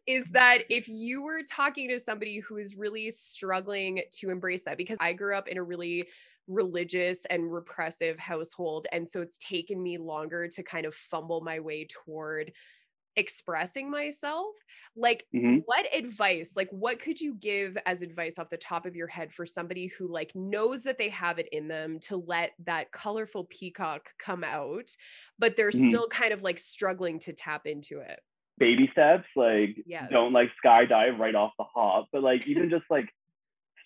is 0.08 0.26
that 0.30 0.60
if 0.70 0.88
you 0.90 1.22
were 1.22 1.42
talking 1.44 1.88
to 1.90 2.00
somebody 2.00 2.40
who 2.40 2.58
is 2.58 2.76
really 2.76 3.12
struggling 3.12 4.02
to 4.12 4.30
embrace 4.30 4.64
that, 4.64 4.78
because 4.78 4.98
I 5.00 5.14
grew 5.14 5.36
up 5.38 5.48
in 5.48 5.58
a 5.58 5.64
really 5.64 6.08
religious 6.50 7.26
and 7.26 7.54
repressive 7.54 8.20
household. 8.20 8.88
And 8.92 9.08
so 9.08 9.22
it's 9.22 9.38
taken 9.38 9.82
me 9.84 9.98
longer 9.98 10.50
to 10.50 10.64
kind 10.64 10.86
of 10.86 10.96
fumble 10.96 11.42
my 11.42 11.62
way 11.62 11.86
toward 11.90 12.54
expressing 13.16 13.90
myself 13.92 14.56
like 14.96 15.26
Mhm. 15.34 15.66
what 15.66 15.86
advice 15.94 16.56
like 16.56 16.70
what 16.70 17.00
could 17.00 17.20
you 17.20 17.34
give 17.36 17.76
as 17.86 18.02
advice 18.02 18.40
off 18.40 18.50
the 18.50 18.58
top 18.58 18.86
of 18.86 18.96
your 18.96 19.08
head 19.08 19.34
for 19.34 19.46
somebody 19.46 19.88
who 19.88 20.08
like 20.08 20.32
knows 20.36 20.84
that 20.84 20.98
they 20.98 21.10
have 21.10 21.38
it 21.40 21.50
in 21.52 21.68
them 21.68 22.00
to 22.00 22.16
let 22.16 22.52
that 22.60 22.92
colorful 22.92 23.46
peacock 23.46 24.12
come 24.20 24.44
out 24.44 24.96
but 25.38 25.56
they're 25.56 25.72
Mhm. 25.72 26.00
still 26.00 26.08
kind 26.08 26.32
of 26.32 26.44
like 26.44 26.60
struggling 26.60 27.20
to 27.20 27.34
tap 27.34 27.66
into 27.66 28.00
it 28.00 28.22
baby 28.58 28.90
steps 28.92 29.28
like 29.36 29.86
Yes. 29.86 30.12
don't 30.12 30.34
like 30.34 30.50
skydive 30.64 31.18
right 31.18 31.36
off 31.36 31.54
the 31.58 31.64
hop 31.64 32.08
but 32.12 32.22
like 32.24 32.46
even 32.48 32.70
just 32.70 32.86
like 32.90 33.10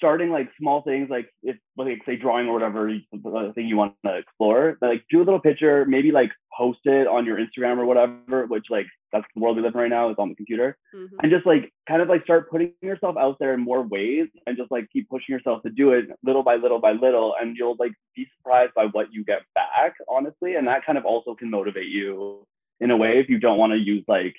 starting 0.04 0.30
like 0.32 0.50
small 0.60 0.82
things 0.82 1.08
like 1.10 1.30
if 1.44 1.56
like 1.78 2.02
say 2.06 2.18
drawing 2.18 2.46
or 2.50 2.52
whatever 2.52 2.92
the 3.14 3.52
thing 3.56 3.68
you 3.68 3.78
want 3.78 3.94
to 4.06 4.14
explore 4.18 4.78
but, 4.82 4.90
like 4.90 5.04
do 5.10 5.20
a 5.20 5.24
little 5.28 5.40
picture 5.40 5.86
maybe 5.86 6.12
like 6.12 6.30
post 6.58 6.80
it 6.84 7.08
on 7.08 7.26
your 7.26 7.38
instagram 7.38 7.78
or 7.78 7.86
whatever 7.86 8.46
which 8.48 8.66
like 8.70 8.86
that's 9.14 9.26
the 9.34 9.40
world 9.42 9.56
we 9.56 9.62
live 9.64 9.74
in 9.74 9.80
right 9.80 9.90
now 9.90 10.10
it's 10.10 10.20
on 10.20 10.28
the 10.28 10.36
computer 10.36 10.78
Mhm. 10.94 11.08
and 11.22 11.32
just 11.32 11.46
like 11.46 11.72
kind 11.88 12.02
of 12.02 12.10
like 12.10 12.24
start 12.26 12.50
putting 12.52 12.74
yourself 12.82 13.16
out 13.18 13.38
there 13.40 13.54
in 13.54 13.62
more 13.62 13.82
ways 13.82 14.28
and 14.46 14.58
just 14.58 14.72
like 14.76 14.86
keep 14.92 15.08
pushing 15.10 15.32
yourself 15.36 15.64
to 15.64 15.70
do 15.70 15.94
it 15.94 16.06
little 16.22 16.44
by 16.44 16.56
little 16.58 16.80
by 16.80 16.92
little 16.92 17.34
and 17.40 17.56
you'll 17.58 17.78
like 17.80 17.94
be 18.14 18.28
surprised 18.36 18.74
by 18.76 18.86
what 18.88 19.08
you 19.14 19.24
get 19.24 19.42
back 19.56 19.94
honestly 20.10 20.56
and 20.58 20.68
that 20.68 20.86
kind 20.86 20.98
of 20.98 21.06
also 21.06 21.34
can 21.34 21.50
motivate 21.50 21.88
you 21.88 22.46
in 22.82 22.92
a 22.92 22.98
way 22.98 23.20
if 23.20 23.30
you 23.30 23.40
don't 23.40 23.58
want 23.58 23.72
to 23.72 23.80
use 23.80 24.04
like 24.10 24.36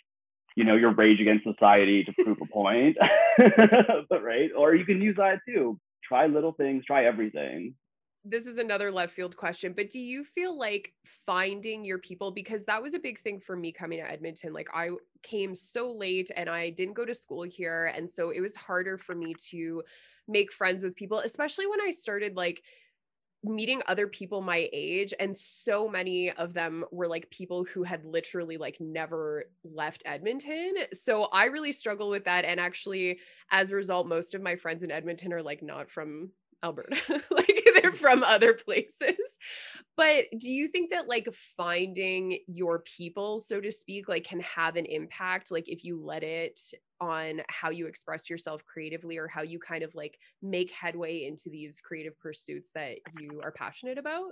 you 0.57 0.65
know 0.65 0.77
your 0.77 0.93
rage 0.93 1.21
against 1.21 1.45
society 1.45 2.05
to 2.05 2.13
prove 2.25 2.39
a 2.41 2.47
point 2.47 2.97
but 4.09 4.23
right 4.23 4.51
or 4.57 4.75
you 4.75 4.85
can 4.85 5.01
use 5.01 5.17
that 5.17 5.41
too 5.47 5.79
try 6.03 6.27
little 6.27 6.53
things 6.53 6.85
try 6.85 7.05
everything 7.05 7.75
this 8.27 8.47
is 8.47 8.57
another 8.57 8.91
left 8.91 9.13
field 9.13 9.37
question, 9.37 9.75
but 9.77 9.91
do 9.91 10.01
you 10.01 10.25
feel 10.25 10.59
like 10.59 10.95
finding 11.05 11.85
your 11.85 11.99
people 11.99 12.31
because 12.31 12.65
that 12.65 12.83
was 12.83 12.95
a 12.95 12.99
big 12.99 13.19
thing 13.19 13.39
for 13.39 13.55
me 13.55 13.71
coming 13.71 13.99
to 13.99 14.11
Edmonton. 14.11 14.55
Like 14.55 14.69
I 14.73 14.91
came 15.23 15.55
so 15.55 15.93
late 15.93 16.31
and 16.35 16.49
I 16.49 16.71
didn't 16.71 16.95
go 16.95 17.05
to 17.05 17.15
school 17.15 17.43
here 17.43 17.93
and 17.95 18.09
so 18.09 18.31
it 18.31 18.41
was 18.41 18.57
harder 18.57 18.97
for 18.97 19.15
me 19.15 19.35
to 19.51 19.83
make 20.27 20.51
friends 20.51 20.83
with 20.83 20.97
people, 20.97 21.19
especially 21.19 21.67
when 21.67 21.83
I 21.83 21.91
started 21.91 22.35
like 22.35 22.63
meeting 23.45 23.83
other 23.87 24.07
people 24.07 24.41
my 24.41 24.69
age 24.73 25.13
and 25.21 25.35
so 25.35 25.89
many 25.89 26.31
of 26.33 26.55
them 26.55 26.85
were 26.91 27.07
like 27.07 27.31
people 27.31 27.65
who 27.65 27.83
had 27.83 28.05
literally 28.05 28.57
like 28.57 28.77
never 28.81 29.45
left 29.63 30.03
Edmonton. 30.07 30.75
So 30.93 31.25
I 31.25 31.47
really 31.47 31.73
struggle 31.73 32.11
with 32.11 32.25
that 32.25 32.45
and 32.45 32.59
actually 32.59 33.19
as 33.51 33.71
a 33.71 33.77
result 33.77 34.07
most 34.07 34.35
of 34.35 34.43
my 34.43 34.57
friends 34.57 34.83
in 34.83 34.91
Edmonton 34.91 35.33
are 35.33 35.43
like 35.43 35.63
not 35.63 35.91
from 35.91 36.31
Alberta. 36.65 36.97
like 37.31 37.63
they're 37.81 37.93
from 37.93 38.25
other 38.25 38.55
places. 38.55 39.39
But 39.97 40.25
do 40.39 40.51
you 40.51 40.69
think 40.69 40.91
that 40.91 41.09
like 41.09 41.29
finding 41.57 42.39
your 42.47 42.81
people, 42.81 43.39
so 43.39 43.61
to 43.61 43.71
speak, 43.71 44.09
like 44.09 44.25
can 44.25 44.41
have 44.41 44.77
an 44.77 44.87
impact 44.87 45.51
like 45.51 45.69
if 45.69 45.85
you 45.85 46.03
let 46.03 46.23
it 46.23 46.59
on 47.01 47.43
how 47.49 47.71
you 47.71 47.87
express 47.87 48.31
yourself 48.31 48.65
creatively 48.65 49.19
or 49.19 49.29
how 49.29 49.43
you 49.43 49.59
kind 49.59 49.85
of 49.85 49.95
like 49.95 50.19
make 50.43 50.71
headway 50.71 51.27
into 51.27 51.51
these 51.51 51.81
creative 51.81 52.19
pursuits 52.19 52.73
that 52.73 52.97
you 53.21 53.41
are 53.43 53.53
passionate 53.53 53.99
about? 53.99 54.31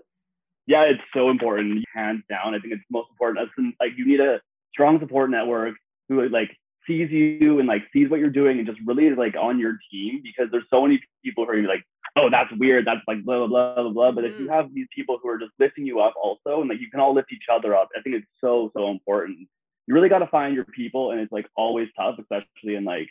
yeah 0.67 0.83
it's 0.83 1.03
so 1.15 1.31
important 1.31 1.85
hands 1.95 2.23
down 2.29 2.55
i 2.55 2.59
think 2.59 2.73
it's 2.73 2.83
most 2.91 3.09
important 3.11 3.51
like 3.81 3.91
you 3.97 4.07
need 4.07 4.21
a 4.21 4.41
strong 4.73 4.99
support 5.01 5.31
network 5.31 5.75
who 6.09 6.29
like 6.29 6.51
sees 6.87 7.11
you 7.11 7.59
and 7.59 7.69
like 7.69 7.83
sees 7.93 8.11
what 8.11 8.21
you're 8.21 8.31
doing 8.31 8.59
and 8.59 8.67
just 8.67 8.79
really 8.87 9.07
is 9.07 9.17
like 9.17 9.35
on 9.37 9.59
your 9.59 9.79
team 9.91 10.21
because 10.23 10.51
there's 10.51 10.65
so 10.71 10.83
many 10.83 11.01
people 11.25 11.45
who 11.45 11.53
are 11.53 11.63
like 11.63 11.85
oh 12.17 12.29
that's 12.31 12.51
weird 12.59 12.85
that's 12.87 13.01
like 13.09 13.23
blah 13.25 13.39
blah 13.39 13.47
blah 13.47 13.83
blah 13.83 13.93
blah 13.93 14.13
but 14.13 14.25
if 14.25 14.39
you 14.39 14.47
Mm. 14.47 14.53
have 14.55 14.75
these 14.75 14.87
people 14.95 15.19
who 15.23 15.29
are 15.29 15.39
just 15.39 15.53
lifting 15.59 15.87
you 15.87 16.01
up 16.01 16.15
also 16.23 16.61
and 16.61 16.69
like 16.69 16.81
you 16.81 16.91
can 16.91 17.01
all 17.01 17.15
lift 17.15 17.33
each 17.33 17.47
other 17.53 17.75
up 17.75 17.89
i 17.97 18.01
think 18.03 18.17
it's 18.17 18.27
so 18.41 18.71
so 18.77 18.91
important 18.91 19.39
you 19.87 19.95
really 19.95 20.09
got 20.09 20.19
to 20.21 20.27
find 20.29 20.55
your 20.55 20.65
people 20.67 21.11
and 21.13 21.21
it's 21.21 21.33
like 21.33 21.47
always 21.57 21.89
tough 21.97 22.17
especially 22.19 22.75
in 22.77 22.85
like 22.85 23.09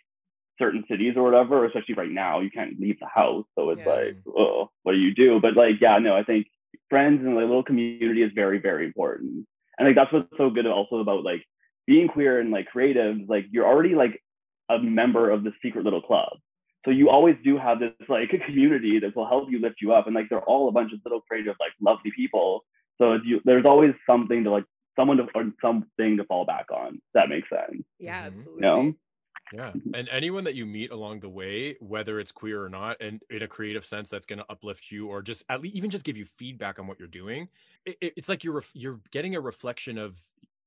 certain 0.60 0.84
cities 0.90 1.14
or 1.18 1.24
whatever 1.24 1.66
especially 1.66 1.96
right 1.96 2.12
now 2.12 2.40
you 2.40 2.52
can't 2.52 2.80
leave 2.80 3.00
the 3.00 3.08
house 3.08 3.46
so 3.58 3.70
it's 3.72 3.82
Yeah. 3.86 3.94
like 3.96 4.18
oh 4.38 4.70
what 4.84 4.92
do 4.94 5.00
you 5.00 5.14
do 5.14 5.40
but 5.40 5.56
like 5.56 5.82
yeah 5.82 5.98
no 5.98 6.16
i 6.16 6.24
think 6.24 6.48
friends 6.90 7.22
and 7.26 7.36
like 7.36 7.44
little 7.48 7.64
community 7.64 8.22
is 8.22 8.32
very 8.36 8.60
very 8.60 8.86
important 8.86 9.48
and 9.78 9.88
like 9.88 9.96
that's 9.96 10.12
what's 10.14 10.38
so 10.38 10.50
good 10.50 10.68
also 10.68 10.98
about 10.98 11.24
like 11.24 11.44
being 11.88 12.08
queer 12.08 12.40
and 12.40 12.52
like 12.52 12.68
creative 12.68 13.18
like 13.28 13.46
you're 13.52 13.66
already 13.66 13.96
like 13.96 14.22
a 14.70 14.78
member 14.80 15.30
of 15.32 15.44
the 15.44 15.52
secret 15.64 15.84
little 15.84 16.02
club 16.02 16.38
so 16.86 16.91
you 16.91 17.10
always 17.10 17.36
do 17.44 17.58
have 17.58 17.80
this 17.80 17.91
like 18.10 18.32
a 18.34 18.39
community 18.39 19.00
that 19.00 19.15
will 19.15 19.28
help 19.28 19.50
you 19.52 19.60
lift 19.60 19.76
you 19.82 19.94
up 19.94 20.08
and 20.08 20.15
like 20.15 20.28
they're 20.30 20.44
all 20.44 20.67
a 20.70 20.72
bunch 20.72 20.94
of 20.94 21.00
little 21.06 21.22
creative 21.22 21.56
like 21.60 21.74
lovely 21.82 22.12
people 22.15 22.65
so 22.98 23.13
it's 23.13 23.26
you, 23.26 23.41
there's 23.46 23.65
always 23.65 23.94
something 24.06 24.44
to 24.44 24.52
like 24.52 24.65
someone 24.98 25.17
to 25.17 25.28
or 25.36 25.52
something 25.62 26.17
to 26.17 26.24
fall 26.26 26.46
back 26.46 26.65
on 26.72 26.96
if 26.96 27.02
that 27.13 27.30
makes 27.30 27.50
sense 27.50 27.84
Yeah, 28.00 28.24
Mhm. 28.24 28.28
absolutely. 28.28 28.62
you 28.63 28.67
know 28.67 28.94
Yeah. 29.54 29.74
And 29.94 30.08
anyone 30.10 30.46
that 30.46 30.56
you 30.56 30.65
meet 30.65 30.91
along 30.91 31.20
the 31.22 31.30
way, 31.30 31.76
whether 31.82 32.20
it's 32.22 32.32
queer 32.32 32.63
or 32.63 32.70
not, 32.70 33.02
and 33.02 33.22
in 33.30 33.41
a 33.44 33.48
creative 33.48 33.86
sense 33.86 34.10
that's 34.10 34.26
going 34.26 34.39
to 34.39 34.46
uplift 34.50 34.91
you 34.91 35.08
or 35.08 35.22
just 35.22 35.44
at 35.50 35.62
least 35.62 35.76
even 35.76 35.89
just 35.89 36.06
give 36.06 36.15
you 36.17 36.26
feedback 36.26 36.80
on 36.80 36.88
what 36.88 37.00
you're 37.00 37.08
doing, 37.10 37.50
it, 37.86 37.98
it- 38.02 38.13
it's 38.17 38.30
like 38.30 38.44
you're 38.46 38.54
ref- 38.56 38.72
you're 38.76 39.02
getting 39.12 39.36
a 39.36 39.41
reflection 39.41 39.98
of 39.98 40.17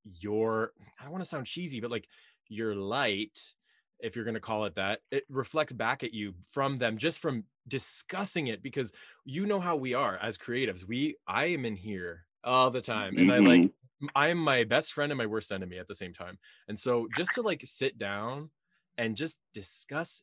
your 0.05 0.73
I 0.99 1.05
don't 1.05 1.13
want 1.13 1.25
to 1.25 1.29
sound 1.29 1.47
cheesy, 1.47 1.81
but 1.81 1.91
like 1.91 2.09
your 2.49 2.75
light, 2.75 3.55
if 4.05 4.15
you're 4.15 4.25
going 4.25 4.35
to 4.35 4.41
call 4.41 4.67
it 4.67 4.75
that, 4.75 5.01
it 5.11 5.25
reflects 5.31 5.73
back 5.73 6.05
at 6.05 6.13
you 6.13 6.35
from 6.53 6.79
them 6.79 6.99
just 6.99 7.21
from 7.21 7.45
discussing 7.67 8.49
it 8.49 8.63
because 8.63 8.93
you 9.25 9.47
know 9.47 9.61
how 9.61 9.77
we 9.77 9.95
are 9.95 10.19
as 10.19 10.39
creatives. 10.39 10.87
We 10.87 11.17
I 11.27 11.47
am 11.47 11.65
in 11.65 11.77
here 11.77 12.27
all 12.45 12.71
the 12.71 12.83
time 12.83 13.17
and 13.17 13.33
I 13.33 13.39
like 13.39 13.63
mm-hmm. 13.63 14.07
I 14.15 14.29
am 14.29 14.39
my 14.39 14.65
best 14.65 14.93
friend 14.93 15.11
and 15.11 15.19
my 15.19 15.27
worst 15.27 15.51
enemy 15.51 15.79
at 15.79 15.89
the 15.89 15.95
same 15.95 16.13
time. 16.13 16.39
And 16.69 16.79
so 16.79 17.09
just 17.17 17.33
to 17.33 17.43
like 17.43 17.63
sit 17.65 17.99
down 17.99 18.51
and 18.99 19.17
just 19.17 19.39
discuss 19.55 20.23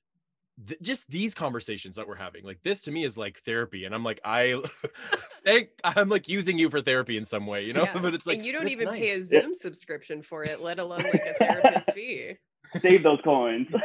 th- 0.68 0.80
just 0.82 1.10
these 1.10 1.34
conversations 1.34 1.96
that 1.96 2.08
we're 2.08 2.16
having. 2.16 2.44
Like 2.44 2.60
this 2.64 2.82
to 2.84 2.92
me 2.92 3.04
is 3.04 3.18
like 3.18 3.40
therapy 3.40 3.86
and 3.86 3.96
I'm 3.96 4.04
like 4.04 4.22
I 4.24 4.62
think 5.44 5.70
I'm 5.84 6.10
like 6.10 6.28
using 6.28 6.60
you 6.60 6.70
for 6.70 6.82
therapy 6.82 7.18
in 7.18 7.26
some 7.26 7.48
way, 7.48 7.66
you 7.66 7.74
know? 7.74 7.84
Yeah. 7.84 7.98
But 8.02 8.14
it's 8.14 8.28
like 8.28 8.38
and 8.38 8.46
you 8.46 8.54
don't 8.54 8.68
it's 8.68 8.80
even 8.80 8.94
pay 8.94 9.12
a 9.12 9.16
nice. 9.16 9.26
Zoom 9.26 9.56
subscription 9.56 10.22
for 10.22 10.44
it, 10.44 10.62
let 10.62 10.78
alone 10.78 11.04
like 11.04 11.26
a 11.26 11.34
therapist 11.44 11.92
fee. 11.94 12.38
Save 12.82 13.04
those 13.04 13.20
coins 13.24 13.68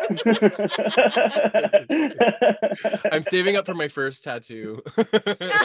I'm 3.13 3.23
saving 3.23 3.57
up 3.57 3.67
for 3.67 3.75
my 3.75 3.89
first 3.89 4.25
tattoo. 4.25 4.83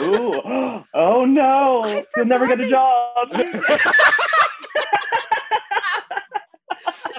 Ooh. 0.00 0.84
oh 0.94 1.24
no 1.24 2.02
you'll 2.16 2.26
never 2.26 2.46
get 2.46 2.60
a 2.60 2.68
job 2.68 3.28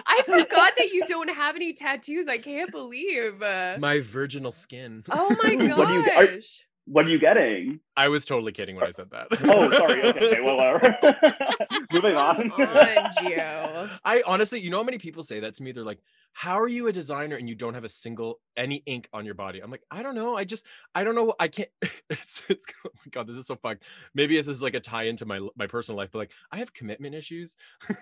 I 0.05 0.21
forgot 0.25 0.73
that 0.77 0.89
you 0.91 1.03
don't 1.07 1.29
have 1.29 1.55
any 1.55 1.73
tattoos. 1.73 2.27
I 2.27 2.37
can't 2.37 2.71
believe. 2.71 3.41
Uh, 3.41 3.77
my 3.79 3.99
virginal 3.99 4.51
skin. 4.51 5.03
oh 5.11 5.35
my 5.41 5.55
gosh. 5.55 5.77
What 5.77 5.87
do 5.87 5.93
you- 5.93 6.05
are- 6.15 6.39
what 6.85 7.05
are 7.05 7.09
you 7.09 7.19
getting 7.19 7.79
I 7.95 8.09
was 8.09 8.25
totally 8.25 8.51
kidding 8.51 8.75
when 8.75 8.85
I 8.85 8.91
said 8.91 9.09
that. 9.11 9.27
oh 9.43 9.71
sorry 9.71 10.03
okay 10.03 10.41
well 10.41 10.57
whatever 10.57 10.97
moving 11.93 12.15
Come 12.15 12.17
on 12.17 12.51
on, 12.51 13.11
Gio. 13.13 13.99
I 14.03 14.23
honestly, 14.25 14.59
you 14.59 14.69
know 14.69 14.77
how 14.77 14.83
many 14.83 14.97
people 14.97 15.23
say 15.23 15.39
that 15.41 15.55
to 15.55 15.63
me? 15.63 15.71
They're 15.71 15.83
like, 15.83 15.99
"How 16.33 16.59
are 16.59 16.67
you 16.67 16.87
a 16.87 16.91
designer 16.91 17.35
and 17.35 17.47
you 17.47 17.55
don't 17.55 17.75
have 17.75 17.83
a 17.83 17.89
single 17.89 18.39
any 18.57 18.81
ink 18.85 19.07
on 19.13 19.25
your 19.25 19.35
body?" 19.35 19.59
I'm 19.59 19.71
like, 19.71 19.83
"I 19.91 20.03
don't 20.03 20.15
know. 20.15 20.35
I 20.35 20.43
just 20.43 20.65
I 20.95 21.03
don't 21.03 21.15
know. 21.15 21.33
I 21.39 21.47
can't 21.47 21.69
it's 22.09 22.43
it's 22.49 22.65
oh 22.85 22.89
my 23.05 23.09
god, 23.11 23.27
this 23.27 23.37
is 23.37 23.47
so 23.47 23.55
fucked. 23.55 23.83
Maybe 24.15 24.35
this 24.35 24.47
is 24.47 24.63
like 24.63 24.73
a 24.73 24.79
tie 24.79 25.03
into 25.03 25.25
my 25.25 25.39
my 25.55 25.67
personal 25.67 25.97
life, 25.97 26.09
but 26.11 26.19
like 26.19 26.31
I 26.51 26.57
have 26.57 26.73
commitment 26.73 27.15
issues." 27.15 27.55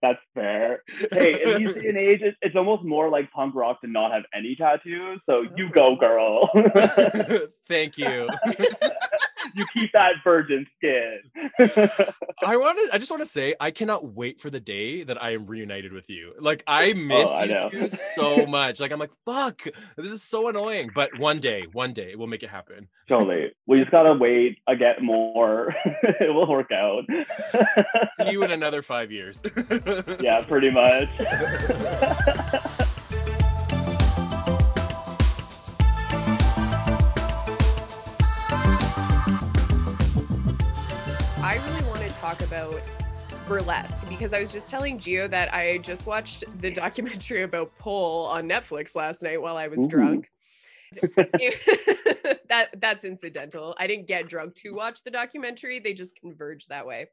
That's 0.00 0.18
fair. 0.34 0.82
Hey, 1.10 1.42
in 1.42 1.64
these 1.64 1.74
day 1.82 1.88
and 1.88 1.98
age, 1.98 2.20
it's, 2.22 2.36
it's 2.42 2.56
almost 2.56 2.82
more 2.84 3.08
like 3.08 3.30
punk 3.32 3.54
rock 3.54 3.80
to 3.82 3.86
not 3.86 4.12
have 4.12 4.22
any 4.34 4.54
tattoos. 4.56 5.20
So 5.28 5.36
you 5.56 5.70
go, 5.70 5.96
girl. 6.00 6.50
Thank 7.68 7.96
you. 7.98 8.28
you 9.54 9.66
keep 9.72 9.92
that 9.92 10.12
virgin 10.24 10.66
skin. 10.76 11.20
I 12.44 12.56
want 12.56 12.78
to. 12.78 12.94
I 12.94 12.98
just 12.98 13.10
want 13.10 13.22
to 13.22 13.28
say, 13.28 13.54
I 13.60 13.70
cannot 13.70 14.14
wait 14.14 14.40
for 14.40 14.50
the 14.50 14.60
day 14.60 15.04
that 15.04 15.22
I 15.22 15.32
am 15.34 15.46
reunited 15.46 15.92
with 15.92 16.10
you. 16.10 16.34
Like 16.38 16.62
I 16.66 16.92
miss 16.92 17.30
Oh, 17.30 17.34
I 17.34 17.44
you 17.44 17.70
two 17.70 17.88
so 18.14 18.46
much. 18.46 18.80
Like 18.80 18.92
I'm 18.92 18.98
like, 18.98 19.12
fuck, 19.24 19.62
this 19.96 20.12
is 20.12 20.22
so 20.22 20.48
annoying. 20.48 20.90
But 20.94 21.18
one 21.18 21.40
day, 21.40 21.64
one 21.72 21.92
day, 21.92 22.14
we'll 22.14 22.26
make 22.26 22.42
it 22.42 22.50
happen. 22.50 22.88
totally. 23.08 23.52
We 23.66 23.78
just 23.80 23.90
gotta 23.90 24.14
wait. 24.14 24.58
I 24.68 24.74
get 24.74 25.02
more. 25.02 25.74
it 25.84 26.34
will 26.34 26.48
work 26.48 26.70
out. 26.72 27.04
See 28.18 28.30
you 28.32 28.42
in 28.44 28.50
another 28.50 28.82
five 28.82 29.10
years. 29.10 29.41
yeah, 30.20 30.42
pretty 30.42 30.70
much. 30.70 31.08
I 41.42 41.56
really 41.66 41.84
want 41.84 41.98
to 41.98 42.08
talk 42.10 42.40
about 42.42 42.80
burlesque 43.48 44.08
because 44.08 44.32
I 44.32 44.40
was 44.40 44.52
just 44.52 44.70
telling 44.70 44.98
Gio 44.98 45.28
that 45.30 45.52
I 45.52 45.78
just 45.78 46.06
watched 46.06 46.44
the 46.60 46.70
documentary 46.70 47.42
about 47.42 47.76
Pole 47.78 48.26
on 48.26 48.48
Netflix 48.48 48.94
last 48.94 49.22
night 49.22 49.42
while 49.42 49.56
I 49.56 49.66
was 49.66 49.80
Ooh. 49.80 49.88
drunk. 49.88 50.30
that 52.48 52.68
that's 52.78 53.04
incidental. 53.04 53.74
I 53.78 53.86
didn't 53.86 54.06
get 54.06 54.28
drunk 54.28 54.54
to 54.56 54.70
watch 54.70 55.02
the 55.04 55.10
documentary. 55.10 55.80
They 55.80 55.92
just 55.94 56.18
converged 56.20 56.68
that 56.68 56.86
way. 56.86 57.08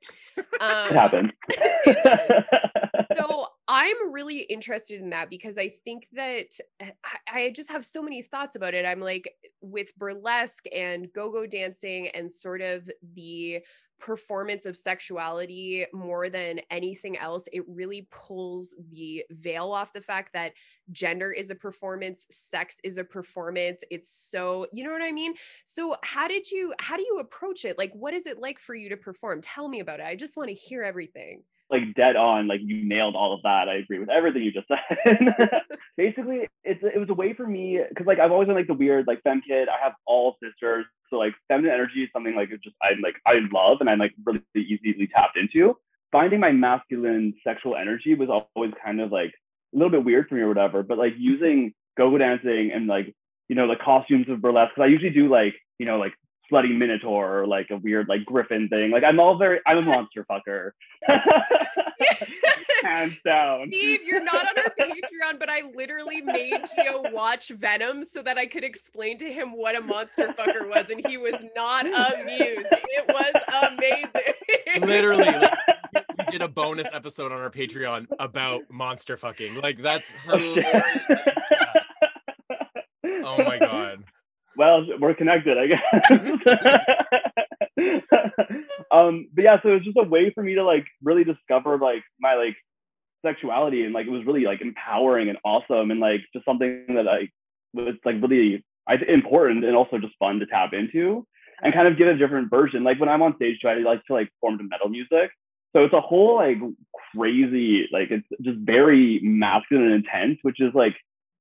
Um, 0.60 0.88
It 0.90 0.96
happens. 0.96 1.32
so 3.18 3.48
I'm 3.68 4.12
really 4.12 4.40
interested 4.40 5.02
in 5.02 5.10
that 5.12 5.30
because 5.30 5.58
I 5.58 5.70
think 5.70 6.08
that 6.14 6.58
I, 6.82 6.92
I 7.32 7.52
just 7.52 7.72
have 7.72 7.86
so 7.86 8.02
many 8.02 8.22
thoughts 8.22 8.56
about 8.56 8.74
it. 8.74 8.86
I'm 8.86 9.00
like 9.00 9.34
with 9.62 9.96
burlesque 9.98 10.66
and 10.74 11.12
go-go 11.14 11.46
dancing 11.46 12.10
and 12.10 12.32
sort 12.32 12.62
of 12.62 12.90
the 13.14 13.60
performance 14.00 14.66
of 14.66 14.78
sexuality 14.78 15.86
more 15.94 16.30
than 16.30 16.60
anything 16.72 17.18
else 17.18 17.48
it 17.52 17.64
really 17.68 18.08
pulls 18.12 18.76
the 18.92 19.24
veil 19.32 19.72
off 19.72 19.94
the 19.94 20.02
fact 20.02 20.34
that 20.34 20.54
gender 20.92 21.32
is 21.32 21.50
a 21.50 21.56
performance 21.56 22.26
sex 22.32 22.80
is 22.84 22.98
a 22.98 23.04
performance 23.04 23.84
it's 23.92 24.10
so 24.10 24.66
you 24.72 24.84
know 24.84 24.92
what 24.92 25.02
i 25.02 25.12
mean? 25.12 25.34
So 25.66 25.96
how 26.04 26.28
did 26.28 26.50
you 26.50 26.74
how 26.80 26.98
do 26.98 27.04
you 27.04 27.20
approach 27.20 27.66
it? 27.66 27.78
Like 27.78 27.92
what 27.94 28.14
is 28.14 28.26
it 28.26 28.40
like 28.40 28.60
for 28.60 28.76
you 28.76 28.90
to 28.90 28.98
perform? 28.98 29.42
Tell 29.42 29.68
me 29.68 29.80
about 29.80 30.00
it 30.00 30.06
i 30.06 30.16
just 30.16 30.38
want 30.38 30.50
to 30.50 30.56
hear 30.56 30.84
everything 30.84 31.44
like 31.70 31.94
dead 31.96 32.16
on. 32.16 32.48
Like 32.48 32.62
you 32.64 32.88
nailed 32.88 33.16
all 33.16 33.34
of 33.34 33.42
that. 33.44 33.70
I 33.70 33.76
agree 33.76 34.00
with 34.00 34.10
everything 34.10 34.44
you 34.44 34.52
just 34.52 34.68
said. 34.68 34.82
Basically, 35.98 36.48
it's 36.64 36.82
it 36.84 37.00
was 37.00 37.10
a 37.10 37.14
way 37.14 37.34
for 37.34 37.46
me 37.46 37.80
because 37.88 38.08
like 38.08 38.20
I've 38.20 38.32
always 38.32 38.48
been 38.48 38.56
like 38.56 38.68
the 38.68 38.74
weird 38.74 39.08
like 39.08 39.22
femme 39.24 39.42
kid. 39.48 39.68
I 39.70 39.84
have 39.84 39.94
all 40.06 40.38
sisters, 40.42 40.86
so 41.10 41.18
like 41.18 41.34
feminine 41.48 41.72
energy 41.72 42.04
is 42.04 42.10
something 42.14 42.36
like 42.36 42.52
it 42.52 42.64
just 42.64 42.76
I'm 42.82 43.02
like 43.02 43.16
I 43.26 43.40
love 43.52 43.78
and 43.80 43.90
I'm 43.90 44.00
like 44.00 44.14
really 44.26 44.42
easily 44.56 45.10
tapped 45.16 45.38
into. 45.38 45.76
Finding 46.12 46.40
my 46.40 46.52
masculine 46.52 47.36
sexual 47.44 47.76
energy 47.76 48.16
was 48.16 48.30
always 48.30 48.74
kind 48.84 49.00
of 49.00 49.12
like 49.12 49.32
a 49.74 49.78
little 49.78 49.92
bit 49.92 50.04
weird 50.04 50.28
for 50.28 50.36
me 50.36 50.42
or 50.42 50.48
whatever. 50.48 50.82
But 50.82 50.98
like 50.98 51.14
using 51.18 51.74
go-go 51.98 52.18
dancing 52.18 52.72
and 52.74 52.88
like 52.88 53.14
you 53.48 53.56
know 53.56 53.68
the 53.68 53.76
costumes 53.76 54.28
of 54.30 54.42
burlesque 54.42 54.74
because 54.76 54.88
I 54.88 54.92
usually 54.92 55.12
do 55.12 55.30
like 55.30 55.54
you 55.78 55.86
know 55.86 55.98
like 56.00 56.14
slutty 56.52 56.76
minotaur 56.76 57.40
or 57.40 57.48
like 57.48 57.70
a 57.70 57.78
weird 57.78 58.08
like 58.08 58.26
griffin 58.26 58.68
thing. 58.70 58.92
Like 58.92 59.04
I'm 59.04 59.20
all 59.20 59.38
very 59.38 59.60
I'm 59.66 59.80
a 59.80 59.82
monster 59.82 60.26
fucker. 60.30 60.72
Hands 62.84 63.18
down. 63.26 63.68
Steve, 63.68 64.02
you're 64.04 64.24
not 64.24 64.36
on 64.36 64.58
our 64.58 64.74
Patreon, 64.80 65.40
but 65.40 65.50
I 65.50 65.64
literally 65.76 66.22
made 66.22 66.54
Gio 66.78 67.12
watch 67.12 67.50
Venom 67.50 68.04
so 68.04 68.22
that 68.22 68.38
I 68.38 68.46
could 68.46 68.64
explain 68.64 69.18
to 69.20 69.32
him 69.32 69.56
what 69.56 69.78
a 69.78 69.82
monster 69.82 70.28
fucker 70.30 70.68
was, 70.68 70.90
and 70.90 71.06
he 71.06 71.18
was 71.18 71.36
not 71.56 71.86
amused. 71.86 72.68
It 72.72 73.06
was 73.08 73.34
amazing. 73.72 74.88
Literally, 74.88 75.26
like, 75.26 75.52
we 76.20 76.32
did 76.32 76.42
a 76.42 76.48
bonus 76.48 76.90
episode 76.94 77.32
on 77.32 77.40
our 77.40 77.50
Patreon 77.50 78.08
about 78.20 78.62
monster 78.70 79.18
fucking. 79.18 79.56
Like 79.62 79.82
that's 79.82 80.14
oh, 80.30 80.38
hilarious. 80.38 81.00
Oh 83.22 83.44
my 83.44 83.60
god. 83.60 84.04
Well, 84.58 84.86
we're 85.00 85.14
connected, 85.14 85.58
I 85.58 85.68
guess. 85.68 86.12
um, 88.92 89.28
but 89.34 89.44
yeah, 89.44 89.62
so 89.62 89.70
it 89.70 89.74
was 89.74 89.84
just 89.84 89.98
a 89.98 90.04
way 90.04 90.32
for 90.32 90.44
me 90.44 90.56
to 90.56 90.64
like 90.64 90.86
really 91.04 91.24
discover 91.24 91.78
like 91.78 92.04
my 92.20 92.36
like 92.36 92.56
sexuality 93.26 93.84
and 93.84 93.94
like 93.94 94.08
it 94.08 94.12
was 94.12 94.26
really 94.26 94.46
like 94.46 94.62
empowering 94.62 95.30
and 95.30 95.38
awesome 95.44 95.92
and 95.92 96.00
like 96.00 96.22
just 96.34 96.46
something 96.46 96.86
that 96.88 97.08
I 97.08 97.30
was 97.74 97.96
like 98.06 98.16
really 98.22 98.64
I 98.88 98.96
important 99.08 99.66
and 99.66 99.76
also 99.76 100.00
just 100.00 100.14
fun 100.20 100.40
to 100.40 100.46
tap 100.46 100.74
into 100.74 101.28
and 101.62 101.74
kind 101.74 101.88
of 101.88 101.98
give 101.98 102.08
a 102.08 102.16
different 102.16 102.50
version. 102.50 102.84
Like 102.84 103.00
when 103.00 103.10
I'm 103.10 103.22
on 103.22 103.36
stage, 103.36 103.60
too, 103.62 103.68
I 103.68 103.76
like 103.76 104.04
to 104.06 104.14
like 104.14 104.30
form 104.42 104.58
to 104.58 104.64
metal 104.64 104.90
music. 104.90 105.32
So 105.76 105.84
it's 105.84 105.94
a 105.94 106.02
whole 106.02 106.36
like 106.36 106.58
crazy, 107.16 107.88
like 107.92 108.10
it's 108.10 108.28
just 108.42 108.58
very 108.60 109.20
masculine 109.22 109.86
and 109.86 109.94
intense, 109.94 110.40
which 110.42 110.60
is 110.60 110.74
like 110.74 110.96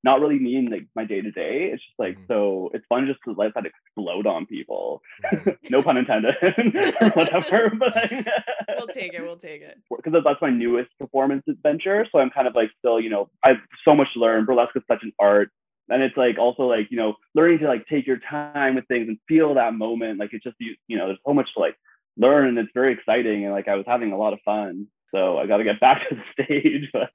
not 0.04 0.20
really 0.20 0.38
me 0.38 0.56
in 0.56 0.66
like 0.66 0.86
my 0.94 1.04
day 1.04 1.20
to 1.20 1.30
day. 1.30 1.70
It's 1.72 1.82
just 1.84 1.98
like 1.98 2.16
Mhm. 2.18 2.26
so 2.28 2.70
it's 2.74 2.86
fun 2.88 3.06
just 3.06 3.18
to 3.26 3.32
let 3.32 3.54
that 3.54 3.64
explode 3.66 4.26
on 4.26 4.46
people. 4.46 5.02
no 5.70 5.82
pun 5.82 5.96
intended 5.96 6.34
or 7.00 7.08
whatever. 7.10 7.70
But 7.78 8.76
we'll 8.76 8.86
take 8.88 9.14
it. 9.14 9.22
We'll 9.22 9.36
take 9.36 9.62
it. 9.62 9.78
because 9.94 10.12
that's 10.24 10.40
my 10.42 10.50
newest 10.50 10.90
performance 10.98 11.42
adventure. 11.48 12.06
So 12.12 12.18
I'm 12.20 12.30
kind 12.30 12.46
of 12.46 12.54
like 12.54 12.70
still, 12.78 13.00
you 13.00 13.10
know, 13.10 13.28
I 13.44 13.48
have 13.48 13.56
so 13.84 13.94
much 13.94 14.08
to 14.14 14.20
learn. 14.20 14.44
Burlesque 14.44 14.76
is 14.76 14.82
such 14.88 15.02
an 15.02 15.12
art. 15.18 15.50
And 15.90 16.02
it's 16.02 16.16
like 16.16 16.38
also 16.38 16.64
like, 16.64 16.88
you 16.90 16.96
know, 16.98 17.14
learning 17.34 17.60
to 17.60 17.66
like 17.66 17.86
take 17.86 18.06
your 18.06 18.18
time 18.18 18.74
with 18.74 18.86
things 18.88 19.08
and 19.08 19.18
feel 19.26 19.54
that 19.54 19.74
moment. 19.74 20.18
Like 20.20 20.30
it's 20.32 20.44
just 20.44 20.56
you, 20.60 20.74
you 20.86 20.96
know, 20.98 21.06
there's 21.06 21.18
so 21.26 21.32
much 21.34 21.48
to 21.54 21.60
like 21.60 21.76
learn 22.16 22.46
and 22.48 22.58
it's 22.58 22.70
very 22.74 22.92
exciting. 22.92 23.44
And 23.44 23.52
like 23.54 23.68
I 23.68 23.74
was 23.74 23.86
having 23.86 24.12
a 24.12 24.18
lot 24.18 24.32
of 24.34 24.38
fun. 24.44 24.86
So 25.14 25.38
I 25.38 25.46
gotta 25.46 25.64
get 25.64 25.80
back 25.80 26.06
to 26.08 26.16
the 26.16 26.44
stage. 26.44 26.90
But 26.92 27.10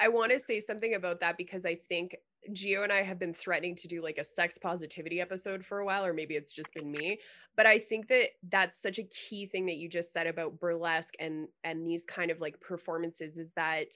I 0.00 0.08
want 0.08 0.32
to 0.32 0.40
say 0.40 0.60
something 0.60 0.94
about 0.94 1.20
that 1.20 1.36
because 1.36 1.66
I 1.66 1.74
think 1.74 2.16
Gio 2.52 2.82
and 2.82 2.92
I 2.92 3.02
have 3.02 3.18
been 3.18 3.34
threatening 3.34 3.76
to 3.76 3.88
do 3.88 4.02
like 4.02 4.16
a 4.18 4.24
sex 4.24 4.56
positivity 4.56 5.20
episode 5.20 5.64
for 5.64 5.80
a 5.80 5.84
while, 5.84 6.04
or 6.04 6.14
maybe 6.14 6.36
it's 6.36 6.52
just 6.52 6.72
been 6.72 6.90
me. 6.90 7.20
But 7.54 7.66
I 7.66 7.78
think 7.78 8.08
that 8.08 8.30
that's 8.48 8.80
such 8.80 8.98
a 8.98 9.04
key 9.04 9.46
thing 9.46 9.66
that 9.66 9.76
you 9.76 9.88
just 9.88 10.12
said 10.12 10.26
about 10.26 10.58
burlesque 10.58 11.14
and 11.20 11.48
and 11.64 11.86
these 11.86 12.04
kind 12.04 12.30
of 12.30 12.40
like 12.40 12.58
performances 12.60 13.36
is 13.36 13.52
that 13.52 13.88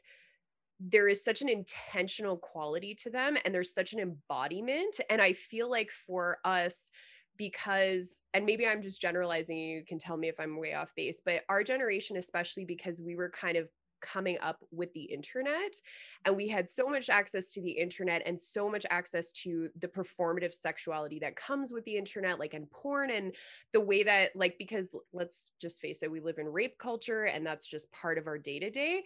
there 0.80 1.08
is 1.08 1.24
such 1.24 1.40
an 1.40 1.48
intentional 1.48 2.36
quality 2.36 2.94
to 2.94 3.10
them 3.10 3.36
and 3.44 3.54
there's 3.54 3.72
such 3.72 3.92
an 3.92 4.00
embodiment 4.00 5.00
and 5.08 5.22
i 5.22 5.32
feel 5.32 5.70
like 5.70 5.90
for 5.90 6.38
us 6.44 6.90
because 7.36 8.20
and 8.34 8.44
maybe 8.44 8.66
i'm 8.66 8.82
just 8.82 9.00
generalizing 9.00 9.56
you 9.56 9.84
can 9.86 9.98
tell 9.98 10.16
me 10.16 10.28
if 10.28 10.38
i'm 10.40 10.58
way 10.58 10.74
off 10.74 10.92
base 10.96 11.22
but 11.24 11.42
our 11.48 11.62
generation 11.62 12.16
especially 12.16 12.64
because 12.64 13.00
we 13.00 13.14
were 13.14 13.30
kind 13.30 13.56
of 13.56 13.68
coming 14.04 14.38
up 14.40 14.58
with 14.70 14.92
the 14.92 15.02
internet. 15.02 15.80
And 16.24 16.36
we 16.36 16.46
had 16.46 16.68
so 16.68 16.86
much 16.86 17.08
access 17.08 17.50
to 17.52 17.62
the 17.62 17.70
internet 17.70 18.22
and 18.26 18.38
so 18.38 18.68
much 18.68 18.84
access 18.90 19.32
to 19.32 19.68
the 19.80 19.88
performative 19.88 20.52
sexuality 20.52 21.18
that 21.20 21.36
comes 21.36 21.72
with 21.72 21.84
the 21.84 21.96
internet 21.96 22.38
like 22.38 22.54
in 22.54 22.66
porn 22.66 23.10
and 23.10 23.34
the 23.72 23.80
way 23.80 24.02
that 24.02 24.36
like 24.36 24.56
because 24.58 24.94
let's 25.12 25.50
just 25.60 25.80
face 25.80 26.02
it 26.02 26.10
we 26.10 26.20
live 26.20 26.38
in 26.38 26.46
rape 26.46 26.78
culture 26.78 27.24
and 27.24 27.46
that's 27.46 27.66
just 27.66 27.90
part 27.92 28.18
of 28.18 28.26
our 28.26 28.38
day 28.38 28.58
to 28.58 28.70
day 28.70 29.02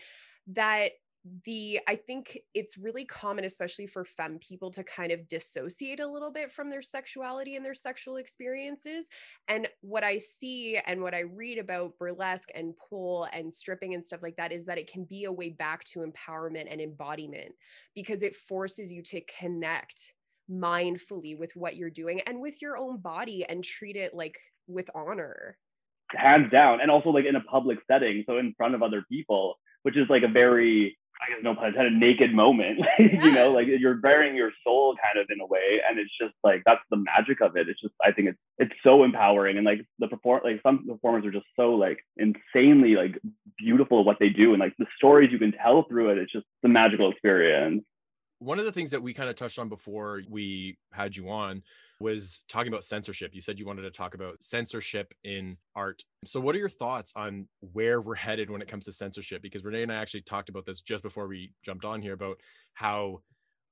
that 0.49 0.93
the 1.45 1.81
i 1.89 1.95
think 1.95 2.39
it's 2.55 2.79
really 2.79 3.05
common 3.05 3.45
especially 3.45 3.87
for 3.87 4.05
femme 4.05 4.39
people 4.39 4.71
to 4.71 4.83
kind 4.85 5.13
of 5.13 5.27
dissociate 5.29 6.01
a 6.01 6.07
little 6.07 6.31
bit 6.31 6.53
from 6.53 6.71
their 6.71 6.83
sexuality 6.83 7.57
and 7.57 7.65
their 7.65 7.75
sexual 7.75 8.17
experiences 8.17 9.09
and 9.49 9.69
what 9.81 10.05
i 10.05 10.19
see 10.19 10.79
and 10.87 11.01
what 11.01 11.15
i 11.15 11.21
read 11.21 11.59
about 11.59 11.97
burlesque 11.99 12.51
and 12.55 12.77
pole 12.77 13.27
and 13.33 13.53
stripping 13.53 13.95
and 13.95 14.03
stuff 14.03 14.23
like 14.23 14.37
that 14.37 14.53
is 14.53 14.67
that 14.67 14.79
it 14.79 14.91
can 14.91 15.05
be 15.05 15.25
a 15.25 15.33
way 15.33 15.51
back 15.51 15.85
to 15.85 16.01
empowerment 16.01 16.67
and 16.71 16.81
embodiment 16.81 17.53
because 17.95 18.23
it 18.23 18.35
forces 18.35 18.93
you 18.93 19.03
to 19.03 19.21
connect 19.39 20.13
mindfully 20.51 21.39
with 21.39 21.55
what 21.57 21.77
you're 21.77 21.91
doing 21.91 22.21
and 22.23 22.41
with 22.41 22.63
your 22.63 22.77
own 22.77 22.99
body 22.99 23.45
and 23.49 23.63
treat 23.63 23.97
it 23.97 24.15
like 24.15 24.39
with 24.67 24.89
honor 24.95 25.57
hands 26.17 26.51
down. 26.51 26.81
And 26.81 26.91
also 26.91 27.11
like 27.11 27.25
in 27.25 27.37
a 27.37 27.41
public 27.41 27.79
setting. 27.91 28.25
So 28.27 28.39
in 28.39 28.55
front 28.57 28.75
of 28.75 28.83
other 28.83 29.05
people, 29.11 29.57
which 29.83 29.97
is 29.97 30.07
like 30.09 30.23
a 30.23 30.29
very 30.29 30.98
I 31.21 31.31
guess 31.31 31.43
no 31.43 31.55
pun 31.55 31.69
intended, 31.69 31.95
naked 31.95 32.33
moment. 32.33 32.81
you 32.99 33.33
know, 33.33 33.51
like 33.59 33.67
you're 33.67 33.97
baring 33.97 34.37
your 34.37 34.53
soul 34.65 34.97
kind 35.03 35.23
of 35.23 35.31
in 35.31 35.41
a 35.41 35.47
way, 35.47 35.81
and 35.89 35.99
it's 35.99 36.13
just 36.21 36.35
like 36.45 36.63
that's 36.65 36.83
the 36.91 36.97
magic 36.97 37.41
of 37.41 37.57
it. 37.57 37.69
It's 37.69 37.81
just 37.81 37.95
I 38.05 38.13
think 38.13 38.29
it's 38.29 38.39
it's 38.59 38.75
so 38.83 39.05
empowering, 39.05 39.57
and 39.57 39.67
like 39.67 39.81
the 39.99 40.09
perform 40.09 40.43
like 40.45 40.61
some 40.63 40.87
performers 40.87 41.25
are 41.25 41.33
just 41.33 41.47
so 41.57 41.75
like 41.75 41.99
insanely 42.17 42.95
like 42.95 43.19
beautiful 43.59 44.01
at 44.01 44.07
what 44.07 44.19
they 44.21 44.29
do, 44.29 44.53
and 44.53 44.61
like 44.61 44.75
the 44.79 44.87
stories 44.97 45.31
you 45.33 45.39
can 45.39 45.53
tell 45.53 45.85
through 45.89 46.11
it. 46.11 46.19
It's 46.19 46.33
just 46.33 46.47
the 46.63 46.69
magical 46.69 47.11
experience. 47.11 47.85
One 48.39 48.59
of 48.59 48.65
the 48.65 48.73
things 48.73 48.91
that 48.91 49.03
we 49.03 49.13
kind 49.13 49.29
of 49.29 49.37
touched 49.37 49.59
on 49.59 49.69
before 49.69 50.23
we 50.29 50.79
had 50.93 51.17
you 51.17 51.29
on 51.29 51.63
was 52.01 52.45
talking 52.49 52.73
about 52.73 52.85
censorship. 52.85 53.35
You 53.35 53.41
said 53.41 53.59
you 53.59 53.67
wanted 53.67 53.83
to 53.83 53.91
talk 53.91 54.15
about 54.15 54.43
censorship 54.43 55.13
in 55.25 55.57
art. 55.75 56.05
So, 56.25 56.39
what 56.39 56.55
are 56.55 56.59
your 56.59 56.69
thoughts 56.69 57.13
on 57.17 57.49
where 57.73 58.01
we're 58.01 58.15
headed 58.15 58.51
when 58.51 58.63
it 58.63 58.69
comes 58.69 58.85
to 58.85 58.93
censorship? 58.93 59.43
Because 59.43 59.65
Renee 59.65 59.83
and 59.83 59.93
I 59.93 59.97
actually 59.97 60.23
talked 60.23 60.49
about 60.49 60.65
this 60.65 60.81
just 60.81 61.03
before 61.03 61.27
we 61.27 61.53
jumped 61.65 61.85
on 61.85 62.01
here 62.01 62.13
about 62.13 62.39
how 62.75 63.23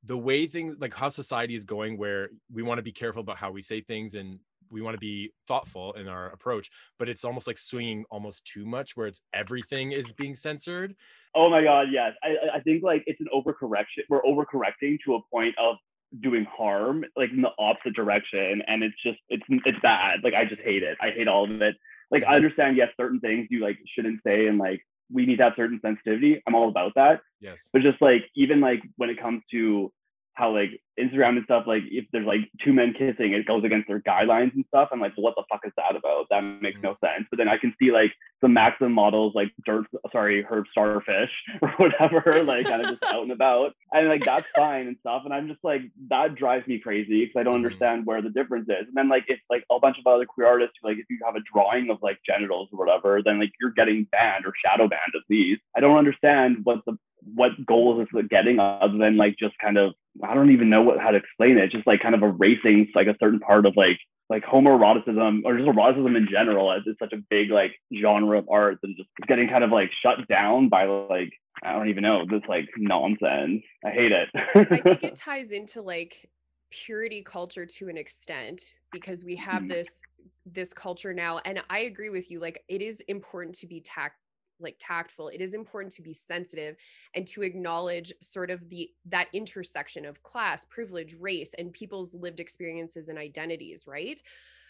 the 0.05 0.16
way 0.16 0.46
things 0.46 0.76
like 0.81 0.94
how 0.94 1.09
society 1.09 1.55
is 1.55 1.64
going, 1.64 1.96
where 1.96 2.31
we 2.52 2.62
want 2.62 2.79
to 2.79 2.83
be 2.83 2.92
careful 2.92 3.20
about 3.20 3.38
how 3.38 3.52
we 3.52 3.62
say 3.62 3.81
things 3.81 4.14
and 4.14 4.40
we 4.70 4.83
want 4.83 4.94
to 4.94 4.98
be 4.98 5.33
thoughtful 5.46 5.92
in 5.94 6.09
our 6.09 6.31
approach 6.31 6.70
but 6.98 7.09
it's 7.09 7.24
almost 7.24 7.46
like 7.46 7.59
swinging 7.59 8.05
almost 8.11 8.44
too 8.44 8.64
much 8.66 8.96
where 8.96 9.07
it's 9.07 9.20
everything 9.35 9.92
is 9.92 10.12
being 10.12 10.37
censored. 10.37 10.94
Oh 11.35 11.50
my 11.50 11.62
god 11.62 11.88
yes. 11.92 12.12
I 12.22 12.57
i 12.57 12.61
think 12.61 12.83
like 12.83 13.02
it's 13.07 13.20
an 13.20 13.29
overcorrection 13.35 14.05
we're 14.09 14.22
overcorrecting 14.22 14.98
to 15.05 15.16
a 15.16 15.20
point 15.33 15.55
of 15.59 15.76
doing 16.20 16.44
harm 16.44 17.05
like 17.16 17.31
in 17.31 17.42
the 17.42 17.50
opposite 17.59 17.94
direction 17.94 18.62
and 18.66 18.83
it's 18.83 18.96
just 19.02 19.18
it's 19.29 19.44
it's 19.48 19.79
bad. 19.81 20.20
Like 20.22 20.35
i 20.35 20.44
just 20.44 20.62
hate 20.62 20.83
it. 20.83 20.96
I 21.00 21.11
hate 21.11 21.29
all 21.29 21.44
of 21.44 21.62
it. 21.62 21.76
Like 22.11 22.24
i 22.24 22.37
understand 22.37 22.76
yes 22.76 22.90
certain 22.96 23.20
things 23.20 23.48
you 23.50 23.61
like 23.61 23.79
shouldn't 23.94 24.20
say 24.26 24.46
and 24.46 24.59
like 24.59 24.83
we 25.12 25.26
need 25.26 25.37
to 25.37 25.44
have 25.44 25.52
certain 25.57 25.81
sensitivity. 25.81 26.42
I'm 26.46 26.55
all 26.55 26.68
about 26.68 26.92
that. 26.96 27.20
Yes. 27.40 27.68
But 27.72 27.83
just 27.83 28.00
like 28.02 28.24
even 28.35 28.61
like 28.61 28.83
when 28.96 29.11
it 29.11 29.20
comes 29.20 29.42
to 29.52 29.92
how 30.37 30.55
like 30.55 30.81
Instagram 31.01 31.37
and 31.37 31.44
stuff, 31.44 31.64
like 31.66 31.83
if 31.90 32.05
there's 32.12 32.27
like 32.27 32.40
two 32.62 32.72
men 32.72 32.92
kissing, 32.92 33.33
it 33.33 33.46
goes 33.46 33.64
against 33.64 33.88
their 33.88 34.01
guidelines 34.01 34.55
and 34.55 34.64
stuff. 34.68 34.90
I'm 34.92 35.01
like, 35.01 35.12
well, 35.16 35.25
what 35.25 35.35
the 35.35 35.44
fuck 35.51 35.62
is 35.64 35.72
that 35.77 35.96
about? 35.96 36.27
That 36.31 36.42
makes 36.42 36.79
no 36.83 36.92
mm-hmm. 36.92 37.07
sense. 37.07 37.27
But 37.31 37.38
then 37.38 37.49
I 37.49 37.57
can 37.57 37.75
see 37.79 37.90
like 37.90 38.12
some 38.42 38.53
Maxim 38.53 38.92
models, 38.92 39.33
like 39.35 39.51
dirt, 39.64 39.87
sorry, 40.12 40.42
herb 40.42 40.66
starfish 40.70 41.31
or 41.62 41.70
whatever, 41.79 42.42
like 42.42 42.66
kind 42.66 42.83
of 42.83 42.90
just 42.90 43.05
out 43.05 43.22
and 43.22 43.33
about, 43.33 43.72
and 43.92 44.09
like 44.09 44.25
that's 44.25 44.49
fine 44.57 44.88
and 44.88 44.96
stuff. 45.01 45.22
And 45.25 45.33
I'm 45.33 45.49
just 45.49 45.64
like, 45.64 45.83
that 46.11 46.35
drives 46.35 46.66
me 46.66 46.79
crazy 46.79 47.25
because 47.25 47.40
I 47.40 47.42
don't 47.42 47.57
mm-hmm. 47.57 47.64
understand 47.64 48.07
where 48.07 48.20
the 48.20 48.31
difference 48.31 48.68
is. 48.68 48.87
And 48.87 48.94
then 48.94 49.09
like 49.09 49.25
if 49.29 49.40
like 49.49 49.64
a 49.70 49.81
bunch 49.81 49.96
of 49.99 50.07
other 50.07 50.27
queer 50.27 50.49
artists, 50.49 50.77
like 50.83 50.99
if 50.99 51.07
you 51.09 51.18
have 51.25 51.37
a 51.37 51.40
drawing 51.51 51.88
of 51.88 51.99
like 52.03 52.18
genitals 52.27 52.68
or 52.72 52.79
whatever, 52.79 53.22
then 53.22 53.40
like 53.40 53.53
you're 53.59 53.72
getting 53.72 54.07
banned 54.12 54.44
or 54.44 54.53
shadow 54.64 54.87
banned 54.87 55.14
at 55.14 55.22
least. 55.31 55.62
I 55.75 55.81
don't 55.81 55.96
understand 55.96 56.59
what 56.64 56.85
the 56.85 56.99
what 57.34 57.52
goals 57.66 58.02
is 58.02 58.08
it 58.14 58.30
getting 58.30 58.58
other 58.58 58.96
than 58.98 59.16
like 59.16 59.36
just 59.38 59.54
kind 59.58 59.78
of 59.78 59.94
I 60.22 60.34
don't 60.34 60.50
even 60.50 60.70
know 60.70 60.82
what 60.82 60.98
how 60.98 61.10
to 61.10 61.18
explain 61.18 61.58
it. 61.58 61.70
Just 61.70 61.86
like 61.86 62.00
kind 62.00 62.14
of 62.14 62.22
erasing 62.22 62.88
like 62.94 63.06
a 63.06 63.16
certain 63.20 63.40
part 63.40 63.66
of 63.66 63.76
like 63.76 63.98
like 64.28 64.44
homoeroticism 64.44 65.42
or 65.44 65.56
just 65.56 65.68
eroticism 65.68 66.16
in 66.16 66.28
general 66.30 66.72
as 66.72 66.82
it's 66.86 66.98
such 66.98 67.12
a 67.12 67.22
big 67.30 67.50
like 67.50 67.72
genre 68.00 68.38
of 68.38 68.48
art 68.50 68.78
and 68.82 68.96
just 68.96 69.08
getting 69.28 69.48
kind 69.48 69.64
of 69.64 69.70
like 69.70 69.90
shut 70.02 70.26
down 70.28 70.68
by 70.68 70.84
like 70.84 71.32
I 71.62 71.72
don't 71.72 71.88
even 71.88 72.02
know 72.02 72.24
this 72.28 72.42
like 72.48 72.68
nonsense. 72.76 73.62
I 73.84 73.90
hate 73.90 74.12
it. 74.12 74.28
I 74.34 74.80
think 74.80 75.04
it 75.04 75.16
ties 75.16 75.52
into 75.52 75.82
like 75.82 76.28
purity 76.70 77.22
culture 77.22 77.64
to 77.64 77.88
an 77.88 77.96
extent 77.96 78.72
because 78.92 79.24
we 79.24 79.36
have 79.36 79.62
mm-hmm. 79.62 79.68
this 79.68 80.02
this 80.44 80.72
culture 80.72 81.12
now 81.12 81.40
and 81.44 81.62
I 81.70 81.80
agree 81.80 82.10
with 82.10 82.30
you 82.30 82.40
like 82.40 82.62
it 82.68 82.82
is 82.82 83.00
important 83.02 83.54
to 83.56 83.66
be 83.66 83.80
tact 83.80 84.16
like 84.60 84.76
tactful 84.78 85.28
it 85.28 85.40
is 85.40 85.54
important 85.54 85.92
to 85.92 86.02
be 86.02 86.12
sensitive 86.12 86.76
and 87.14 87.26
to 87.26 87.42
acknowledge 87.42 88.12
sort 88.20 88.50
of 88.50 88.68
the 88.68 88.90
that 89.04 89.28
intersection 89.32 90.04
of 90.04 90.22
class 90.22 90.64
privilege 90.64 91.14
race 91.18 91.54
and 91.58 91.72
people's 91.72 92.14
lived 92.14 92.40
experiences 92.40 93.08
and 93.08 93.18
identities 93.18 93.84
right? 93.86 94.20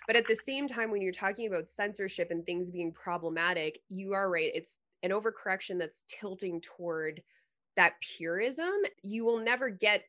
But 0.06 0.16
at 0.16 0.28
the 0.28 0.36
same 0.36 0.68
time 0.68 0.92
when 0.92 1.02
you're 1.02 1.12
talking 1.12 1.48
about 1.48 1.68
censorship 1.68 2.30
and 2.30 2.44
things 2.44 2.70
being 2.70 2.92
problematic 2.92 3.80
you 3.88 4.12
are 4.12 4.30
right 4.30 4.50
it's 4.54 4.78
an 5.02 5.10
overcorrection 5.10 5.78
that's 5.78 6.04
tilting 6.08 6.60
toward 6.60 7.22
that 7.76 7.94
purism. 8.00 8.72
You 9.02 9.24
will 9.24 9.38
never 9.38 9.70
get 9.70 10.02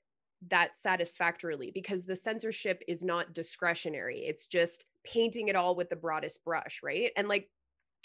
that 0.50 0.76
satisfactorily 0.76 1.72
because 1.72 2.06
the 2.06 2.16
censorship 2.16 2.82
is 2.88 3.04
not 3.04 3.34
discretionary. 3.34 4.20
It's 4.20 4.48
just 4.48 4.86
painting 5.04 5.48
it 5.48 5.56
all 5.56 5.76
with 5.76 5.90
the 5.90 5.96
broadest 5.96 6.44
brush 6.44 6.82
right? 6.84 7.12
And 7.16 7.28
like 7.28 7.50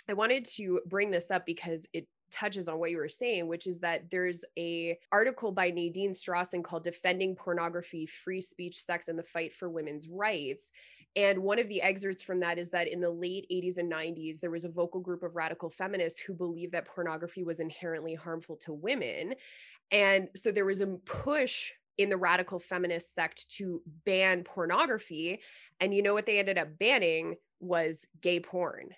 I 0.09 0.15
wanted 0.15 0.45
to 0.57 0.81
bring 0.87 1.11
this 1.11 1.31
up 1.31 1.47
because 1.47 1.87
it 1.93 2.07
touches 2.33 2.69
on 2.69 2.79
what 2.79 2.91
you 2.91 2.97
were 2.97 3.09
saying 3.11 3.47
which 3.47 3.67
is 3.67 3.79
that 3.81 4.11
there's 4.11 4.43
a 4.59 4.99
article 5.12 5.53
by 5.53 5.71
Nadine 5.71 6.12
Strossen 6.12 6.65
called 6.65 6.83
defending 6.83 7.37
pornography 7.37 8.07
free 8.07 8.41
speech 8.41 8.81
sex 8.81 9.09
and 9.09 9.19
the 9.19 9.23
fight 9.23 9.55
for 9.55 9.69
women's 9.69 10.09
rights. 10.09 10.71
And 11.15 11.41
one 11.41 11.59
of 11.59 11.69
the 11.69 11.83
excerpts 11.83 12.23
from 12.23 12.41
that 12.41 12.59
is 12.59 12.71
that 12.71 12.88
in 12.88 13.03
the 13.03 13.11
late 13.11 13.47
80s 13.53 13.77
and 13.77 13.93
90s 13.93 14.41
there 14.41 14.51
was 14.51 14.65
a 14.65 14.71
vocal 14.71 15.01
group 15.01 15.23
of 15.23 15.37
radical 15.37 15.69
feminists 15.69 16.19
who 16.19 16.33
believed 16.33 16.73
that 16.73 16.87
pornography 16.87 17.45
was 17.45 17.61
inherently 17.61 18.15
harmful 18.15 18.57
to 18.57 18.73
women. 18.73 19.35
And 19.91 20.29
so 20.35 20.51
there 20.51 20.65
was 20.65 20.81
a 20.81 20.87
push 20.87 21.71
in 21.99 22.09
the 22.09 22.17
radical 22.17 22.59
feminist 22.59 23.15
sect 23.15 23.49
to 23.57 23.83
ban 24.07 24.43
pornography. 24.43 25.41
And 25.81 25.95
you 25.95 26.03
know 26.03 26.15
what 26.15 26.25
they 26.25 26.38
ended 26.38 26.57
up 26.57 26.79
banning 26.79 27.37
was 27.61 28.07
gay 28.23 28.41
porn 28.41 28.88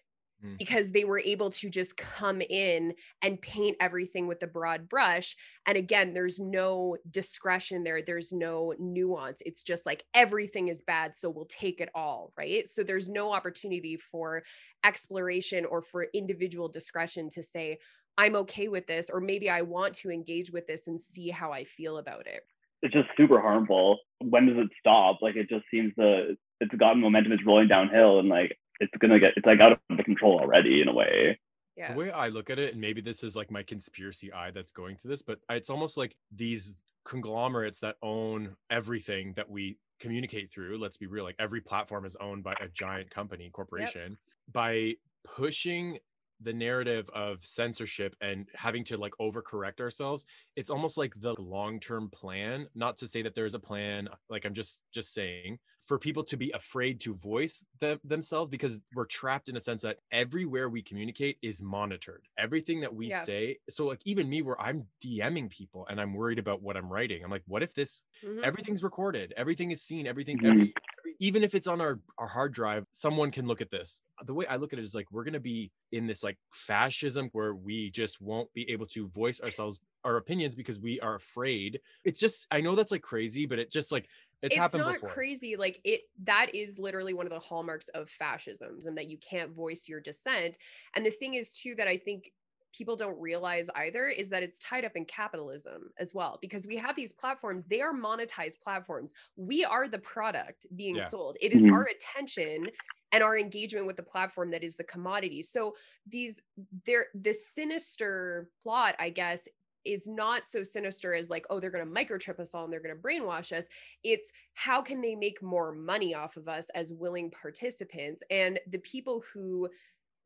Mm. 0.45 0.59
because 0.59 0.91
they 0.91 1.05
were 1.05 1.21
able 1.21 1.51
to 1.51 1.71
just 1.71 1.97
come 1.97 2.43
in 2.43 2.95
and 3.23 3.41
paint 3.41 3.77
everything 3.81 4.27
with 4.27 4.41
the 4.41 4.47
broad 4.47 4.89
brush. 4.89 5.37
And 5.67 5.79
again, 5.79 6.13
there's 6.13 6.39
no 6.39 6.97
discretion 7.11 7.83
there, 7.83 8.03
there's 8.03 8.33
no 8.33 8.75
nuance. 8.79 9.43
It's 9.47 9.63
just 9.63 9.87
like 9.87 10.05
everything 10.13 10.69
is 10.69 10.83
bad, 10.83 11.15
so 11.15 11.31
we'll 11.31 11.47
take 11.47 11.81
it 11.81 11.89
all, 11.95 12.33
right? 12.37 12.69
So 12.69 12.83
there's 12.83 13.09
no 13.09 13.33
opportunity 13.33 13.97
for 13.97 14.43
exploration 14.85 15.65
or 15.65 15.81
for 15.81 16.09
individual 16.13 16.69
discretion 16.69 17.31
to 17.31 17.43
say, 17.43 17.79
I'm 18.19 18.37
okay 18.37 18.69
with 18.69 18.87
this, 18.87 19.11
or 19.11 19.21
maybe 19.21 19.49
I 19.49 19.63
want 19.63 19.95
to 19.97 20.11
engage 20.11 20.51
with 20.51 20.67
this 20.67 20.87
and 20.87 21.01
see 21.01 21.31
how 21.31 21.53
I 21.53 21.65
feel 21.65 21.99
about 21.99 22.27
it. 22.27 22.43
It's 22.83 22.93
just 22.93 23.09
super 23.17 23.41
harmful. 23.41 23.99
When 24.21 24.47
does 24.47 24.59
it 24.59 24.69
stop? 24.79 25.23
Like 25.23 25.37
it 25.37 25.49
just 25.49 25.65
seems 25.71 25.93
the 25.97 26.37
it's 26.61 26.75
gotten 26.75 27.01
momentum, 27.01 27.33
it's 27.33 27.47
rolling 27.47 27.69
downhill, 27.69 28.19
and 28.19 28.29
like 28.29 28.57
it's 28.81 28.93
gonna 28.99 29.19
get 29.19 29.33
it's 29.37 29.47
like 29.47 29.61
out 29.61 29.73
of 29.73 30.05
control 30.05 30.39
already 30.39 30.81
in 30.81 30.89
a 30.89 30.93
way 30.93 31.39
yeah. 31.77 31.93
The 31.93 31.99
way 31.99 32.11
I 32.11 32.29
look 32.29 32.51
at 32.51 32.59
it, 32.59 32.73
and 32.73 32.81
maybe 32.81 33.01
this 33.01 33.25
is 33.25 33.35
like 33.35 33.51
my 33.51 33.63
conspiracy 33.63 34.33
eye 34.33 34.51
that's 34.53 34.71
going 34.71 34.97
through 34.97 35.11
this, 35.11 35.23
but 35.23 35.41
it's 35.51 35.71
almost 35.71 35.97
like 35.97 36.17
these 36.35 36.79
conglomerates 37.05 37.81
that 37.81 37.97
own 38.03 38.57
everything 38.71 39.33
that 39.35 39.51
we 39.51 39.77
communicate 39.99 40.51
through. 40.51 40.79
Let's 40.79 40.97
be 40.97 41.07
real, 41.07 41.25
like 41.25 41.37
every 41.39 41.61
platform 41.61 42.05
is 42.05 42.17
owned 42.21 42.45
by 42.45 42.55
a 42.61 42.69
giant 42.69 43.11
company, 43.11 43.51
corporation. 43.53 44.11
Yep. 44.11 44.53
By 44.53 44.95
pushing 45.25 45.99
the 46.41 46.53
narrative 46.53 47.09
of 47.15 47.45
censorship 47.45 48.15
and 48.21 48.47
having 48.55 48.85
to 48.85 48.97
like 48.97 49.13
overcorrect 49.21 49.81
ourselves 49.81 50.27
it's 50.57 50.69
almost 50.69 50.99
like 50.99 51.15
the 51.21 51.33
long-term 51.41 52.11
plan 52.11 52.67
not 52.75 52.97
to 52.97 53.07
say 53.07 53.23
that 53.23 53.37
there's 53.37 53.55
a 53.55 53.59
plan 53.59 54.09
like 54.29 54.45
i'm 54.45 54.53
just 54.53 54.83
just 54.93 55.15
saying 55.15 55.57
for 55.87 55.99
people 55.99 56.25
to 56.25 56.37
be 56.37 56.51
afraid 56.53 57.01
to 57.01 57.15
voice 57.15 57.65
them, 57.81 58.01
themselves 58.05 58.51
because 58.51 58.81
we're 58.95 59.05
trapped 59.05 59.49
in 59.49 59.57
a 59.57 59.61
sense 59.61 59.83
that 59.83 59.99
everywhere 60.11 60.69
we 60.69 60.83
communicate 60.83 61.37
is 61.43 61.61
monitored. 61.61 62.23
Everything 62.39 62.81
that 62.81 62.95
we 62.95 63.11
yeah. 63.11 63.23
say. 63.23 63.59
So, 63.71 63.87
like, 63.87 64.01
even 64.05 64.29
me, 64.29 64.43
where 64.43 64.61
I'm 64.61 64.87
DMing 65.05 65.51
people 65.51 65.87
and 65.89 66.01
I'm 66.01 66.15
worried 66.15 66.39
about 66.39 66.63
what 66.63 66.77
I'm 66.77 66.91
writing, 66.91 67.23
I'm 67.23 67.31
like, 67.31 67.43
what 67.47 67.63
if 67.63 67.75
this, 67.75 68.03
mm-hmm. 68.25 68.43
everything's 68.43 68.83
recorded, 68.83 69.35
everything 69.37 69.71
is 69.71 69.83
seen, 69.83 70.07
everything, 70.07 70.39
mm-hmm. 70.39 70.47
every, 70.47 70.75
even 71.21 71.45
if 71.45 71.55
it's 71.55 71.67
on 71.67 71.81
our, 71.81 72.01
our 72.19 72.27
hard 72.27 72.53
drive, 72.53 72.87
someone 72.91 73.31
can 73.31 73.47
look 73.47 73.61
at 73.61 73.71
this. 73.71 74.03
The 74.25 74.35
way 74.35 74.47
I 74.47 74.57
look 74.57 74.73
at 74.73 74.79
it 74.79 74.85
is 74.85 74.95
like, 74.95 75.07
we're 75.11 75.25
going 75.25 75.35
to 75.35 75.41
be 75.41 75.71
in 75.93 76.07
this 76.07 76.25
like 76.25 76.39
fascism 76.51 77.29
where 77.33 77.55
we 77.55 77.91
just 77.91 78.21
won't 78.21 78.53
be 78.55 78.71
able 78.71 78.87
to 78.87 79.09
voice 79.09 79.41
ourselves 79.41 79.81
our 80.05 80.17
opinions 80.17 80.55
because 80.55 80.79
we 80.79 81.01
are 81.01 81.15
afraid. 81.15 81.81
It's 82.05 82.21
just 82.21 82.47
I 82.51 82.61
know 82.61 82.75
that's 82.75 82.93
like 82.93 83.03
crazy, 83.03 83.47
but 83.47 83.59
it 83.59 83.71
just 83.71 83.91
like 83.91 84.09
it's, 84.45 84.57
it's 84.57 84.75
not 84.75 84.95
before. 84.95 85.09
crazy. 85.09 85.57
Like 85.57 85.81
it 85.85 86.03
that 86.25 86.55
is 86.55 86.79
literally 86.79 87.15
one 87.15 87.27
of 87.27 87.33
the 87.33 87.39
hallmarks 87.39 87.89
of 87.89 88.09
fascism, 88.09 88.79
and 88.85 88.97
that 88.97 89.09
you 89.09 89.19
can't 89.19 89.53
voice 89.53 89.89
your 89.89 90.01
dissent. 90.01 90.59
And 90.95 91.05
the 91.05 91.11
thing 91.11 91.35
is 91.35 91.53
too 91.53 91.75
that 91.77 91.89
I 91.89 91.97
think 91.97 92.33
people 92.75 92.97
don't 92.97 93.19
realize 93.21 93.71
either 93.77 94.09
is 94.09 94.29
that 94.29 94.43
it's 94.43 94.59
tied 94.59 94.85
up 94.85 94.97
in 94.97 95.05
capitalism 95.05 95.91
as 95.99 96.13
well 96.13 96.39
because 96.41 96.67
we 96.67 96.77
have 96.77 96.97
these 96.97 97.13
platforms 97.13 97.65
they 97.67 97.81
are 97.81 97.95
monetized 97.95 98.61
platforms 98.61 99.15
we 99.37 99.65
are 99.65 99.89
the 99.89 99.99
product 99.99 100.67
being 100.75 100.97
yeah. 100.97 101.07
sold 101.07 101.37
it 101.41 101.53
is 101.53 101.63
mm-hmm. 101.63 101.73
our 101.73 101.85
attention 101.85 102.67
and 103.13 103.23
our 103.23 103.39
engagement 103.39 103.87
with 103.87 103.97
the 103.97 104.03
platform 104.03 104.51
that 104.51 104.65
is 104.65 104.77
the 104.77 104.85
commodity 104.85 105.41
so 105.41 105.75
these 106.07 106.43
there 106.85 107.07
this 107.15 107.47
sinister 107.47 108.51
plot 108.63 108.97
i 108.99 109.09
guess 109.09 109.49
is 109.85 110.07
not 110.09 110.47
so 110.47 110.63
sinister 110.63 111.15
as 111.15 111.31
like 111.31 111.47
oh 111.51 111.61
they're 111.61 111.71
going 111.71 111.87
to 111.87 111.91
microchip 111.91 112.39
us 112.39 112.55
all 112.55 112.65
and 112.65 112.73
they're 112.73 112.81
going 112.81 112.95
to 112.95 113.01
brainwash 113.01 113.57
us. 113.57 113.69
It's 114.03 114.33
how 114.55 114.83
can 114.83 115.01
they 115.01 115.15
make 115.15 115.43
more 115.43 115.73
money 115.73 116.15
off 116.15 116.37
of 116.37 116.49
us 116.49 116.69
as 116.75 116.93
willing 116.93 117.31
participants? 117.31 118.23
And 118.31 118.59
the 118.71 118.79
people 118.79 119.23
who 119.33 119.69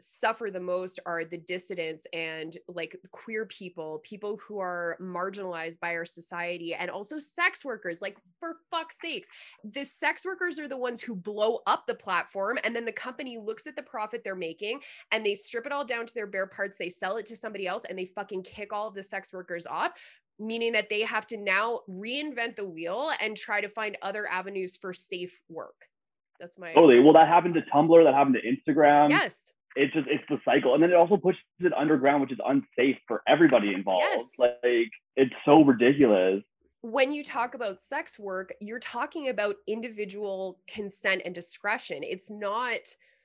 suffer 0.01 0.51
the 0.51 0.61
most 0.61 1.01
are 1.07 1.25
the 1.25 1.39
dissidents 1.39 2.07
and 2.13 2.57
like 2.69 2.97
queer 3.11 3.47
people, 3.47 4.01
people 4.05 4.39
who 4.47 4.59
are 4.59 4.97
marginalized 5.01 5.81
by 5.81 5.95
our 5.95 6.07
society, 6.07 6.75
and 6.75 6.91
also 6.91 7.19
sex 7.19 7.65
workers. 7.65 8.01
Like, 8.01 8.17
for 8.41 8.57
fuck's 8.71 9.01
sakes, 9.01 9.29
the 9.65 9.85
sex 9.85 10.25
workers 10.25 10.59
are 10.59 10.69
the 10.69 10.77
ones 10.77 11.01
who 11.01 11.15
blow 11.15 11.61
up 11.67 11.87
the 11.87 11.95
platform, 11.95 12.59
and 12.65 12.75
then 12.75 12.85
the 12.85 12.93
company 12.93 13.39
looks 13.39 13.67
at 13.67 13.77
the 13.77 13.83
profit 13.83 14.23
they're 14.25 14.35
making 14.35 14.81
and 15.13 15.25
they 15.25 15.35
strip 15.35 15.67
it 15.67 15.73
all 15.73 15.85
down 15.85 16.07
to 16.07 16.15
their 16.15 16.27
bare 16.27 16.47
parts, 16.47 16.77
they 16.79 16.89
sell 16.89 17.17
it 17.17 17.27
to 17.27 17.37
somebody 17.37 17.67
else, 17.67 17.85
and 17.89 17.99
they 17.99 18.07
fucking 18.07 18.43
kick 18.43 18.73
all 18.73 18.89
of 18.89 18.95
the 18.95 19.03
sex 19.03 19.33
workers 19.33 19.67
off 19.67 19.93
meaning 20.39 20.73
that 20.73 20.89
they 20.89 21.03
have 21.03 21.27
to 21.27 21.37
now 21.37 21.81
reinvent 21.91 22.57
the 22.57 22.65
wheel 22.65 23.11
and 23.21 23.37
try 23.37 23.61
to 23.61 23.69
find 23.69 23.99
other 24.03 24.29
avenues 24.29 24.77
for 24.77 24.93
safe 24.93 25.37
work. 25.49 25.75
That's 26.39 26.59
my 26.59 26.73
totally. 26.73 27.01
Well, 27.01 27.15
that 27.15 27.29
happened 27.29 27.55
to 27.55 27.63
Tumblr, 27.63 28.05
that 28.05 28.15
happened 28.15 28.37
to 28.41 28.73
Instagram. 28.73 29.11
Yes. 29.11 29.53
It's 29.79 29.95
just 29.95 30.09
it's 30.09 30.25
the 30.29 30.39
cycle. 30.45 30.75
And 30.75 30.83
then 30.83 30.91
it 30.91 30.97
also 30.97 31.17
pushes 31.17 31.41
it 31.61 31.73
underground, 31.73 32.21
which 32.21 32.33
is 32.33 32.39
unsafe 32.45 32.97
for 33.07 33.23
everybody 33.27 33.73
involved. 33.73 34.05
Yes. 34.11 34.33
Like 34.39 34.91
it's 35.17 35.35
so 35.45 35.63
ridiculous. 35.63 36.43
When 36.83 37.13
you 37.13 37.25
talk 37.25 37.55
about 37.55 37.81
sex 37.81 38.19
work, 38.19 38.53
you're 38.61 38.79
talking 38.79 39.29
about 39.29 39.57
individual 39.67 40.61
consent 40.69 41.23
and 41.25 41.35
discretion. 41.35 42.03
It's 42.03 42.31
not 42.31 42.81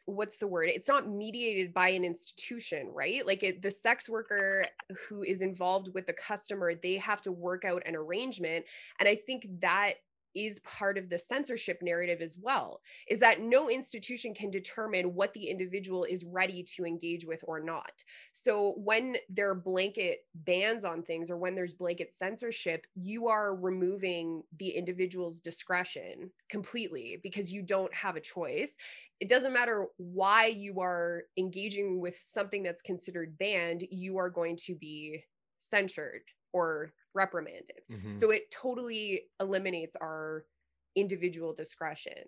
what's 0.05 0.37
the 0.37 0.47
word 0.47 0.67
it's 0.67 0.89
not 0.89 1.07
mediated 1.07 1.73
by 1.73 1.87
an 1.87 2.03
institution 2.03 2.89
right 2.93 3.25
like 3.25 3.41
it, 3.41 3.61
the 3.61 3.71
sex 3.71 4.09
worker 4.09 4.65
who 5.07 5.23
is 5.23 5.41
involved 5.41 5.93
with 5.93 6.05
the 6.05 6.13
customer 6.13 6.73
they 6.75 6.97
have 6.97 7.21
to 7.21 7.31
work 7.31 7.63
out 7.63 7.81
an 7.85 7.95
arrangement 7.95 8.65
and 8.99 9.07
i 9.07 9.15
think 9.15 9.47
that 9.61 9.93
is 10.35 10.59
part 10.59 10.97
of 10.97 11.09
the 11.09 11.17
censorship 11.17 11.79
narrative 11.81 12.21
as 12.21 12.37
well 12.41 12.81
is 13.07 13.19
that 13.19 13.41
no 13.41 13.69
institution 13.69 14.33
can 14.33 14.49
determine 14.49 15.13
what 15.13 15.33
the 15.33 15.47
individual 15.47 16.03
is 16.03 16.25
ready 16.25 16.63
to 16.63 16.85
engage 16.85 17.25
with 17.25 17.43
or 17.47 17.59
not. 17.59 18.03
So 18.31 18.73
when 18.77 19.17
there 19.29 19.49
are 19.49 19.55
blanket 19.55 20.25
bans 20.33 20.85
on 20.85 21.03
things 21.03 21.29
or 21.29 21.37
when 21.37 21.55
there's 21.55 21.73
blanket 21.73 22.11
censorship 22.11 22.85
you 22.95 23.27
are 23.27 23.55
removing 23.55 24.43
the 24.57 24.69
individual's 24.69 25.39
discretion 25.39 26.31
completely 26.49 27.19
because 27.23 27.51
you 27.51 27.61
don't 27.61 27.93
have 27.93 28.15
a 28.15 28.21
choice. 28.21 28.75
It 29.19 29.29
doesn't 29.29 29.53
matter 29.53 29.87
why 29.97 30.47
you 30.47 30.81
are 30.81 31.23
engaging 31.37 31.99
with 31.99 32.17
something 32.17 32.63
that's 32.63 32.81
considered 32.81 33.37
banned 33.37 33.85
you 33.89 34.17
are 34.17 34.29
going 34.29 34.57
to 34.65 34.75
be 34.75 35.23
censured 35.59 36.23
or 36.53 36.93
reprimanded. 37.13 37.81
Mm-hmm. 37.91 38.11
So 38.11 38.31
it 38.31 38.49
totally 38.51 39.23
eliminates 39.39 39.95
our 39.95 40.45
individual 40.95 41.53
discretion. 41.53 42.23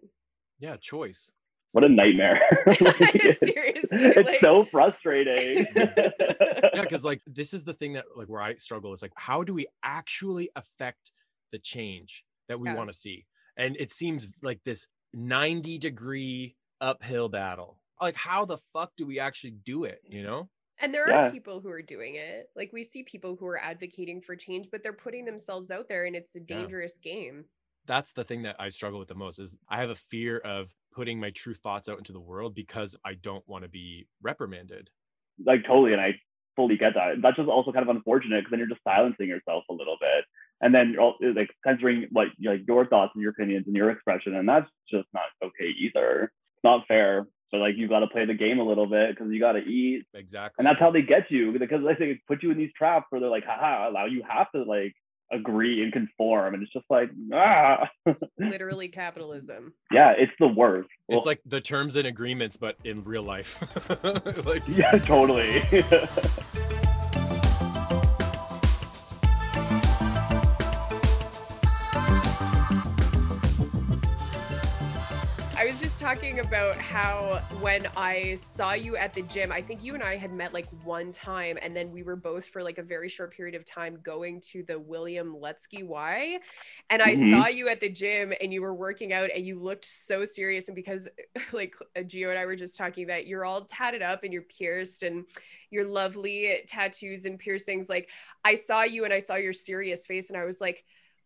Yeah, 0.60 0.78
choice. 0.78 1.32
What 1.72 1.84
a 1.84 1.90
nightmare. 1.90 2.40
Seriously. 2.74 3.44
it's 3.92 4.30
like... 4.30 4.40
so 4.40 4.64
frustrating. 4.64 5.68
yeah, 5.76 6.82
because 6.82 7.04
like 7.04 7.22
this 7.28 7.54
is 7.54 7.66
the 7.66 7.74
thing 7.74 7.94
that 7.94 8.06
like 8.16 8.28
where 8.28 8.42
I 8.42 8.56
struggle 8.56 8.94
is 8.94 9.02
like 9.02 9.12
how 9.16 9.44
do 9.44 9.54
we 9.54 9.68
actually 9.84 10.50
affect 10.56 11.12
the 11.52 11.60
change 11.60 12.24
that 12.48 12.60
we 12.62 12.70
yeah. 12.70 12.76
want 12.76 12.90
to 12.92 12.98
see? 12.98 13.26
And 13.58 13.76
it 13.78 13.92
seems 13.92 14.30
like 14.42 14.62
this 14.64 14.88
90 15.14 15.78
degree 15.78 16.56
uphill 16.80 17.28
battle. 17.28 17.78
Like 18.02 18.16
how 18.16 18.46
the 18.46 18.58
fuck 18.72 18.92
do 18.96 19.06
we 19.06 19.20
actually 19.20 19.56
do 19.66 19.84
it, 19.84 20.00
you 20.08 20.24
know? 20.24 20.50
And 20.80 20.94
there 20.94 21.10
yeah. 21.10 21.28
are 21.28 21.32
people 21.32 21.62
who 21.62 21.70
are 21.70 21.82
doing 21.82 22.16
it. 22.16 22.50
Like 22.56 22.72
we 22.74 22.84
see 22.84 23.04
people 23.04 23.38
who 23.40 23.46
are 23.48 23.60
advocating 23.60 24.22
for 24.22 24.36
change, 24.36 24.68
but 24.72 24.84
they're 24.84 24.94
putting 24.94 25.26
themselves 25.26 25.72
out 25.72 25.88
there 25.88 26.06
and 26.06 26.16
it's 26.16 26.36
a 26.36 26.40
dangerous 26.40 27.00
yeah. 27.02 27.14
game. 27.14 27.46
That's 27.86 28.14
the 28.14 28.24
thing 28.24 28.44
that 28.44 28.56
I 28.60 28.70
struggle 28.70 29.00
with 29.00 29.08
the 29.08 29.16
most 29.16 29.40
is 29.40 29.58
I 29.70 29.80
have 29.80 29.90
a 29.90 29.96
fear 29.96 30.40
of 30.40 30.74
putting 30.92 31.20
my 31.20 31.30
true 31.32 31.54
thoughts 31.54 31.88
out 31.88 31.98
into 31.98 32.14
the 32.14 32.20
world 32.20 32.56
because 32.56 32.96
I 33.06 33.14
don't 33.14 33.48
want 33.48 33.64
to 33.64 33.70
be 33.70 34.08
reprimanded. 34.22 34.90
Like 35.46 35.64
totally 35.66 35.94
and 35.94 36.02
I 36.02 36.16
fully 36.56 36.78
get 36.78 36.94
that. 36.96 37.22
That's 37.22 37.38
just 37.38 37.50
also 37.50 37.72
kind 37.72 37.88
of 37.88 37.96
unfortunate 37.96 38.42
because 38.42 38.52
then 38.52 38.60
you're 38.60 38.70
just 38.70 38.84
silencing 38.84 39.28
yourself 39.28 39.64
a 39.70 39.74
little 39.74 39.98
bit. 40.00 40.26
And 40.62 40.74
then 40.74 40.94
you're 40.94 41.34
like 41.34 41.50
censoring 41.66 42.08
what 42.12 42.28
like 42.44 42.62
your 42.68 42.86
thoughts 42.88 43.12
and 43.14 43.22
your 43.22 43.32
opinions 43.32 43.66
and 43.68 43.76
your 43.76 43.92
expression. 43.92 44.36
And 44.36 44.48
that's 44.48 44.70
just 44.90 45.08
not 45.14 45.26
okay 45.44 45.72
either. 45.80 46.24
It's 46.24 46.64
not 46.64 46.88
fair 46.88 47.28
but 47.52 47.60
like 47.60 47.76
you 47.78 47.88
got 47.88 48.00
to 48.00 48.08
play 48.08 48.26
the 48.26 48.34
game 48.34 48.60
a 48.60 48.64
little 48.64 48.88
bit 48.88 49.12
because 49.12 49.32
you 49.32 49.40
got 49.40 49.54
to 49.54 49.60
eat. 49.60 50.06
Exactly. 50.14 50.56
And 50.58 50.68
that's 50.68 50.80
how 50.80 50.92
they 50.92 51.02
get 51.02 51.30
you 51.30 51.58
because 51.58 51.82
like, 51.82 52.00
they 52.00 52.20
put 52.28 52.44
you 52.44 52.52
in 52.52 52.58
these 52.58 52.72
traps 52.78 53.08
where 53.10 53.22
they're 53.22 53.30
like, 53.30 53.46
haha, 53.46 53.90
allow 53.90 54.06
you 54.06 54.24
have 54.28 54.52
to 54.52 54.64
like 54.64 54.94
agree 55.32 55.84
and 55.84 55.92
conform. 55.92 56.54
And 56.54 56.64
it's 56.64 56.74
just 56.74 56.86
like, 56.90 57.10
ah. 57.34 57.88
Literally 58.38 58.88
capitalism. 58.88 59.74
Yeah, 59.92 60.14
it's 60.18 60.32
the 60.40 60.48
worst. 60.48 60.90
It's 61.10 61.26
well, 61.26 61.26
like 61.26 61.42
the 61.46 61.62
terms 61.62 61.96
and 61.96 62.08
agreements, 62.08 62.58
but 62.58 62.78
in 62.84 63.04
real 63.04 63.24
life. 63.24 63.60
like, 64.46 64.64
yeah, 64.68 64.92
totally. 65.00 65.64
Talking 76.26 76.40
about 76.40 76.76
how 76.78 77.40
when 77.60 77.86
I 77.96 78.34
saw 78.34 78.74
you 78.74 78.98
at 78.98 79.14
the 79.14 79.22
gym, 79.22 79.52
I 79.52 79.62
think 79.62 79.84
you 79.84 79.94
and 79.94 80.02
I 80.02 80.18
had 80.18 80.34
met 80.34 80.56
like 80.56 80.66
one 80.84 81.12
time, 81.12 81.60
and 81.62 81.76
then 81.76 81.92
we 81.92 82.02
were 82.02 82.16
both 82.16 82.48
for 82.48 82.64
like 82.64 82.80
a 82.80 82.84
very 82.84 83.10
short 83.10 83.32
period 83.32 83.54
of 83.54 83.64
time 83.64 84.00
going 84.02 84.42
to 84.52 84.64
the 84.64 84.80
William 84.80 85.36
Lutsky 85.36 85.86
Y. 85.86 86.40
And 86.90 87.00
I 87.00 87.14
mm-hmm. 87.14 87.30
saw 87.30 87.48
you 87.48 87.70
at 87.70 87.80
the 87.80 87.90
gym 87.90 88.34
and 88.42 88.52
you 88.52 88.64
were 88.64 88.74
working 88.74 89.14
out 89.14 89.30
and 89.36 89.46
you 89.46 89.62
looked 89.62 89.86
so 89.86 90.26
serious. 90.26 90.68
And 90.68 90.76
because 90.76 91.08
like 91.54 91.76
Gio 91.96 92.30
and 92.32 92.40
I 92.40 92.48
were 92.48 92.56
just 92.56 92.76
talking 92.76 93.06
that 93.06 93.28
you're 93.28 93.46
all 93.46 93.66
tatted 93.66 94.02
up 94.02 94.24
and 94.24 94.34
you're 94.34 94.42
pierced 94.42 95.04
and 95.04 95.26
your 95.70 95.86
lovely 95.86 96.64
tattoos 96.66 97.26
and 97.26 97.38
piercings, 97.38 97.88
like 97.88 98.10
I 98.44 98.56
saw 98.56 98.82
you 98.82 99.04
and 99.04 99.14
I 99.14 99.20
saw 99.20 99.36
your 99.36 99.54
serious 99.54 100.08
face, 100.08 100.32
and 100.32 100.40
I 100.40 100.46
was 100.46 100.60
like, 100.60 100.86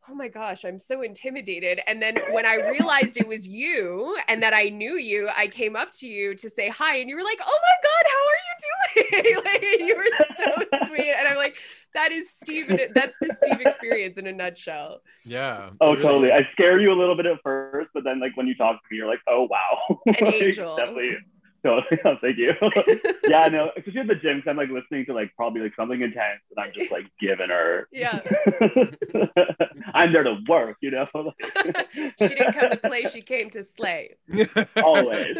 oh 0.09 0.15
my 0.15 0.27
gosh, 0.27 0.65
I'm 0.65 0.79
so 0.79 1.01
intimidated. 1.01 1.81
And 1.87 2.01
then 2.01 2.17
when 2.31 2.45
I 2.45 2.55
realized 2.55 3.17
it 3.17 3.27
was 3.27 3.47
you 3.47 4.17
and 4.27 4.41
that 4.41 4.53
I 4.53 4.69
knew 4.69 4.97
you, 4.97 5.29
I 5.35 5.47
came 5.47 5.75
up 5.75 5.91
to 5.99 6.07
you 6.07 6.35
to 6.35 6.49
say 6.49 6.69
hi. 6.69 6.97
And 6.97 7.09
you 7.09 7.15
were 7.15 7.23
like, 7.23 7.39
oh 7.45 7.59
my 7.61 7.75
God, 7.83 9.13
how 9.13 9.13
are 9.13 9.23
you 9.23 9.33
doing? 9.33 9.43
like, 9.45 9.79
you 9.81 9.95
were 9.95 10.25
so 10.35 10.85
sweet. 10.87 11.13
And 11.17 11.27
I'm 11.27 11.37
like, 11.37 11.55
that 11.93 12.11
is 12.11 12.31
Steve. 12.31 12.67
That's 12.95 13.17
the 13.21 13.35
Steve 13.35 13.61
experience 13.61 14.17
in 14.17 14.27
a 14.27 14.31
nutshell. 14.31 15.01
Yeah. 15.25 15.69
Oh, 15.81 15.91
really 15.91 16.01
totally. 16.01 16.31
I 16.31 16.47
scare 16.53 16.79
you 16.79 16.91
a 16.91 16.97
little 16.97 17.15
bit 17.15 17.25
at 17.25 17.37
first, 17.43 17.89
but 17.93 18.03
then 18.03 18.19
like 18.19 18.35
when 18.35 18.47
you 18.47 18.55
talk 18.55 18.77
to 18.77 18.87
me, 18.89 18.97
you're 18.97 19.07
like, 19.07 19.21
oh, 19.27 19.47
wow. 19.49 19.99
An 20.07 20.13
like, 20.21 20.33
angel. 20.35 20.75
Definitely 20.75 21.17
Totally. 21.63 21.99
Oh, 22.05 22.15
thank 22.21 22.37
you. 22.37 22.53
yeah, 23.27 23.47
no, 23.49 23.71
especially 23.77 24.01
at 24.01 24.07
the 24.07 24.15
gym, 24.15 24.41
I'm 24.47 24.55
like 24.55 24.69
listening 24.69 25.05
to 25.07 25.13
like 25.13 25.35
probably 25.35 25.61
like 25.61 25.75
something 25.75 26.01
intense 26.01 26.41
and 26.55 26.65
I'm 26.65 26.71
just 26.71 26.91
like 26.91 27.05
giving 27.19 27.49
her. 27.49 27.87
Yeah. 27.91 28.21
I'm 29.93 30.13
there 30.13 30.23
to 30.23 30.37
work, 30.47 30.77
you 30.81 30.91
know? 30.91 31.05
she 32.19 32.27
didn't 32.27 32.53
come 32.53 32.71
to 32.71 32.77
play, 32.77 33.03
she 33.03 33.21
came 33.21 33.49
to 33.51 33.63
slay. 33.63 34.15
Always 34.77 35.37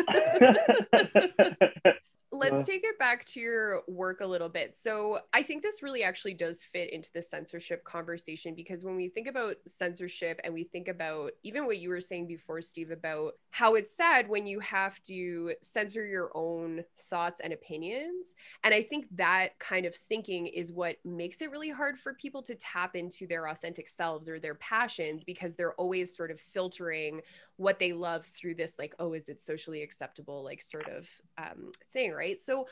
let's 2.32 2.66
take 2.66 2.84
it 2.84 3.00
back 3.00 3.26
to 3.26 3.40
your 3.40 3.82
work 3.88 4.22
a 4.22 4.26
little 4.26 4.50
bit. 4.50 4.76
So, 4.76 5.20
I 5.34 5.42
think 5.44 5.64
this 5.64 5.82
really 5.82 6.04
actually 6.04 6.34
does 6.34 6.62
fit 6.62 6.92
into 6.92 7.12
the 7.14 7.22
censorship 7.22 7.84
conversation 7.84 8.54
because 8.56 8.84
when 8.84 8.96
we 8.96 9.10
think 9.10 9.28
about 9.28 9.58
censorship 9.68 10.40
and 10.44 10.54
we 10.54 10.64
think 10.64 10.88
about 10.88 11.32
even 11.44 11.66
what 11.66 11.80
you 11.80 11.90
were 11.90 12.02
saying 12.02 12.28
before, 12.28 12.62
Steve, 12.62 12.92
about 12.92 13.34
how 13.52 13.76
it's 13.76 13.96
sad 13.96 14.30
when 14.30 14.46
you 14.46 14.60
have 14.60 15.02
to 15.04 15.54
censor 15.62 16.06
your 16.06 16.32
own 16.36 16.84
thoughts 16.98 17.40
and 17.40 17.54
opinions. 17.54 18.36
And 18.64 18.74
I 18.74 18.84
think 18.84 19.08
that 19.16 19.58
kind 19.60 19.86
of 19.86 19.96
thinking 19.96 20.48
is 20.48 20.72
what 20.72 20.98
makes 21.04 21.42
it 21.42 21.52
really 21.52 21.70
hard 21.70 21.98
for 21.98 22.14
people 22.14 22.44
to 22.44 22.56
tap 22.56 22.96
into 22.96 23.28
their 23.28 23.48
authentic 23.48 23.88
selves 23.88 24.30
or 24.30 24.40
their 24.40 24.56
passions 24.56 25.24
because 25.24 25.56
they're 25.56 25.74
always 25.76 26.16
sort 26.16 26.32
of 26.32 26.40
filtering 26.40 27.22
what 27.60 27.78
they 27.78 27.92
love 27.92 28.26
through 28.26 28.56
this 28.56 28.80
like 28.80 28.96
oh 29.00 29.12
is 29.12 29.28
it 29.28 29.42
socially 29.42 29.82
acceptable 29.82 30.46
like 30.46 30.62
sort 30.62 30.88
of 30.88 31.06
um, 31.38 31.74
thing 31.92 32.14
right 32.20 32.40
so 32.40 32.68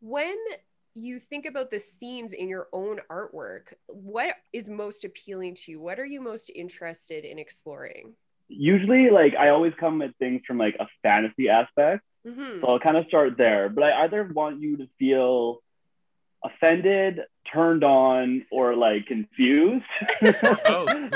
when 0.00 0.36
you 0.94 1.18
think 1.18 1.46
about 1.46 1.70
the 1.70 1.78
themes 1.78 2.32
in 2.32 2.48
your 2.48 2.68
own 2.72 3.00
artwork 3.10 3.74
what 3.88 4.34
is 4.52 4.68
most 4.68 5.04
appealing 5.04 5.54
to 5.54 5.72
you 5.72 5.80
what 5.80 5.98
are 5.98 6.06
you 6.06 6.20
most 6.20 6.50
interested 6.54 7.24
in 7.24 7.38
exploring 7.38 8.14
usually 8.48 9.10
like 9.10 9.34
i 9.34 9.48
always 9.48 9.72
come 9.80 10.00
at 10.00 10.16
things 10.18 10.40
from 10.46 10.58
like 10.58 10.76
a 10.78 10.86
fantasy 11.02 11.48
aspect 11.48 12.02
mm-hmm. 12.26 12.60
so 12.60 12.68
i'll 12.68 12.78
kind 12.78 12.96
of 12.96 13.04
start 13.06 13.36
there 13.36 13.68
but 13.68 13.82
i 13.82 14.04
either 14.04 14.30
want 14.32 14.60
you 14.60 14.76
to 14.76 14.86
feel 14.98 15.60
offended, 16.44 17.20
turned 17.52 17.84
on, 17.84 18.44
or 18.50 18.74
like 18.76 19.06
confused. 19.06 19.84
oh. 20.22 21.08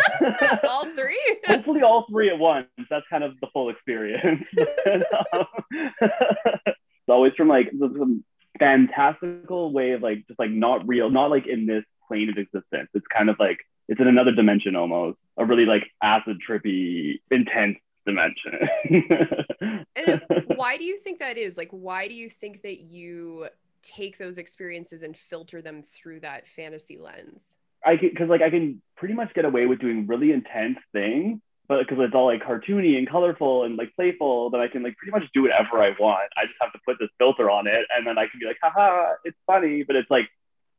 all 0.68 0.86
three? 0.94 1.38
Hopefully, 1.46 1.82
all 1.82 2.06
three 2.10 2.30
at 2.30 2.38
once. 2.38 2.68
That's 2.90 3.06
kind 3.10 3.24
of 3.24 3.38
the 3.40 3.48
full 3.52 3.70
experience. 3.70 4.46
it's 7.02 7.12
always 7.12 7.32
from 7.34 7.48
like 7.48 7.70
some 7.80 8.24
fantastical 8.58 9.72
way 9.72 9.92
of 9.92 10.02
like 10.02 10.26
just 10.28 10.38
like 10.38 10.50
not 10.50 10.86
real, 10.86 11.10
not 11.10 11.30
like 11.30 11.46
in 11.46 11.66
this 11.66 11.84
plane 12.06 12.28
of 12.28 12.38
existence. 12.38 12.88
It's 12.94 13.06
kind 13.06 13.28
of 13.28 13.36
like 13.38 13.58
it's 13.88 14.00
in 14.00 14.06
another 14.06 14.32
dimension 14.32 14.76
almost, 14.76 15.18
a 15.36 15.44
really 15.44 15.66
like 15.66 15.84
acid 16.02 16.38
trippy, 16.48 17.20
intense 17.30 17.78
dimension. 18.06 18.58
and 19.96 20.22
why 20.54 20.76
do 20.76 20.84
you 20.84 20.96
think 20.98 21.18
that 21.18 21.36
is? 21.36 21.56
Like, 21.58 21.70
why 21.70 22.08
do 22.08 22.14
you 22.14 22.28
think 22.28 22.62
that 22.62 22.80
you 22.80 23.48
take 23.82 24.18
those 24.18 24.38
experiences 24.38 25.02
and 25.02 25.16
filter 25.16 25.60
them 25.60 25.82
through 25.82 26.20
that 26.20 26.46
fantasy 26.46 26.98
lens? 26.98 27.56
I 27.84 27.96
can, 27.96 28.14
cause 28.14 28.28
like 28.28 28.42
I 28.42 28.50
can 28.50 28.80
pretty 28.96 29.14
much 29.14 29.34
get 29.34 29.44
away 29.44 29.66
with 29.66 29.80
doing 29.80 30.06
really 30.06 30.30
intense 30.30 30.78
things, 30.92 31.40
but 31.72 31.88
because 31.88 32.04
it's 32.04 32.14
all 32.14 32.26
like 32.26 32.42
cartoony 32.42 32.98
and 32.98 33.08
colorful 33.08 33.64
and 33.64 33.76
like 33.76 33.94
playful, 33.96 34.50
that 34.50 34.60
I 34.60 34.68
can 34.68 34.82
like 34.82 34.94
pretty 34.98 35.10
much 35.10 35.22
do 35.32 35.42
whatever 35.42 35.82
I 35.82 35.94
want. 35.98 36.30
I 36.36 36.44
just 36.44 36.56
have 36.60 36.70
to 36.72 36.78
put 36.86 36.98
this 37.00 37.08
filter 37.16 37.48
on 37.48 37.66
it, 37.66 37.86
and 37.96 38.06
then 38.06 38.18
I 38.18 38.26
can 38.26 38.38
be 38.38 38.44
like, 38.44 38.58
haha, 38.62 39.14
it's 39.24 39.38
funny, 39.46 39.82
but 39.82 39.96
it's 39.96 40.10
like 40.10 40.28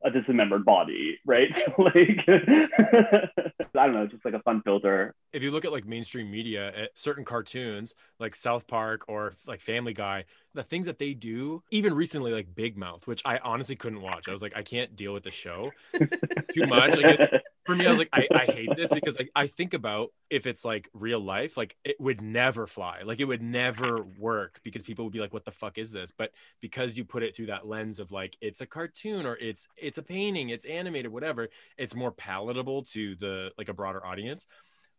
a 0.03 0.11
dismembered 0.11 0.65
body, 0.65 1.19
right? 1.25 1.49
like, 1.79 1.95
I 2.27 3.85
don't 3.87 3.93
know, 3.93 4.05
just 4.05 4.23
like 4.23 4.35
a 4.35 4.41
fun 4.41 4.61
filter. 4.61 5.15
If 5.31 5.41
you 5.41 5.49
look 5.49 5.65
at 5.65 5.71
like 5.71 5.85
mainstream 5.85 6.29
media, 6.29 6.67
at 6.67 6.91
certain 6.93 7.25
cartoons 7.25 7.95
like 8.19 8.35
South 8.35 8.67
Park 8.67 9.05
or 9.07 9.33
like 9.47 9.61
Family 9.61 9.93
Guy, 9.93 10.25
the 10.53 10.61
things 10.61 10.85
that 10.85 10.99
they 10.99 11.15
do, 11.15 11.63
even 11.71 11.95
recently, 11.95 12.33
like 12.33 12.53
Big 12.53 12.77
Mouth, 12.77 13.07
which 13.07 13.23
I 13.25 13.39
honestly 13.39 13.75
couldn't 13.75 14.01
watch. 14.01 14.27
I 14.27 14.31
was 14.31 14.43
like, 14.43 14.55
I 14.55 14.61
can't 14.61 14.95
deal 14.95 15.11
with 15.11 15.23
the 15.23 15.31
show. 15.31 15.71
It's 15.93 16.45
too 16.53 16.67
much. 16.67 16.97
Like, 16.97 17.31
for 17.65 17.75
me, 17.75 17.85
I 17.85 17.89
was 17.91 17.99
like, 17.99 18.09
I, 18.11 18.27
I 18.33 18.45
hate 18.45 18.75
this 18.75 18.91
because 18.91 19.15
I, 19.17 19.27
I 19.35 19.47
think 19.47 19.73
about 19.73 20.11
if 20.29 20.45
it's 20.45 20.65
like 20.65 20.89
real 20.93 21.19
life, 21.19 21.55
like 21.55 21.77
it 21.83 21.99
would 21.99 22.21
never 22.21 22.67
fly. 22.67 23.01
Like 23.03 23.19
it 23.19 23.25
would 23.25 23.41
never 23.41 24.03
work 24.17 24.59
because 24.63 24.83
people 24.83 25.05
would 25.05 25.13
be 25.13 25.19
like, 25.19 25.33
what 25.33 25.45
the 25.45 25.51
fuck 25.51 25.77
is 25.77 25.91
this? 25.91 26.11
But 26.11 26.31
because 26.59 26.97
you 26.97 27.05
put 27.05 27.23
it 27.23 27.35
through 27.35 27.47
that 27.47 27.67
lens 27.67 27.99
of 27.99 28.11
like, 28.11 28.35
it's 28.41 28.61
a 28.61 28.65
cartoon 28.65 29.25
or 29.25 29.37
it's 29.37 29.67
it's 29.77 29.97
a 29.97 30.03
painting, 30.03 30.49
it's 30.49 30.65
animated, 30.65 31.11
whatever, 31.11 31.49
it's 31.77 31.95
more 31.95 32.11
palatable 32.11 32.83
to 32.83 33.15
the 33.15 33.51
like 33.57 33.69
a 33.69 33.73
broader 33.73 34.05
audience 34.05 34.45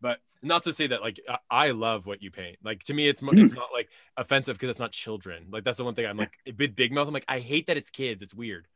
but 0.01 0.19
not 0.43 0.62
to 0.65 0.73
say 0.73 0.87
that 0.87 1.01
like 1.01 1.19
I 1.51 1.71
love 1.71 2.05
what 2.05 2.23
you 2.23 2.31
paint. 2.31 2.59
Like 2.62 2.85
to 2.85 2.93
me, 2.93 3.09
it's 3.09 3.23
it's 3.23 3.53
mm. 3.53 3.57
not 3.57 3.69
like 3.73 3.89
offensive 4.19 4.57
because 4.57 4.69
it's 4.69 4.79
not 4.79 4.93
children. 4.93 5.47
Like 5.51 5.65
that's 5.65 5.79
the 5.79 5.85
one 5.85 5.95
thing 5.95 6.05
I'm 6.05 6.19
like 6.19 6.37
big 6.57 6.77
big 6.77 6.93
mouth. 6.93 7.09
I'm 7.09 7.15
like 7.15 7.25
I 7.27 7.39
hate 7.39 7.69
that 7.69 7.79
it's 7.79 7.91
kids. 7.91 8.21
It's 8.21 8.35
weird. 8.35 8.69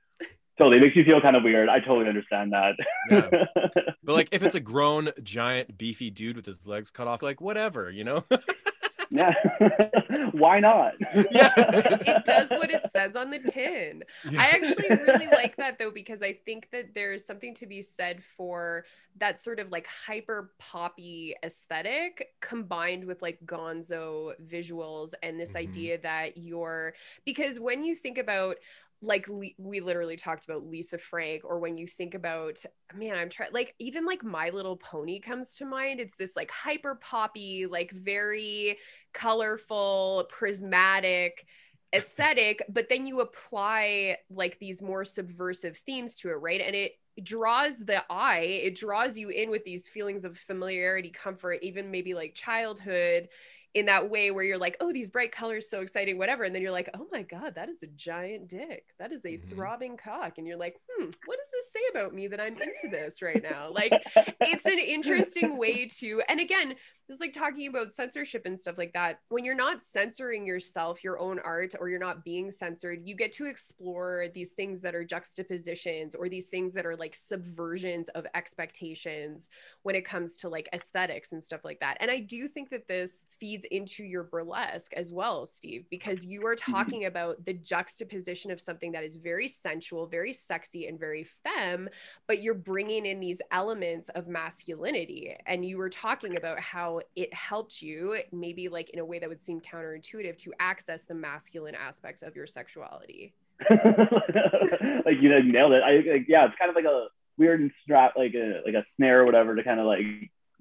Totally, 0.58 0.78
it 0.78 0.80
makes 0.80 0.96
you 0.96 1.04
feel 1.04 1.20
kind 1.20 1.36
of 1.36 1.44
weird. 1.44 1.68
I 1.68 1.78
totally 1.78 2.08
understand 2.08 2.52
that. 2.52 2.74
yeah. 3.10 3.28
But 4.02 4.14
like 4.14 4.28
if 4.32 4.42
it's 4.42 4.54
a 4.54 4.60
grown, 4.60 5.10
giant, 5.22 5.76
beefy 5.76 6.08
dude 6.10 6.36
with 6.36 6.46
his 6.46 6.66
legs 6.66 6.90
cut 6.90 7.06
off, 7.06 7.22
like 7.22 7.42
whatever, 7.42 7.90
you 7.90 8.04
know. 8.04 8.24
Yeah. 9.10 9.32
Why 10.32 10.60
not? 10.60 10.94
Yeah. 11.30 11.50
it 11.56 12.24
does 12.24 12.50
what 12.50 12.70
it 12.70 12.90
says 12.90 13.16
on 13.16 13.30
the 13.30 13.38
tin. 13.38 14.04
Yeah. 14.30 14.40
I 14.40 14.44
actually 14.46 14.90
really 14.90 15.26
like 15.28 15.56
that 15.56 15.78
though, 15.78 15.90
because 15.90 16.22
I 16.22 16.34
think 16.44 16.70
that 16.72 16.94
there's 16.94 17.24
something 17.24 17.54
to 17.54 17.66
be 17.66 17.82
said 17.82 18.22
for 18.22 18.84
that 19.16 19.40
sort 19.40 19.60
of 19.60 19.70
like 19.70 19.86
hyper 19.86 20.52
poppy 20.58 21.34
aesthetic 21.42 22.34
combined 22.40 23.04
with 23.04 23.22
like 23.22 23.38
gonzo 23.44 24.32
visuals 24.46 25.14
and 25.22 25.40
this 25.40 25.50
mm-hmm. 25.50 25.68
idea 25.68 25.98
that 25.98 26.36
you're 26.36 26.94
because 27.24 27.58
when 27.58 27.82
you 27.82 27.94
think 27.94 28.18
about 28.18 28.56
like 29.00 29.26
we 29.28 29.80
literally 29.80 30.16
talked 30.16 30.44
about 30.44 30.66
Lisa 30.66 30.98
Frank, 30.98 31.42
or 31.44 31.58
when 31.60 31.78
you 31.78 31.86
think 31.86 32.14
about, 32.14 32.58
man, 32.94 33.14
I'm 33.14 33.28
trying, 33.28 33.52
like, 33.52 33.74
even 33.78 34.04
like 34.04 34.24
My 34.24 34.50
Little 34.50 34.76
Pony 34.76 35.20
comes 35.20 35.54
to 35.56 35.64
mind. 35.64 36.00
It's 36.00 36.16
this 36.16 36.34
like 36.34 36.50
hyper 36.50 36.96
poppy, 36.96 37.66
like 37.66 37.92
very 37.92 38.78
colorful, 39.12 40.26
prismatic 40.28 41.46
aesthetic, 41.94 42.62
but 42.68 42.88
then 42.88 43.06
you 43.06 43.20
apply 43.20 44.16
like 44.30 44.58
these 44.58 44.82
more 44.82 45.04
subversive 45.04 45.76
themes 45.78 46.16
to 46.16 46.30
it, 46.30 46.34
right? 46.34 46.60
And 46.60 46.74
it 46.74 46.92
draws 47.22 47.78
the 47.78 48.02
eye, 48.10 48.60
it 48.64 48.76
draws 48.76 49.16
you 49.16 49.28
in 49.30 49.50
with 49.50 49.64
these 49.64 49.88
feelings 49.88 50.24
of 50.24 50.36
familiarity, 50.36 51.10
comfort, 51.10 51.58
even 51.62 51.90
maybe 51.90 52.14
like 52.14 52.34
childhood 52.34 53.28
in 53.74 53.86
that 53.86 54.08
way 54.08 54.30
where 54.30 54.44
you're 54.44 54.58
like, 54.58 54.76
oh, 54.80 54.92
these 54.92 55.10
bright 55.10 55.32
colors, 55.32 55.68
so 55.68 55.80
exciting, 55.80 56.18
whatever. 56.18 56.44
And 56.44 56.54
then 56.54 56.62
you're 56.62 56.72
like, 56.72 56.88
oh 56.94 57.06
my 57.12 57.22
God, 57.22 57.54
that 57.54 57.68
is 57.68 57.82
a 57.82 57.86
giant 57.88 58.48
dick. 58.48 58.86
That 58.98 59.12
is 59.12 59.24
a 59.24 59.30
mm-hmm. 59.30 59.48
throbbing 59.48 59.96
cock. 59.96 60.38
And 60.38 60.46
you're 60.46 60.56
like, 60.56 60.76
hmm, 60.88 61.04
what 61.26 61.38
does 61.38 61.50
this 61.52 61.72
say 61.72 61.80
about 61.90 62.14
me 62.14 62.28
that 62.28 62.40
I'm 62.40 62.54
into 62.54 62.88
this 62.90 63.20
right 63.22 63.42
now? 63.42 63.70
Like, 63.70 63.92
it's 64.40 64.66
an 64.66 64.78
interesting 64.78 65.58
way 65.58 65.86
to, 65.98 66.22
and 66.28 66.40
again, 66.40 66.74
this 67.08 67.20
like 67.20 67.32
talking 67.32 67.68
about 67.68 67.92
censorship 67.92 68.42
and 68.44 68.58
stuff 68.58 68.76
like 68.76 68.92
that. 68.92 69.20
When 69.30 69.44
you're 69.44 69.54
not 69.54 69.82
censoring 69.82 70.46
yourself, 70.46 71.02
your 71.02 71.18
own 71.18 71.38
art, 71.38 71.74
or 71.80 71.88
you're 71.88 71.98
not 71.98 72.24
being 72.24 72.50
censored, 72.50 73.00
you 73.04 73.14
get 73.14 73.32
to 73.32 73.46
explore 73.46 74.26
these 74.34 74.50
things 74.50 74.82
that 74.82 74.94
are 74.94 75.04
juxtapositions 75.04 76.14
or 76.14 76.28
these 76.28 76.46
things 76.46 76.74
that 76.74 76.84
are 76.84 76.96
like 76.96 77.14
subversions 77.14 78.08
of 78.14 78.26
expectations 78.34 79.48
when 79.82 79.94
it 79.94 80.04
comes 80.04 80.36
to 80.36 80.48
like 80.50 80.68
aesthetics 80.74 81.32
and 81.32 81.42
stuff 81.42 81.64
like 81.64 81.80
that. 81.80 81.96
And 82.00 82.10
I 82.10 82.20
do 82.20 82.46
think 82.46 82.68
that 82.70 82.86
this 82.86 83.24
feeds 83.40 83.64
into 83.70 84.04
your 84.04 84.24
burlesque 84.24 84.92
as 84.92 85.10
well, 85.10 85.46
Steve, 85.46 85.86
because 85.90 86.26
you 86.26 86.46
are 86.46 86.56
talking 86.56 87.04
about 87.06 87.42
the 87.46 87.54
juxtaposition 87.54 88.50
of 88.50 88.60
something 88.60 88.92
that 88.92 89.04
is 89.04 89.16
very 89.16 89.48
sensual, 89.48 90.06
very 90.06 90.34
sexy, 90.34 90.86
and 90.86 91.00
very 91.00 91.24
femme, 91.42 91.88
but 92.26 92.42
you're 92.42 92.54
bringing 92.54 93.06
in 93.06 93.18
these 93.18 93.40
elements 93.50 94.10
of 94.10 94.28
masculinity. 94.28 95.34
And 95.46 95.64
you 95.64 95.78
were 95.78 95.88
talking 95.88 96.36
about 96.36 96.60
how 96.60 96.97
it 97.16 97.32
helped 97.32 97.82
you, 97.82 98.20
maybe 98.32 98.68
like 98.68 98.90
in 98.90 98.98
a 98.98 99.04
way 99.04 99.18
that 99.18 99.28
would 99.28 99.40
seem 99.40 99.60
counterintuitive, 99.60 100.36
to 100.38 100.52
access 100.60 101.04
the 101.04 101.14
masculine 101.14 101.74
aspects 101.74 102.22
of 102.22 102.36
your 102.36 102.46
sexuality. 102.46 103.34
like 103.70 105.20
you 105.20 105.28
know, 105.28 105.40
nailed 105.40 105.72
it. 105.72 105.82
I 105.82 106.10
like, 106.10 106.26
yeah, 106.28 106.46
it's 106.46 106.54
kind 106.58 106.70
of 106.70 106.76
like 106.76 106.84
a 106.84 107.06
weird 107.36 107.70
strap, 107.82 108.14
like 108.16 108.34
a 108.34 108.60
like 108.64 108.74
a 108.74 108.84
snare 108.96 109.22
or 109.22 109.24
whatever, 109.24 109.56
to 109.56 109.64
kind 109.64 109.80
of 109.80 109.86
like 109.86 110.00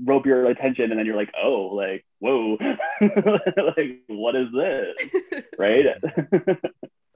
rope 0.03 0.25
your 0.25 0.47
attention, 0.47 0.91
and 0.91 0.99
then 0.99 1.05
you're 1.05 1.15
like, 1.15 1.31
oh, 1.41 1.69
like 1.73 2.05
whoa, 2.19 2.57
like 3.01 4.01
what 4.07 4.35
is 4.35 4.47
this, 4.53 5.43
right? 5.59 5.85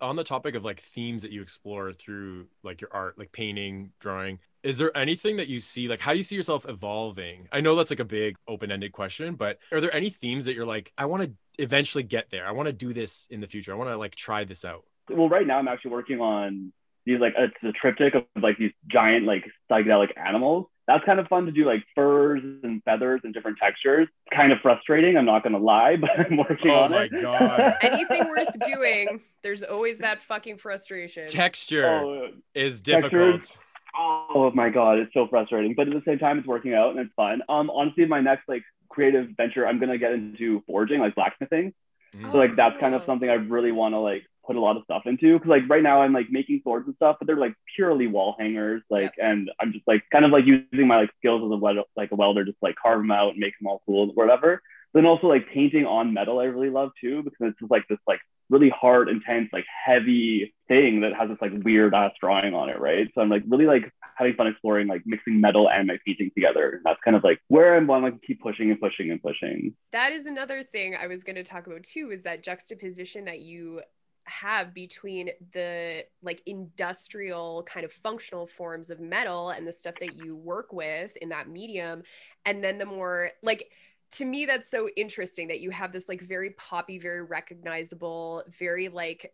On 0.02 0.16
the 0.16 0.24
topic 0.24 0.56
of 0.56 0.64
like 0.66 0.80
themes 0.80 1.24
that 1.24 1.32
you 1.32 1.42
explore 1.42 1.94
through 1.94 2.48
like 2.64 2.82
your 2.82 2.92
art, 2.94 3.18
like 3.18 3.32
painting, 3.32 3.92
drawing, 4.00 4.40
is 4.64 4.78
there 4.78 4.96
anything 4.96 5.38
that 5.38 5.48
you 5.48 5.60
see 5.60 5.88
like 5.88 6.02
how 6.02 6.12
do 6.12 6.18
you 6.18 6.24
see 6.24 6.36
yourself 6.36 6.66
evolving? 6.68 7.48
I 7.52 7.62
know 7.62 7.76
that's 7.76 7.90
like 7.92 8.00
a 8.00 8.06
big 8.06 8.36
open-ended 8.48 8.92
question 8.92 9.36
but 9.36 9.60
are 9.72 9.82
there 9.82 9.94
any 9.94 10.10
themes 10.10 10.46
that 10.46 10.54
you're 10.54 10.66
like 10.66 10.92
i 10.98 11.06
want 11.06 11.24
to 11.24 11.32
eventually 11.62 12.04
get 12.04 12.32
there. 12.32 12.48
I 12.48 12.52
want 12.52 12.68
to 12.68 12.74
do 12.74 12.94
this 12.94 13.28
in 13.30 13.40
the 13.42 13.48
future. 13.48 13.72
I 13.72 13.76
want 13.76 13.90
to 13.90 13.98
like 13.98 14.16
try 14.16 14.44
this 14.44 14.66
out 14.66 14.84
well 15.10 15.28
right 15.28 15.46
now 15.46 15.58
i'm 15.58 15.68
actually 15.68 15.92
working 15.92 16.22
on 16.22 16.72
these 17.06 17.20
like 17.20 17.34
uh, 17.38 17.44
it's 17.44 17.56
a 17.64 17.72
triptych 17.72 18.14
of 18.16 18.24
like 18.42 18.58
these 18.58 18.72
giant 18.88 19.26
like 19.26 19.46
psychedelic 19.72 20.10
animals. 20.18 20.68
That's 20.88 21.04
kind 21.06 21.20
of 21.20 21.28
fun 21.28 21.46
to 21.46 21.52
do 21.52 21.66
like 21.66 21.84
furs 21.96 22.42
and 22.64 22.84
feathers 22.84 23.22
and 23.24 23.34
different 23.34 23.58
textures. 23.58 24.08
Kind 24.34 24.52
of 24.52 24.60
frustrating 24.62 25.18
i'm 25.18 25.26
not 25.26 25.44
gonna 25.44 25.58
lie 25.58 25.96
but 26.02 26.12
i'm 26.12 26.38
working 26.38 26.72
oh 26.72 26.82
on 26.82 26.92
my 26.92 27.04
it. 27.04 27.22
God. 27.22 27.74
Anything 27.82 28.28
worth 28.28 28.56
doing 28.64 29.22
there's 29.44 29.64
always 29.64 30.00
that 30.00 30.22
fucking 30.22 30.58
frustration. 30.58 31.28
Texture 31.28 31.88
oh, 31.88 32.30
is 32.54 32.82
difficult. 32.82 33.42
textures 33.42 33.60
Oh 33.98 34.52
my 34.54 34.70
god, 34.70 35.00
it's 35.00 35.14
so 35.14 35.28
frustrating. 35.28 35.74
But 35.76 35.88
at 35.88 35.94
the 35.94 36.02
same 36.06 36.20
time, 36.20 36.40
it's 36.40 36.48
working 36.48 36.74
out 36.74 36.92
and 36.92 37.00
it's 37.00 37.14
fun. 37.16 37.42
Um, 37.50 37.70
honestly, 37.70 38.06
my 38.06 38.22
next 38.22 38.48
like 38.48 38.64
creative 38.90 39.30
venture, 39.38 39.68
I'm 39.68 39.80
gonna 39.80 39.98
get 39.98 40.14
into 40.14 40.64
forging, 40.68 41.00
like 41.00 41.16
blacksmithing. 41.16 41.74
Mm. 42.16 42.32
So 42.32 42.38
like 42.38 42.56
that's 42.56 42.80
kind 42.80 42.96
of 42.96 43.04
something 43.06 43.30
I 43.30 43.34
really 43.34 43.72
want 43.72 43.94
to 43.94 44.00
like 44.00 44.24
put 44.46 44.56
a 44.56 44.60
lot 44.60 44.76
of 44.76 44.84
stuff 44.84 45.04
into 45.06 45.34
because 45.38 45.50
like 45.50 45.70
right 45.70 45.84
now 45.84 46.02
I'm 46.02 46.14
like 46.14 46.28
making 46.30 46.62
swords 46.64 46.88
and 46.88 46.96
stuff, 46.96 47.18
but 47.20 47.28
they're 47.28 47.38
like 47.38 47.54
purely 47.76 48.08
wall 48.08 48.36
hangers. 48.40 48.82
Like, 48.90 49.14
yeah. 49.18 49.32
and 49.32 49.52
I'm 49.60 49.72
just 49.72 49.88
like 49.88 50.04
kind 50.12 50.26
of 50.26 50.32
like 50.32 50.46
using 50.46 50.88
my 50.88 51.02
like 51.02 51.12
skills 51.20 51.42
as 51.44 51.52
a 51.52 51.58
weld- 51.58 51.86
like 51.96 52.12
a 52.12 52.16
welder, 52.16 52.44
just 52.44 52.58
like 52.62 52.76
carve 52.82 53.00
them 53.00 53.12
out 53.12 53.32
and 53.32 53.40
make 53.40 53.58
them 53.60 53.68
all 53.68 53.82
cool, 53.86 54.10
or 54.10 54.14
whatever. 54.14 54.62
Then 54.94 55.06
also 55.06 55.28
like 55.28 55.48
painting 55.54 55.86
on 55.86 56.14
metal, 56.14 56.40
I 56.40 56.46
really 56.46 56.70
love 56.70 56.92
too 57.00 57.24
because 57.24 57.40
it's 57.42 57.60
just 57.60 57.72
like 57.72 57.88
this 57.88 58.00
like 58.08 58.20
really 58.50 58.70
hard, 58.70 59.08
intense, 59.08 59.50
like 59.54 59.66
heavy 59.86 60.54
thing 60.68 61.02
that 61.02 61.14
has 61.14 61.30
this 61.30 61.38
like 61.42 61.54
weird 61.64 61.96
ass 61.96 62.12
drawing 62.20 62.54
on 62.54 62.70
it, 62.70 62.80
right? 62.80 63.08
So 63.16 63.22
I'm 63.22 63.30
like 63.30 63.44
really 63.48 63.66
like 63.66 63.92
having 64.18 64.36
fun 64.36 64.48
exploring 64.48 64.88
like 64.88 65.04
mixing 65.06 65.40
metal 65.40 65.70
and 65.70 65.88
my 65.88 65.98
painting 66.06 66.30
together. 66.36 66.82
That's 66.84 67.00
kind 67.04 67.16
of 67.16 67.24
like 67.24 67.40
where 67.48 67.76
I'm 67.76 67.88
want 67.88 68.06
to 68.06 68.12
like, 68.12 68.22
keep 68.22 68.42
pushing 68.42 68.70
and 68.70 68.80
pushing 68.80 69.10
and 69.10 69.22
pushing. 69.22 69.74
That 69.94 70.12
is 70.12 70.26
another 70.26 70.62
thing 70.62 70.96
I 70.96 71.08
was 71.08 71.24
going 71.24 71.38
to 71.38 71.44
talk 71.44 71.68
about 71.68 71.84
too. 71.84 72.12
Is 72.12 72.24
that 72.24 72.44
juxtaposition 72.44 73.26
that 73.26 73.40
you 73.40 73.82
have 74.26 74.74
between 74.74 75.30
the 75.54 76.06
like 76.22 76.42
industrial 76.46 77.64
kind 77.64 77.84
of 77.84 77.92
functional 77.92 78.46
forms 78.46 78.90
of 78.90 79.00
metal 79.00 79.50
and 79.50 79.68
the 79.68 79.72
stuff 79.72 79.96
that 80.00 80.16
you 80.16 80.36
work 80.36 80.72
with 80.72 81.16
in 81.18 81.30
that 81.30 81.50
medium 81.50 82.04
and 82.46 82.64
then 82.64 82.78
the 82.78 82.86
more 82.86 83.32
like 83.42 83.72
to 84.14 84.26
me 84.26 84.46
that's 84.46 84.70
so 84.70 84.90
interesting 84.98 85.48
that 85.48 85.62
you 85.62 85.70
have 85.72 85.92
this 85.92 86.10
like 86.10 86.22
very 86.22 86.52
poppy 86.52 87.00
very 87.00 87.24
recognizable 87.24 88.44
very 88.50 88.90
like 88.90 89.34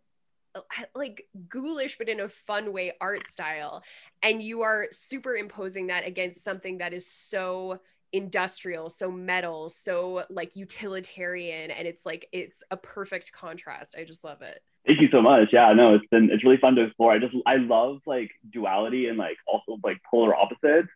uh, 0.54 0.60
like 0.94 1.26
ghoulish 1.48 1.98
but 1.98 2.08
in 2.08 2.20
a 2.20 2.28
fun 2.28 2.72
way 2.72 2.92
art 3.00 3.26
style. 3.26 3.82
And 4.22 4.42
you 4.42 4.62
are 4.62 4.88
superimposing 4.90 5.88
that 5.88 6.06
against 6.06 6.42
something 6.42 6.78
that 6.78 6.92
is 6.92 7.10
so 7.10 7.80
industrial 8.12 8.88
so 8.88 9.10
metal 9.10 9.68
so 9.68 10.24
like 10.30 10.56
utilitarian 10.56 11.70
and 11.70 11.86
it's 11.86 12.06
like 12.06 12.26
it's 12.32 12.62
a 12.70 12.76
perfect 12.76 13.32
contrast. 13.32 13.94
I 13.98 14.04
just 14.04 14.24
love 14.24 14.40
it. 14.40 14.60
Thank 14.86 15.02
you 15.02 15.08
so 15.12 15.20
much. 15.20 15.50
Yeah 15.52 15.72
no 15.74 15.94
it's 15.94 16.06
been 16.10 16.30
it's 16.30 16.42
really 16.42 16.56
fun 16.56 16.74
to 16.76 16.84
explore. 16.84 17.12
I 17.12 17.18
just 17.18 17.34
i 17.46 17.56
love 17.56 17.98
like 18.06 18.30
duality 18.50 19.08
and 19.08 19.18
like 19.18 19.36
also 19.46 19.78
like 19.84 19.98
polar 20.10 20.34
opposites 20.34 20.88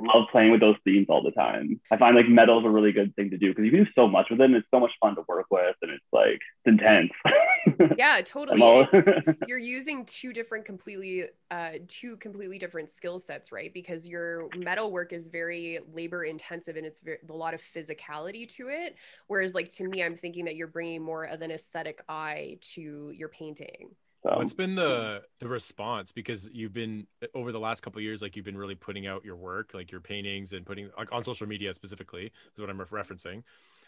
love 0.00 0.26
playing 0.30 0.50
with 0.50 0.60
those 0.60 0.76
themes 0.84 1.06
all 1.08 1.22
the 1.22 1.30
time. 1.30 1.80
I 1.90 1.96
find 1.96 2.16
like 2.16 2.28
metal 2.28 2.58
is 2.60 2.64
a 2.64 2.70
really 2.70 2.92
good 2.92 3.14
thing 3.16 3.30
to 3.30 3.38
do 3.38 3.48
because 3.48 3.64
you 3.64 3.70
can 3.70 3.84
do 3.84 3.90
so 3.94 4.08
much 4.08 4.26
with 4.30 4.40
it 4.40 4.44
and 4.44 4.54
it's 4.54 4.66
so 4.70 4.80
much 4.80 4.92
fun 5.00 5.14
to 5.16 5.22
work 5.28 5.46
with 5.50 5.76
and 5.82 5.90
it's 5.90 6.04
like 6.12 6.40
it's 6.64 6.66
intense. 6.66 7.10
yeah, 7.98 8.20
totally. 8.22 8.62
All... 8.62 8.86
You're 9.46 9.58
using 9.58 10.04
two 10.06 10.32
different 10.32 10.64
completely 10.64 11.26
uh 11.50 11.72
two 11.86 12.16
completely 12.16 12.58
different 12.58 12.90
skill 12.90 13.18
sets, 13.18 13.52
right? 13.52 13.72
Because 13.72 14.06
your 14.06 14.48
metal 14.56 14.90
work 14.90 15.12
is 15.12 15.28
very 15.28 15.80
labor 15.92 16.24
intensive 16.24 16.76
and 16.76 16.86
it's 16.86 17.00
very, 17.00 17.18
a 17.28 17.32
lot 17.32 17.54
of 17.54 17.60
physicality 17.60 18.48
to 18.56 18.68
it. 18.68 18.96
Whereas 19.26 19.54
like 19.54 19.68
to 19.70 19.84
me, 19.88 20.02
I'm 20.02 20.16
thinking 20.16 20.44
that 20.46 20.56
you're 20.56 20.66
bringing 20.66 21.02
more 21.02 21.24
of 21.24 21.42
an 21.42 21.50
aesthetic 21.50 22.02
eye 22.08 22.58
to 22.74 23.12
your 23.14 23.28
painting. 23.28 23.90
So 24.28 24.36
what's 24.36 24.52
been 24.52 24.74
the 24.74 25.22
the 25.40 25.48
response 25.48 26.12
because 26.12 26.50
you've 26.52 26.72
been 26.72 27.06
over 27.34 27.52
the 27.52 27.60
last 27.60 27.80
couple 27.80 28.00
years 28.02 28.20
like 28.20 28.36
you've 28.36 28.44
been 28.44 28.58
really 28.58 28.74
putting 28.74 29.06
out 29.06 29.24
your 29.24 29.36
work 29.36 29.72
like 29.72 29.90
your 29.90 30.00
paintings 30.00 30.52
and 30.52 30.66
putting 30.66 30.90
like 30.98 31.10
on 31.12 31.24
social 31.24 31.46
media 31.46 31.72
specifically 31.72 32.32
is 32.54 32.60
what 32.60 32.68
I'm 32.68 32.78
referencing. 32.78 33.42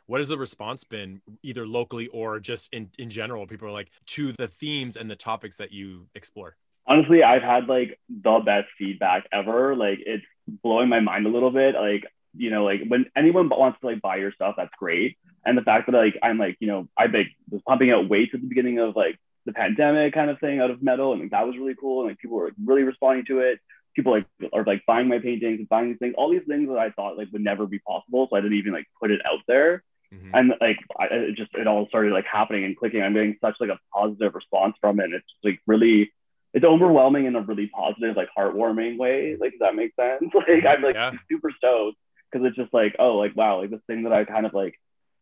What 0.06 0.20
has 0.20 0.28
the 0.28 0.38
response 0.38 0.82
been 0.82 1.20
either 1.42 1.66
locally 1.66 2.08
or 2.08 2.40
just 2.40 2.72
in 2.72 2.90
in 2.98 3.10
general? 3.10 3.46
People 3.46 3.68
are 3.68 3.72
like 3.72 3.90
to 4.06 4.32
the 4.32 4.48
themes 4.48 4.96
and 4.96 5.10
the 5.10 5.16
topics 5.16 5.58
that 5.58 5.72
you 5.72 6.06
explore. 6.14 6.56
Honestly, 6.86 7.22
I've 7.22 7.42
had 7.42 7.68
like 7.68 7.98
the 8.08 8.40
best 8.44 8.68
feedback 8.78 9.26
ever. 9.32 9.76
Like 9.76 9.98
it's 10.04 10.24
blowing 10.62 10.88
my 10.88 11.00
mind 11.00 11.26
a 11.26 11.30
little 11.30 11.50
bit. 11.50 11.74
Like 11.74 12.04
you 12.34 12.50
know, 12.50 12.64
like 12.64 12.80
when 12.86 13.06
anyone 13.14 13.48
wants 13.48 13.78
to 13.80 13.86
like 13.86 14.00
buy 14.00 14.16
your 14.16 14.32
stuff, 14.32 14.54
that's 14.56 14.74
great. 14.78 15.18
And 15.44 15.56
the 15.56 15.62
fact 15.62 15.86
that 15.86 15.96
like 15.96 16.16
I'm 16.22 16.38
like, 16.38 16.56
you 16.60 16.66
know, 16.66 16.88
I 16.96 17.06
like 17.06 17.28
was 17.50 17.60
pumping 17.68 17.90
out 17.90 18.08
weights 18.08 18.32
at 18.34 18.40
the 18.40 18.46
beginning 18.46 18.78
of 18.78 18.96
like 18.96 19.18
the 19.46 19.52
pandemic 19.52 20.14
kind 20.14 20.30
of 20.30 20.38
thing 20.40 20.60
out 20.60 20.70
of 20.70 20.82
metal, 20.82 21.12
and 21.12 21.22
like 21.22 21.30
that 21.30 21.46
was 21.46 21.56
really 21.56 21.74
cool. 21.78 22.00
And 22.00 22.10
like 22.10 22.18
people 22.18 22.36
were 22.36 22.46
like, 22.46 22.54
really 22.64 22.82
responding 22.82 23.24
to 23.26 23.40
it. 23.40 23.58
People 23.94 24.12
like 24.12 24.26
are 24.52 24.64
like 24.64 24.82
buying 24.86 25.08
my 25.08 25.18
paintings 25.18 25.58
and 25.58 25.68
buying 25.68 25.88
these 25.88 25.98
things, 25.98 26.14
all 26.16 26.30
these 26.30 26.46
things 26.46 26.68
that 26.68 26.78
I 26.78 26.90
thought 26.90 27.18
like 27.18 27.28
would 27.32 27.42
never 27.42 27.66
be 27.66 27.80
possible. 27.80 28.28
So 28.30 28.36
I 28.36 28.40
didn't 28.40 28.58
even 28.58 28.72
like 28.72 28.86
put 29.00 29.10
it 29.10 29.20
out 29.26 29.40
there. 29.48 29.82
Mm-hmm. 30.14 30.30
And 30.34 30.54
like 30.60 30.78
I, 30.98 31.06
it 31.10 31.36
just 31.36 31.50
it 31.54 31.66
all 31.66 31.88
started 31.88 32.12
like 32.12 32.26
happening 32.26 32.64
and 32.64 32.76
clicking. 32.76 33.02
I'm 33.02 33.14
getting 33.14 33.36
such 33.40 33.56
like 33.60 33.70
a 33.70 33.78
positive 33.92 34.34
response 34.34 34.76
from 34.80 35.00
it. 35.00 35.04
And 35.04 35.14
it's 35.14 35.26
like 35.42 35.60
really 35.66 36.12
it's 36.52 36.64
overwhelming 36.64 37.26
in 37.26 37.36
a 37.36 37.40
really 37.40 37.68
positive, 37.68 38.16
like 38.16 38.28
heartwarming 38.36 38.98
way. 38.98 39.36
Like, 39.40 39.52
does 39.52 39.60
that 39.60 39.74
make 39.74 39.94
sense? 39.94 40.22
Like, 40.34 40.66
I'm 40.66 40.82
like 40.82 40.96
yeah. 40.96 41.12
super 41.30 41.50
stoked 41.56 41.96
because 42.30 42.46
it's 42.46 42.56
just 42.56 42.74
like, 42.74 42.96
oh, 42.98 43.16
like 43.16 43.36
wow, 43.36 43.60
like 43.60 43.70
this 43.70 43.80
thing 43.86 44.04
that 44.04 44.12
I 44.12 44.24
kind 44.24 44.46
of 44.46 44.54
like, 44.54 44.74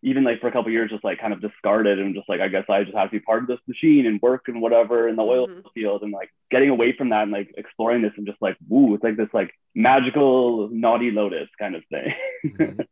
even 0.02 0.24
like 0.24 0.40
for 0.40 0.48
a 0.48 0.52
couple 0.52 0.70
years, 0.70 0.90
just 0.90 1.04
like 1.04 1.20
kind 1.20 1.32
of 1.32 1.40
discarded 1.40 1.98
and 1.98 2.14
just 2.14 2.28
like, 2.28 2.40
I 2.40 2.48
guess 2.48 2.64
I 2.68 2.84
just 2.84 2.96
have 2.96 3.08
to 3.10 3.18
be 3.18 3.20
part 3.20 3.42
of 3.42 3.48
this 3.48 3.58
machine 3.66 4.06
and 4.06 4.20
work 4.22 4.44
and 4.46 4.62
whatever 4.62 5.08
in 5.08 5.16
the 5.16 5.22
oil 5.22 5.48
mm-hmm. 5.48 5.60
field 5.74 6.02
and 6.02 6.12
like 6.12 6.30
getting 6.50 6.70
away 6.70 6.94
from 6.96 7.10
that 7.10 7.24
and 7.24 7.32
like 7.32 7.52
exploring 7.56 8.02
this 8.02 8.12
and 8.16 8.26
just 8.26 8.40
like, 8.40 8.56
woo, 8.68 8.94
it's 8.94 9.04
like 9.04 9.16
this 9.16 9.28
like 9.32 9.52
magical 9.74 10.68
naughty 10.70 11.10
lotus 11.10 11.48
kind 11.58 11.74
of 11.74 11.82
thing. 11.90 12.14
Mm-hmm. 12.46 12.80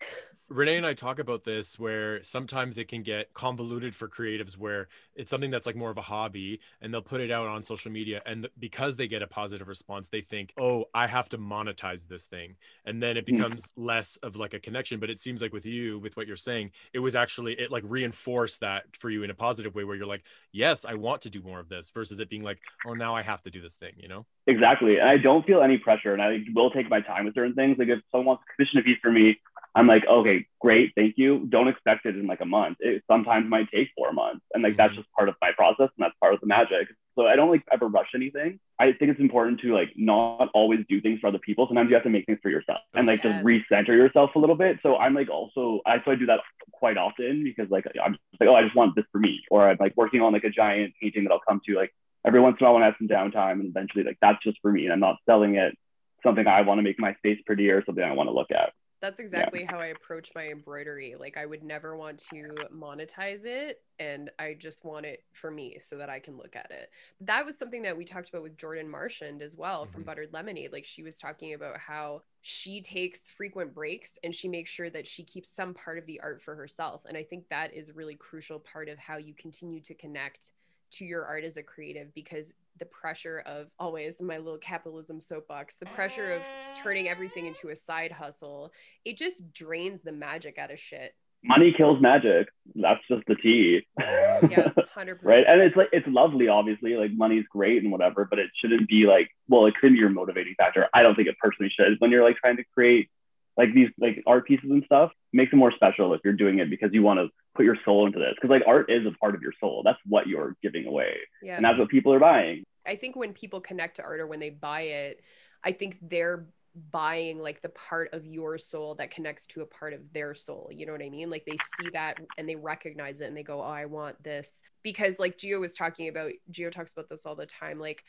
Renee 0.49 0.77
and 0.77 0.87
I 0.87 0.95
talk 0.95 1.19
about 1.19 1.43
this 1.43 1.77
where 1.77 2.23
sometimes 2.23 2.79
it 2.79 2.87
can 2.87 3.03
get 3.03 3.35
convoluted 3.35 3.97
for 3.97 4.09
creatives 4.09 4.57
where 4.57 4.87
it's 5.17 5.29
something 5.29 5.51
that's 5.51 5.67
like 5.67 5.75
more 5.75 5.91
of 5.91 5.99
a 5.99 6.03
hobby 6.03 6.61
and 6.81 6.95
they'll 6.95 7.03
put 7.03 7.21
it 7.21 7.33
out 7.33 7.49
on 7.49 7.65
social 7.65 7.91
media 7.91 8.23
and 8.25 8.49
because 8.57 8.97
they 8.97 9.09
get 9.09 9.23
a 9.23 9.27
positive 9.27 9.67
response 9.67 10.09
they 10.09 10.21
think, 10.21 10.55
"Oh, 10.57 10.85
I 10.95 11.09
have 11.09 11.29
to 11.31 11.39
monetize 11.39 12.07
this 12.07 12.27
thing." 12.27 12.55
And 12.85 13.03
then 13.03 13.17
it 13.17 13.29
hmm. 13.29 13.35
becomes 13.35 13.73
less 13.77 14.19
of 14.19 14.37
like 14.37 14.55
a 14.55 14.61
connection, 14.61 15.01
but 15.01 15.11
it 15.11 15.19
seems 15.19 15.43
like 15.43 15.53
with 15.53 15.67
you 15.67 15.99
with 15.99 16.17
what 16.17 16.29
you're 16.29 16.37
saying, 16.37 16.71
it 16.93 17.01
was 17.01 17.17
actually 17.17 17.55
it 17.55 17.73
like 17.73 17.83
reinforced 17.85 18.61
that 18.61 18.85
for 18.97 19.11
you 19.11 19.25
in 19.25 19.31
a 19.31 19.35
positive 19.35 19.75
way 19.75 19.83
where 19.83 19.97
you're 19.97 20.07
like, 20.07 20.25
"Yes, 20.53 20.85
I 20.85 20.95
want 20.95 21.23
to 21.23 21.31
do 21.31 21.43
more 21.43 21.59
of 21.59 21.69
this" 21.69 21.91
versus 21.91 22.21
it 22.21 22.31
being 22.31 22.45
like, 22.45 22.61
"Oh, 22.87 22.95
now 22.95 23.17
I 23.17 23.23
have 23.23 23.43
to 23.43 23.51
do 23.51 23.61
this 23.61 23.75
thing," 23.75 23.95
you 23.97 24.07
know? 24.07 24.27
Exactly. 24.47 24.99
And 24.99 25.09
I 25.09 25.17
don't 25.17 25.45
feel 25.45 25.61
any 25.61 25.77
pressure 25.77 26.13
and 26.13 26.23
I 26.23 26.39
will 26.55 26.71
take 26.71 26.89
my 26.89 27.01
time 27.01 27.25
with 27.25 27.35
certain 27.35 27.55
things. 27.55 27.79
Like 27.79 27.89
if 27.89 27.99
someone 28.13 28.27
wants 28.27 28.45
to 28.45 28.55
commission 28.55 28.79
a 28.79 28.83
piece 28.83 28.99
for 29.03 29.11
me, 29.11 29.41
I'm 29.77 29.87
like, 29.87 30.07
okay, 30.07 30.47
great, 30.59 30.93
thank 30.97 31.19
you. 31.19 31.47
Don't 31.51 31.69
expect 31.69 32.07
it 32.07 32.17
in 32.17 32.27
like 32.27 32.41
a 32.41 32.47
month. 32.47 32.79
It 32.81 33.05
sometimes 33.07 33.47
might 33.47 33.71
take 33.71 33.91
four 33.95 34.11
months. 34.11 34.41
And 34.55 34.63
like 34.63 34.75
that's 34.75 34.93
mm-hmm. 34.93 35.03
just 35.03 35.13
part 35.13 35.29
of 35.29 35.35
my 35.43 35.53
process 35.53 35.91
and 35.97 36.05
that's 36.05 36.15
part 36.19 36.33
of 36.33 36.41
the 36.41 36.47
magic. 36.47 36.89
So 37.15 37.27
I 37.27 37.37
don't 37.37 37.51
like 37.51 37.63
ever 37.71 37.87
rush 37.87 38.09
anything. 38.15 38.59
I 38.81 38.93
think 38.93 39.11
it's 39.11 39.21
important 39.21 39.61
to 39.61 39.75
like 39.75 39.93
not 39.95 40.49
always 40.55 40.81
do 40.89 41.03
things 41.03 41.21
for 41.21 41.27
other 41.27 41.39
people. 41.39 41.67
Sometimes 41.67 41.91
you 41.91 41.95
have 41.95 42.05
to 42.05 42.11
make 42.11 42.25
things 42.25 42.39
for 42.43 42.49
yourself 42.49 42.79
and 42.95 43.07
like 43.07 43.23
yes. 43.23 43.35
just 43.35 43.45
recenter 43.45 43.89
yourself 43.89 44.35
a 44.35 44.39
little 44.39 44.57
bit. 44.57 44.79
So 44.83 44.97
I'm 44.97 45.13
like 45.13 45.29
also 45.29 45.81
I 45.85 46.03
so 46.03 46.11
I 46.11 46.15
do 46.15 46.25
that 46.27 46.41
quite 46.73 46.97
often 46.97 47.45
because 47.45 47.71
like 47.71 47.85
I'm 48.03 48.13
just 48.13 48.41
like, 48.41 48.49
oh, 48.49 48.55
I 48.55 48.63
just 48.63 48.75
want 48.75 48.97
this 48.97 49.05
for 49.13 49.19
me. 49.19 49.43
Or 49.51 49.69
I'm 49.69 49.77
like 49.79 49.95
working 49.95 50.23
on 50.23 50.33
like 50.33 50.45
a 50.45 50.51
giant 50.51 50.95
painting 51.03 51.25
that 51.25 51.33
I'll 51.33 51.41
come 51.47 51.61
to 51.67 51.75
like 51.75 51.93
every 52.27 52.41
once 52.41 52.57
in 52.59 52.65
a 52.65 52.71
while 52.71 52.75
when 52.75 52.83
I 52.83 52.87
have 52.87 52.97
some 52.99 53.09
downtime 53.09 53.61
and 53.61 53.69
eventually 53.69 54.05
like 54.05 54.17
that's 54.23 54.43
just 54.43 54.57
for 54.63 54.73
me 54.73 54.85
and 54.85 54.93
I'm 54.95 55.01
not 55.01 55.17
selling 55.27 55.57
it 55.57 55.77
something 56.23 56.47
I 56.47 56.63
want 56.63 56.79
to 56.79 56.83
make 56.83 56.99
my 56.99 57.15
space 57.17 57.41
prettier, 57.45 57.77
or 57.77 57.85
something 57.85 58.03
I 58.03 58.13
want 58.13 58.29
to 58.29 58.35
look 58.35 58.51
at 58.51 58.73
that's 59.01 59.21
exactly 59.21 59.61
yeah. 59.61 59.71
how 59.71 59.79
I 59.79 59.87
approach 59.87 60.31
my 60.35 60.49
embroidery. 60.49 61.15
Like 61.19 61.37
I 61.37 61.47
would 61.47 61.63
never 61.63 61.97
want 61.97 62.19
to 62.31 62.55
monetize 62.75 63.45
it 63.45 63.83
and 63.99 64.31
I 64.39 64.57
just 64.59 64.85
want 64.85 65.07
it 65.07 65.25
for 65.33 65.51
me 65.51 65.79
so 65.81 65.97
that 65.99 66.09
I 66.09 66.19
can 66.19 66.37
look 66.37 66.57
at 66.57 66.71
it. 66.71 66.91
That 67.21 67.45
was 67.45 67.59
something 67.59 67.83
that 67.83 67.97
we 67.97 68.05
talked 68.05 68.29
about 68.29 68.43
with 68.43 68.57
Jordan 68.57 68.89
Marchand 68.89 69.43
as 69.43 69.57
well 69.57 69.85
mm-hmm. 69.85 69.93
from 69.93 70.03
Buttered 70.05 70.33
Lemonade. 70.33 70.73
Like 70.73 70.85
she 70.85 71.03
was 71.03 71.19
talking 71.19 71.55
about 71.55 71.79
how 71.79 72.23
she 72.43 72.81
takes 72.81 73.29
frequent 73.29 73.75
breaks 73.75 74.19
and 74.25 74.35
she 74.35 74.49
makes 74.49 74.71
sure 74.71 74.91
that 74.91 75.07
she 75.07 75.25
keeps 75.25 75.51
some 75.51 75.75
part 75.75 75.99
of 75.99 76.07
the 76.07 76.21
art 76.21 76.41
for 76.41 76.55
herself. 76.55 77.03
And 77.07 77.17
I 77.17 77.23
think 77.23 77.49
that 77.49 77.75
is 77.75 77.91
a 77.91 77.95
really 77.95 78.15
crucial 78.15 78.61
part 78.61 78.89
of 78.89 78.99
how 78.99 79.19
you 79.19 79.35
continue 79.35 79.81
to 79.83 79.95
connect 79.95 80.53
to 80.99 81.05
your 81.05 81.25
art 81.25 81.45
as 81.45 81.57
a 81.57 81.63
creative 81.63 82.13
because 82.15 82.55
the 82.79 82.87
pressure 82.87 83.43
of 83.47 83.69
always 83.79 84.21
my 84.21 84.39
little 84.39 84.59
capitalism 84.59 85.21
soapbox, 85.21 85.77
the 85.77 85.87
pressure 85.87 86.33
of 86.33 86.43
turning 86.83 87.09
everything 87.09 87.47
into 87.47 87.69
a 87.69 87.77
side 87.77 88.13
hustle, 88.13 88.73
it 89.05 89.17
just 89.17 89.53
drains 89.53 90.03
the 90.03 90.13
magic 90.13 90.59
out 90.59 90.71
of 90.71 90.79
shit. 90.79 91.15
Money 91.45 91.73
kills 91.77 92.01
magic. 92.01 92.49
That's 92.75 93.01
just 93.09 93.23
the 93.27 93.37
tea. 93.37 93.87
Yeah, 93.99 94.71
hundred 94.95 95.21
right. 95.23 95.45
And 95.47 95.61
it's 95.61 95.77
like 95.77 95.89
it's 95.93 96.07
lovely, 96.09 96.49
obviously. 96.49 96.97
Like 96.97 97.13
money's 97.13 97.45
great 97.51 97.83
and 97.83 97.93
whatever, 97.93 98.27
but 98.29 98.39
it 98.39 98.51
shouldn't 98.61 98.89
be 98.89 99.07
like 99.07 99.29
well, 99.49 99.67
it 99.67 99.75
could 99.81 99.93
be 99.93 99.99
your 99.99 100.09
motivating 100.09 100.55
factor. 100.57 100.89
I 100.93 101.03
don't 101.03 101.15
think 101.15 101.29
it 101.29 101.37
personally 101.41 101.73
should. 101.77 102.01
When 102.01 102.11
you're 102.11 102.25
like 102.25 102.37
trying 102.37 102.57
to 102.57 102.65
create 102.75 103.11
like 103.57 103.73
these 103.75 103.89
like 103.99 104.23
art 104.27 104.47
pieces 104.47 104.71
and 104.71 104.83
stuff, 104.85 105.11
makes 105.33 105.53
it 105.53 105.57
more 105.57 105.73
special 105.73 106.13
if 106.15 106.21
you're 106.25 106.35
doing 106.35 106.59
it 106.59 106.71
because 106.71 106.91
you 106.93 107.03
want 107.03 107.19
to 107.19 107.29
put 107.55 107.65
your 107.65 107.77
soul 107.85 108.07
into 108.07 108.19
this. 108.19 108.35
Because 108.35 108.51
like 108.51 108.63
art 108.67 108.91
is 108.91 109.07
a 109.07 109.13
part 109.13 109.35
of 109.35 109.43
your 109.43 109.53
soul. 109.61 109.83
That's 109.85 109.99
what 110.07 110.27
you're 110.27 110.57
giving 110.63 110.87
away. 110.87 111.15
Yeah. 111.43 111.57
And 111.57 111.65
that's 111.65 111.79
what 111.79 111.89
people 111.89 112.13
are 112.13 112.21
buying. 112.21 112.65
I 112.87 112.97
think 112.97 113.17
when 113.17 113.33
people 113.33 113.61
connect 113.61 113.97
to 113.97 114.03
art 114.03 114.21
or 114.21 114.27
when 114.27 114.41
they 114.41 114.51
buy 114.51 114.83
it, 114.83 115.23
I 115.65 115.73
think 115.73 115.99
they're 116.03 116.47
buying 116.93 117.39
like 117.39 117.63
the 117.63 117.71
part 117.71 118.13
of 118.13 118.27
your 118.27 118.59
soul 118.59 118.95
that 118.97 119.11
connects 119.11 119.47
to 119.47 119.63
a 119.63 119.67
part 119.67 119.95
of 119.95 120.01
their 120.13 120.35
soul. 120.35 120.69
You 120.71 120.85
know 120.85 120.93
what 120.93 121.03
I 121.03 121.09
mean? 121.09 121.31
Like 121.31 121.45
they 121.47 121.57
see 121.57 121.89
that 121.95 122.19
and 122.37 122.49
they 122.49 122.57
recognize 122.57 123.21
it 123.21 123.27
and 123.27 123.37
they 123.37 123.43
go, 123.43 123.61
Oh, 123.61 123.65
I 123.65 123.87
want 123.87 124.23
this. 124.23 124.63
Because 124.83 125.19
like 125.19 125.39
geo 125.39 125.59
was 125.59 125.75
talking 125.75 126.09
about, 126.09 126.33
geo 126.51 126.69
talks 126.69 126.93
about 126.93 127.09
this 127.09 127.25
all 127.25 127.35
the 127.35 127.47
time. 127.47 127.81
Like 127.81 128.05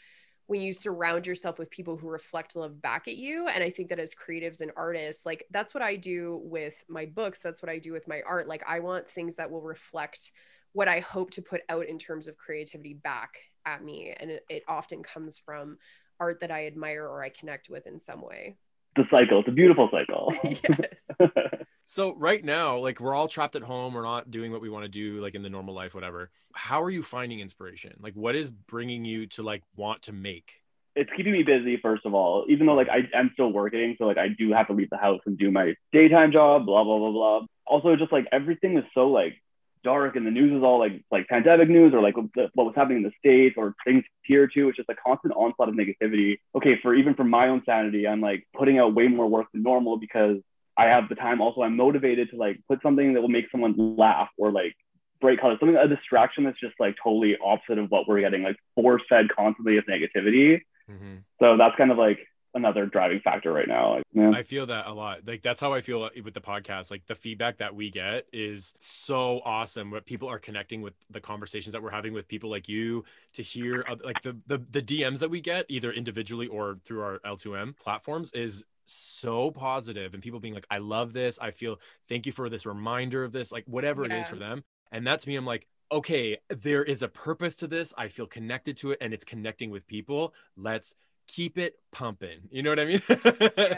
when 0.47 0.61
you 0.61 0.73
surround 0.73 1.27
yourself 1.27 1.59
with 1.59 1.69
people 1.69 1.97
who 1.97 2.07
reflect 2.07 2.55
love 2.55 2.81
back 2.81 3.07
at 3.07 3.17
you 3.17 3.47
and 3.47 3.63
i 3.63 3.69
think 3.69 3.89
that 3.89 3.99
as 3.99 4.15
creatives 4.15 4.61
and 4.61 4.71
artists 4.75 5.25
like 5.25 5.45
that's 5.51 5.73
what 5.73 5.83
i 5.83 5.95
do 5.95 6.41
with 6.43 6.83
my 6.89 7.05
books 7.05 7.39
that's 7.39 7.61
what 7.61 7.69
i 7.69 7.77
do 7.77 7.93
with 7.93 8.07
my 8.07 8.21
art 8.27 8.47
like 8.47 8.63
i 8.67 8.79
want 8.79 9.07
things 9.07 9.35
that 9.35 9.51
will 9.51 9.61
reflect 9.61 10.31
what 10.73 10.87
i 10.87 10.99
hope 10.99 11.29
to 11.31 11.41
put 11.41 11.61
out 11.69 11.85
in 11.85 11.99
terms 11.99 12.27
of 12.27 12.37
creativity 12.37 12.93
back 12.93 13.37
at 13.65 13.83
me 13.83 14.13
and 14.17 14.31
it, 14.31 14.45
it 14.49 14.63
often 14.67 15.03
comes 15.03 15.37
from 15.37 15.77
art 16.19 16.39
that 16.39 16.51
i 16.51 16.65
admire 16.65 17.05
or 17.05 17.21
i 17.21 17.29
connect 17.29 17.69
with 17.69 17.85
in 17.85 17.99
some 17.99 18.21
way. 18.21 18.57
The 18.95 19.03
cycle 19.11 19.39
it's 19.39 19.47
a 19.47 19.51
beautiful 19.51 19.89
cycle. 19.91 20.33
Yes 20.43 21.29
So 21.89 22.13
right 22.15 22.43
now, 22.43 22.79
like 22.79 22.99
we're 22.99 23.15
all 23.15 23.29
trapped 23.29 23.55
at 23.55 23.63
home, 23.63 23.93
we're 23.93 24.03
not 24.03 24.29
doing 24.29 24.51
what 24.51 24.59
we 24.59 24.69
want 24.69 24.83
to 24.83 24.89
do 24.89 25.21
like 25.21 25.35
in 25.35 25.41
the 25.41 25.49
normal 25.49 25.73
life 25.73 25.95
whatever. 25.95 26.29
How 26.51 26.83
are 26.83 26.89
you 26.89 27.01
finding 27.01 27.39
inspiration? 27.39 27.93
Like 28.01 28.13
what 28.13 28.35
is 28.35 28.49
bringing 28.49 29.05
you 29.05 29.25
to 29.27 29.41
like 29.41 29.63
want 29.77 30.01
to 30.03 30.11
make? 30.11 30.63
It's 30.97 31.09
keeping 31.15 31.31
me 31.31 31.43
busy 31.43 31.77
first 31.81 32.05
of 32.05 32.13
all, 32.13 32.45
even 32.49 32.67
though 32.67 32.73
like 32.73 32.89
I 32.89 33.07
am 33.17 33.29
still 33.31 33.53
working, 33.53 33.95
so 33.97 34.05
like 34.05 34.17
I 34.17 34.27
do 34.27 34.51
have 34.51 34.67
to 34.67 34.73
leave 34.73 34.89
the 34.89 34.97
house 34.97 35.21
and 35.25 35.37
do 35.37 35.49
my 35.49 35.75
daytime 35.93 36.33
job, 36.33 36.65
blah 36.65 36.83
blah 36.83 36.97
blah 36.97 37.11
blah. 37.11 37.45
Also 37.65 37.95
just 37.95 38.11
like 38.11 38.27
everything 38.33 38.77
is 38.77 38.83
so 38.93 39.07
like 39.07 39.41
dark 39.81 40.17
and 40.17 40.27
the 40.27 40.31
news 40.31 40.51
is 40.51 40.63
all 40.63 40.79
like 40.79 41.01
like 41.09 41.25
pandemic 41.29 41.69
news 41.69 41.93
or 41.93 42.01
like 42.01 42.17
what 42.17 42.65
was 42.65 42.73
happening 42.75 42.97
in 42.97 43.03
the 43.03 43.11
states 43.17 43.55
or 43.57 43.73
things 43.85 44.03
here 44.23 44.45
too 44.45 44.67
it's 44.67 44.75
just 44.75 44.89
a 44.89 44.95
constant 44.95 45.33
onslaught 45.35 45.69
of 45.69 45.75
negativity 45.75 46.39
okay 46.55 46.77
for 46.81 46.93
even 46.93 47.13
for 47.13 47.23
my 47.23 47.47
own 47.47 47.61
sanity 47.65 48.07
i'm 48.07 48.19
like 48.19 48.45
putting 48.57 48.79
out 48.79 48.95
way 48.95 49.07
more 49.07 49.27
work 49.27 49.45
than 49.53 49.61
normal 49.63 49.97
because 49.97 50.37
I 50.77 50.85
have 50.85 51.09
the 51.09 51.15
time. 51.15 51.41
Also, 51.41 51.61
I'm 51.61 51.75
motivated 51.75 52.29
to 52.31 52.37
like 52.37 52.59
put 52.67 52.81
something 52.81 53.13
that 53.13 53.21
will 53.21 53.29
make 53.29 53.49
someone 53.51 53.95
laugh 53.97 54.29
or 54.37 54.51
like 54.51 54.75
bright 55.19 55.39
colors, 55.41 55.57
something 55.59 55.75
a 55.75 55.87
distraction 55.87 56.43
that's 56.43 56.59
just 56.59 56.75
like 56.79 56.95
totally 57.03 57.37
opposite 57.43 57.79
of 57.79 57.89
what 57.89 58.07
we're 58.07 58.21
getting, 58.21 58.43
like 58.43 58.57
force 58.75 59.01
fed 59.09 59.27
constantly 59.35 59.77
of 59.77 59.85
negativity. 59.85 60.61
Mm-hmm. 60.89 61.17
So 61.39 61.57
that's 61.57 61.75
kind 61.75 61.91
of 61.91 61.97
like 61.97 62.19
another 62.57 62.85
driving 62.85 63.21
factor 63.21 63.53
right 63.53 63.67
now. 63.67 63.95
Like, 63.95 64.03
yeah. 64.13 64.31
I 64.31 64.43
feel 64.43 64.65
that 64.65 64.87
a 64.87 64.93
lot. 64.93 65.19
Like 65.25 65.41
that's 65.41 65.61
how 65.61 65.73
I 65.73 65.81
feel 65.81 66.09
with 66.23 66.33
the 66.33 66.41
podcast. 66.41 66.91
Like 66.91 67.05
the 67.05 67.15
feedback 67.15 67.57
that 67.57 67.75
we 67.75 67.89
get 67.89 68.25
is 68.33 68.73
so 68.79 69.41
awesome. 69.45 69.91
What 69.91 70.05
people 70.05 70.29
are 70.29 70.39
connecting 70.39 70.81
with 70.81 70.93
the 71.09 71.21
conversations 71.21 71.73
that 71.73 71.81
we're 71.81 71.91
having 71.91 72.13
with 72.13 72.27
people 72.27 72.49
like 72.49 72.67
you 72.67 73.05
to 73.33 73.43
hear 73.43 73.85
like 74.03 74.21
the 74.21 74.37
the 74.47 74.57
the 74.69 74.81
DMs 74.81 75.19
that 75.19 75.29
we 75.29 75.39
get 75.39 75.65
either 75.69 75.91
individually 75.91 76.47
or 76.47 76.77
through 76.83 77.01
our 77.01 77.19
L2M 77.19 77.77
platforms 77.77 78.31
is 78.33 78.63
so 78.89 79.51
positive 79.51 80.13
and 80.13 80.23
people 80.23 80.39
being 80.39 80.53
like 80.53 80.65
i 80.71 80.77
love 80.77 81.11
this 81.11 81.37
i 81.39 81.51
feel 81.51 81.77
thank 82.07 82.25
you 82.25 82.31
for 82.31 82.47
this 82.47 82.65
reminder 82.65 83.23
of 83.25 83.33
this 83.33 83.51
like 83.51 83.65
whatever 83.67 84.05
yeah. 84.05 84.15
it 84.15 84.19
is 84.21 84.27
for 84.27 84.37
them 84.37 84.63
and 84.93 85.05
that's 85.05 85.27
me 85.27 85.35
i'm 85.35 85.45
like 85.45 85.67
okay 85.91 86.37
there 86.49 86.83
is 86.83 87.01
a 87.01 87.07
purpose 87.07 87.57
to 87.57 87.67
this 87.67 87.93
i 87.97 88.07
feel 88.07 88.25
connected 88.25 88.77
to 88.77 88.91
it 88.91 88.97
and 89.01 89.13
it's 89.13 89.25
connecting 89.25 89.69
with 89.69 89.85
people 89.87 90.33
let's 90.55 90.95
keep 91.27 91.57
it 91.57 91.75
pumping 91.91 92.39
you 92.51 92.63
know 92.63 92.69
what 92.69 92.79
i 92.79 92.85
mean 92.85 92.99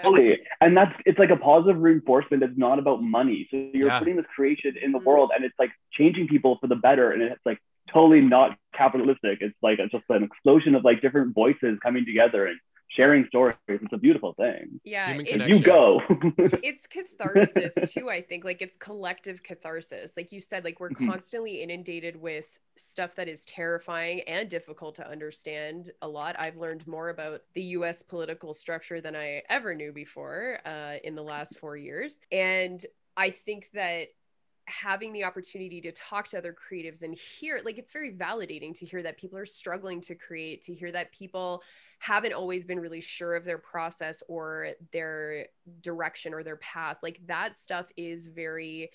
totally 0.01 0.39
and 0.61 0.77
that's 0.77 0.93
it's 1.05 1.17
like 1.17 1.31
a 1.31 1.35
positive 1.35 1.81
reinforcement 1.81 2.43
it's 2.43 2.57
not 2.57 2.79
about 2.79 3.01
money 3.01 3.47
so 3.49 3.57
you're 3.73 3.87
yeah. 3.87 3.99
putting 3.99 4.15
this 4.15 4.25
creation 4.35 4.75
in 4.81 4.91
the 4.91 4.97
mm-hmm. 4.97 5.07
world 5.07 5.31
and 5.35 5.43
it's 5.43 5.57
like 5.57 5.71
changing 5.91 6.27
people 6.27 6.57
for 6.61 6.67
the 6.67 6.75
better 6.75 7.11
and 7.11 7.21
it's 7.21 7.41
like 7.45 7.59
totally 7.91 8.21
not 8.21 8.57
capitalistic. 8.73 9.39
It's 9.41 9.55
like 9.61 9.79
a, 9.79 9.87
just 9.87 10.03
an 10.09 10.23
explosion 10.23 10.75
of 10.75 10.83
like 10.83 11.01
different 11.01 11.33
voices 11.33 11.77
coming 11.81 12.05
together 12.05 12.45
and 12.45 12.59
sharing 12.89 13.25
stories. 13.27 13.55
It's 13.67 13.93
a 13.93 13.97
beautiful 13.97 14.33
thing. 14.33 14.79
Yeah, 14.83 15.13
Human. 15.13 15.47
You 15.47 15.61
go. 15.61 16.01
it's 16.63 16.87
catharsis 16.87 17.75
too. 17.93 18.09
I 18.09 18.21
think 18.21 18.43
like 18.43 18.61
it's 18.61 18.77
collective 18.77 19.43
catharsis. 19.43 20.17
Like 20.17 20.31
you 20.31 20.39
said, 20.39 20.63
like 20.63 20.79
we're 20.79 20.89
Mhm. 20.89 21.07
constantly 21.07 21.61
inundated 21.61 22.15
with 22.15 22.59
stuff 22.75 23.15
that 23.15 23.27
is 23.27 23.45
terrifying 23.45 24.21
and 24.21 24.49
difficult 24.49 24.95
to 24.95 25.07
understand. 25.09 25.91
A 26.01 26.07
lot. 26.07 26.35
I've 26.39 26.57
learned 26.57 26.87
more 26.87 27.09
about 27.09 27.41
the 27.53 27.63
U.S. 27.77 28.01
political 28.03 28.53
structure 28.53 29.01
than 29.01 29.15
I 29.15 29.43
ever 29.49 29.75
knew 29.75 29.91
before 29.91 30.59
uh, 30.65 30.95
in 31.03 31.15
the 31.15 31.23
last 31.23 31.59
four 31.59 31.77
years, 31.77 32.19
and 32.31 32.83
I 33.17 33.31
think 33.31 33.69
that 33.73 34.07
having 34.69 35.11
the 35.11 35.23
opportunity 35.23 35.81
to 35.81 35.91
talk 35.91 36.27
to 36.27 36.37
other 36.37 36.53
creatives 36.53 37.03
and 37.03 37.15
hear 37.15 37.59
like 37.65 37.77
it's 37.77 37.91
very 37.91 38.13
validating 38.13 38.77
to 38.77 38.85
hear 38.85 39.01
that 39.01 39.17
people 39.17 39.37
are 39.37 39.45
struggling 39.45 39.99
to 39.99 40.15
create 40.15 40.61
to 40.61 40.73
hear 40.73 40.91
that 40.91 41.11
people 41.11 41.63
haven't 41.99 42.33
always 42.33 42.65
been 42.65 42.79
really 42.79 43.01
sure 43.01 43.35
of 43.35 43.43
their 43.43 43.57
process 43.57 44.23
or 44.27 44.69
their 44.91 45.47
direction 45.81 46.33
or 46.33 46.43
their 46.43 46.55
path. 46.57 46.97
Like 47.01 47.19
that 47.27 47.55
stuff 47.55 47.87
is 47.97 48.27
very 48.27 48.91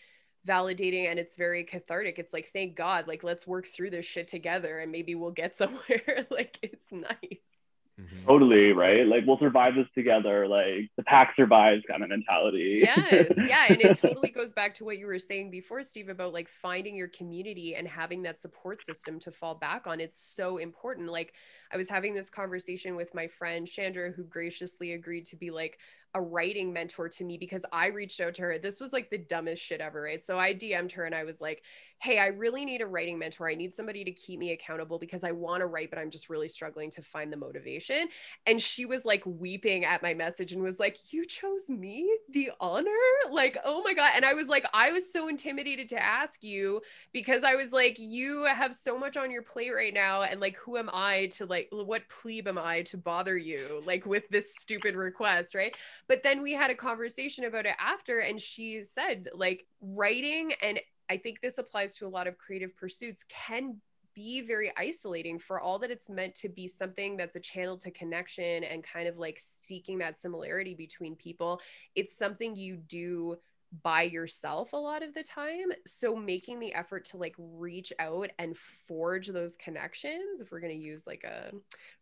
validating 0.46 1.10
and 1.10 1.18
it's 1.18 1.36
very 1.36 1.64
cathartic. 1.64 2.18
It's 2.18 2.32
like 2.32 2.50
thank 2.52 2.76
god 2.76 3.08
like 3.08 3.24
let's 3.24 3.46
work 3.46 3.66
through 3.66 3.90
this 3.90 4.06
shit 4.06 4.28
together 4.28 4.78
and 4.78 4.92
maybe 4.92 5.14
we'll 5.14 5.32
get 5.32 5.56
somewhere. 5.56 6.26
Like 6.30 6.58
it's 6.62 6.92
nice 6.92 7.63
Mhm. 8.00 8.24
totally 8.26 8.72
right. 8.72 9.06
Like 9.06 9.24
we'll 9.24 9.38
survive 9.38 9.76
this 9.76 9.86
together. 9.94 10.48
Like 10.48 10.90
the 10.96 11.04
pack 11.04 11.34
survives 11.36 11.84
kind 11.88 12.02
of 12.02 12.08
mentality. 12.08 12.80
yes 12.84 13.32
yeah 13.46 13.66
and 13.68 13.80
it 13.80 13.94
totally 13.94 14.30
goes 14.30 14.52
back 14.52 14.74
to 14.74 14.84
what 14.84 14.98
you 14.98 15.06
were 15.06 15.18
saying 15.18 15.50
before 15.50 15.82
steve 15.82 16.08
about 16.08 16.32
like 16.32 16.48
finding 16.48 16.96
your 16.96 17.08
community 17.08 17.76
and 17.76 17.86
having 17.86 18.22
that 18.22 18.40
support 18.40 18.82
system 18.82 19.20
to 19.20 19.30
fall 19.30 19.54
back 19.54 19.86
on 19.86 20.00
it's 20.00 20.18
so 20.20 20.56
important 20.58 21.08
like 21.10 21.34
i 21.72 21.76
was 21.76 21.88
having 21.88 22.14
this 22.14 22.28
conversation 22.28 22.96
with 22.96 23.14
my 23.14 23.28
friend 23.28 23.68
chandra 23.68 24.10
who 24.10 24.24
graciously 24.24 24.92
agreed 24.92 25.24
to 25.26 25.36
be 25.36 25.50
like 25.50 25.78
a 26.14 26.20
writing 26.20 26.72
mentor 26.72 27.08
to 27.08 27.24
me 27.24 27.36
because 27.36 27.64
i 27.72 27.88
reached 27.88 28.20
out 28.20 28.34
to 28.34 28.42
her. 28.42 28.58
This 28.58 28.80
was 28.80 28.92
like 28.92 29.10
the 29.10 29.18
dumbest 29.18 29.62
shit 29.62 29.80
ever 29.80 30.02
right? 30.02 30.22
So 30.22 30.38
i 30.38 30.54
dm'd 30.54 30.92
her 30.92 31.04
and 31.04 31.14
i 31.14 31.24
was 31.24 31.40
like 31.40 31.62
hey 31.98 32.18
i 32.18 32.26
really 32.26 32.64
need 32.64 32.80
a 32.80 32.86
writing 32.86 33.18
mentor. 33.18 33.48
I 33.48 33.54
need 33.54 33.74
somebody 33.74 34.04
to 34.04 34.12
keep 34.12 34.38
me 34.38 34.52
accountable 34.52 34.98
because 34.98 35.24
i 35.24 35.32
want 35.32 35.60
to 35.60 35.66
write 35.66 35.90
but 35.90 35.98
i'm 35.98 36.10
just 36.10 36.30
really 36.30 36.48
struggling 36.48 36.90
to 36.92 37.02
find 37.02 37.32
the 37.32 37.36
motivation. 37.36 38.08
And 38.46 38.60
she 38.60 38.86
was 38.86 39.04
like 39.04 39.22
weeping 39.26 39.84
at 39.84 40.02
my 40.02 40.14
message 40.14 40.52
and 40.52 40.62
was 40.62 40.78
like 40.78 41.12
you 41.12 41.24
chose 41.24 41.68
me? 41.68 42.10
The 42.30 42.50
honor? 42.60 42.90
Like 43.30 43.58
oh 43.64 43.82
my 43.82 43.94
god. 43.94 44.12
And 44.14 44.24
i 44.24 44.34
was 44.34 44.48
like 44.48 44.64
i 44.72 44.92
was 44.92 45.12
so 45.12 45.28
intimidated 45.28 45.88
to 45.90 46.02
ask 46.02 46.44
you 46.44 46.80
because 47.12 47.44
i 47.44 47.54
was 47.54 47.72
like 47.72 47.96
you 47.98 48.44
have 48.44 48.74
so 48.74 48.98
much 48.98 49.16
on 49.16 49.30
your 49.30 49.42
plate 49.42 49.74
right 49.74 49.94
now 49.94 50.22
and 50.22 50.40
like 50.40 50.56
who 50.56 50.76
am 50.76 50.90
i 50.92 51.26
to 51.32 51.46
like 51.46 51.68
what 51.70 52.08
plebe 52.08 52.48
am 52.48 52.58
i 52.58 52.82
to 52.82 52.96
bother 52.96 53.36
you 53.36 53.82
like 53.84 54.06
with 54.06 54.28
this 54.28 54.54
stupid 54.56 54.94
request 54.94 55.54
right 55.54 55.74
but 56.08 56.22
then 56.22 56.42
we 56.42 56.52
had 56.52 56.70
a 56.70 56.74
conversation 56.74 57.44
about 57.44 57.66
it 57.66 57.74
after 57.78 58.20
and 58.20 58.40
she 58.40 58.82
said 58.82 59.28
like 59.34 59.66
writing 59.80 60.52
and 60.62 60.80
i 61.08 61.16
think 61.16 61.40
this 61.40 61.58
applies 61.58 61.96
to 61.96 62.06
a 62.06 62.08
lot 62.08 62.26
of 62.26 62.38
creative 62.38 62.76
pursuits 62.76 63.24
can 63.28 63.80
be 64.14 64.40
very 64.40 64.72
isolating 64.76 65.38
for 65.38 65.60
all 65.60 65.78
that 65.80 65.90
it's 65.90 66.08
meant 66.08 66.34
to 66.36 66.48
be 66.48 66.68
something 66.68 67.16
that's 67.16 67.36
a 67.36 67.40
channel 67.40 67.76
to 67.76 67.90
connection 67.90 68.64
and 68.64 68.82
kind 68.82 69.08
of 69.08 69.18
like 69.18 69.38
seeking 69.38 69.98
that 69.98 70.16
similarity 70.16 70.74
between 70.74 71.16
people. 71.16 71.60
It's 71.94 72.16
something 72.16 72.54
you 72.54 72.76
do 72.76 73.36
by 73.82 74.02
yourself 74.02 74.72
a 74.72 74.76
lot 74.76 75.02
of 75.02 75.14
the 75.14 75.22
time 75.22 75.66
so 75.86 76.14
making 76.14 76.60
the 76.60 76.72
effort 76.74 77.04
to 77.04 77.16
like 77.16 77.34
reach 77.38 77.92
out 77.98 78.30
and 78.38 78.56
forge 78.56 79.28
those 79.28 79.56
connections 79.56 80.40
if 80.40 80.52
we're 80.52 80.60
going 80.60 80.78
to 80.78 80.84
use 80.84 81.06
like 81.06 81.24
a 81.24 81.50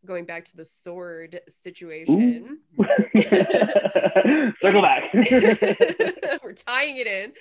going 0.05 0.25
back 0.25 0.45
to 0.45 0.57
the 0.57 0.65
sword 0.65 1.41
situation 1.49 2.59
Circle 3.15 4.83
back. 4.83 5.13
we're 6.43 6.55
tying 6.55 6.97
it 6.97 7.07
in. 7.07 7.33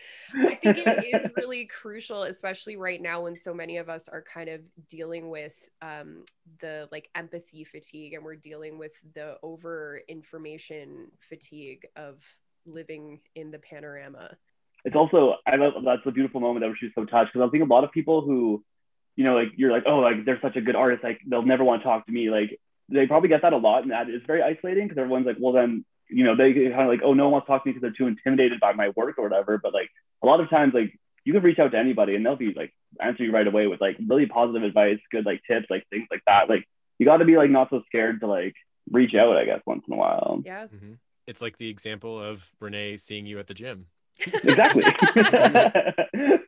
I 0.47 0.55
think 0.55 0.77
it 0.77 1.05
is 1.13 1.29
really 1.38 1.65
crucial, 1.65 2.23
especially 2.23 2.75
right 2.75 3.01
now 3.01 3.21
when 3.21 3.36
so 3.36 3.53
many 3.53 3.77
of 3.77 3.89
us 3.89 4.07
are 4.09 4.21
kind 4.21 4.49
of 4.49 4.61
dealing 4.89 5.29
with 5.29 5.55
um, 5.82 6.25
the 6.59 6.89
like 6.91 7.09
empathy 7.15 7.63
fatigue 7.63 8.13
and 8.13 8.23
we're 8.23 8.36
dealing 8.36 8.77
with 8.77 8.93
the 9.13 9.38
over 9.43 10.01
information 10.07 11.07
fatigue 11.19 11.88
of 11.95 12.25
living 12.66 13.20
in 13.36 13.51
the 13.51 13.59
panorama. 13.59 14.36
it's 14.86 14.95
also 14.95 15.36
I 15.45 15.55
love 15.57 15.74
that's 15.86 16.01
a 16.05 16.12
beautiful 16.12 16.41
moment 16.41 16.66
that 16.66 16.74
she 16.80 16.88
was 16.88 16.93
so 16.95 17.05
touched 17.05 17.34
because 17.34 17.47
I 17.47 17.51
think 17.51 17.64
a 17.64 17.68
lot 17.68 17.84
of 17.84 17.91
people 17.91 18.22
who, 18.22 18.64
you 19.16 19.24
know, 19.24 19.36
like 19.36 19.49
you're 19.55 19.72
like, 19.72 19.84
oh, 19.88 19.99
like 19.99 20.26
they're 20.26 20.39
such 20.41 20.55
a 20.55 20.62
good 20.62 20.76
artist, 20.76 21.03
like 21.03 21.20
they'll 21.28 21.45
never 21.45 21.64
want 21.64 21.82
to 21.82 21.86
talk 21.88 22.05
to 22.05 22.12
me. 22.12 22.30
Like 22.30 22.59
they 22.89 23.07
probably 23.07 23.30
get 23.30 23.41
that 23.43 23.53
a 23.53 23.57
lot, 23.57 23.84
and 23.84 23.91
that 23.91 24.09
is 24.09 24.22
very 24.28 24.41
isolating 24.41 24.88
because 24.88 24.97
everyone's 24.99 25.26
like, 25.26 25.38
well, 25.39 25.53
then 25.53 25.86
you 26.09 26.26
know, 26.26 26.36
they 26.36 26.53
kind 26.53 26.82
of 26.82 26.88
like, 26.88 27.01
oh, 27.03 27.14
no 27.14 27.24
one 27.24 27.32
wants 27.34 27.47
to 27.47 27.51
talk 27.51 27.64
to 27.64 27.70
me 27.70 27.74
because 27.74 27.82
they're 27.82 27.97
too 27.97 28.07
intimidated 28.07 28.59
by 28.59 28.74
my 28.74 28.89
work 28.97 29.18
or 29.18 29.24
whatever. 29.24 29.57
But 29.57 29.74
like 29.74 29.89
a 30.22 30.28
lot 30.28 30.41
of 30.41 30.49
times, 30.49 30.74
like 30.74 30.97
you 31.24 31.34
can 31.34 31.41
reach 31.41 31.59
out 31.59 31.72
to 31.72 31.78
anybody 31.78 32.16
and 32.16 32.26
they'll 32.26 32.36
be 32.36 32.53
like 32.53 32.74
answer 32.99 33.24
you 33.24 33.32
right 33.32 33.47
away 33.47 33.68
with 33.68 33.80
like 33.80 33.97
really 34.07 34.26
positive 34.26 34.64
advice, 34.64 34.99
good 35.12 35.26
like 35.26 35.41
tips, 35.49 35.68
like 35.70 35.88
things 35.89 36.07
like 36.12 36.24
that. 36.28 36.49
Like 36.49 36.66
you 36.99 37.05
got 37.05 37.18
to 37.18 37.26
be 37.26 37.38
like 37.38 37.49
not 37.49 37.70
so 37.70 37.82
scared 37.88 38.20
to 38.22 38.28
like 38.28 38.55
reach 38.91 39.16
out, 39.16 39.38
I 39.38 39.45
guess, 39.45 39.62
once 39.66 39.84
in 39.88 39.93
a 39.93 39.97
while. 39.97 40.41
Yeah. 40.43 40.68
Mhm. 40.68 40.97
It's 41.32 41.41
like 41.41 41.57
the 41.57 41.69
example 41.69 42.21
of 42.21 42.45
Renee 42.59 42.97
seeing 42.97 43.25
you 43.25 43.39
at 43.39 43.47
the 43.47 43.53
gym. 43.53 43.86
Exactly. 44.19 44.84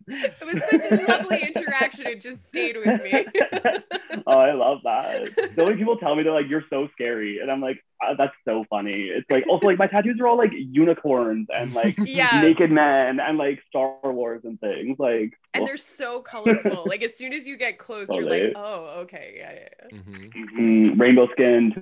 It 0.05 0.45
was 0.45 0.61
such 0.69 0.91
a 0.91 0.95
lovely 1.09 1.41
interaction. 1.41 2.05
It 2.07 2.21
just 2.21 2.47
stayed 2.47 2.75
with 2.75 3.01
me. 3.01 3.25
oh, 4.27 4.37
I 4.37 4.51
love 4.53 4.79
that. 4.83 5.29
So 5.57 5.65
many 5.65 5.77
people 5.77 5.97
tell 5.97 6.15
me 6.15 6.23
they're 6.23 6.33
like, 6.33 6.49
"You're 6.49 6.65
so 6.69 6.89
scary," 6.91 7.39
and 7.39 7.49
I'm 7.49 7.61
like, 7.61 7.83
"Ah, 8.03 8.13
"That's 8.17 8.33
so 8.45 8.65
funny." 8.69 9.03
It's 9.03 9.25
like 9.31 9.47
also 9.47 9.65
like 9.65 9.79
my 9.79 9.87
tattoos 9.87 10.19
are 10.19 10.27
all 10.27 10.37
like 10.37 10.51
unicorns 10.53 11.47
and 11.55 11.73
like 11.73 11.95
yeah. 12.03 12.41
naked 12.41 12.69
men 12.69 13.19
and 13.19 13.37
like 13.37 13.63
Star 13.69 13.95
Wars 14.03 14.41
and 14.43 14.59
things. 14.59 14.97
Like, 14.99 15.33
And 15.53 15.61
well, 15.61 15.67
they're 15.67 15.77
so 15.77 16.21
colorful. 16.21 16.83
Like 16.85 17.01
as 17.01 17.15
soon 17.15 17.33
as 17.33 17.47
you 17.47 17.57
get 17.57 17.79
close, 17.79 18.09
you're 18.13 18.29
like, 18.29 18.53
oh, 18.55 19.01
okay, 19.03 19.35
yeah, 19.37 19.53
yeah, 19.53 19.69
yeah. 19.89 19.97
Mhm. 19.97 20.31
mm, 20.59 20.99
rainbow 20.99 21.29
skinned. 21.31 21.81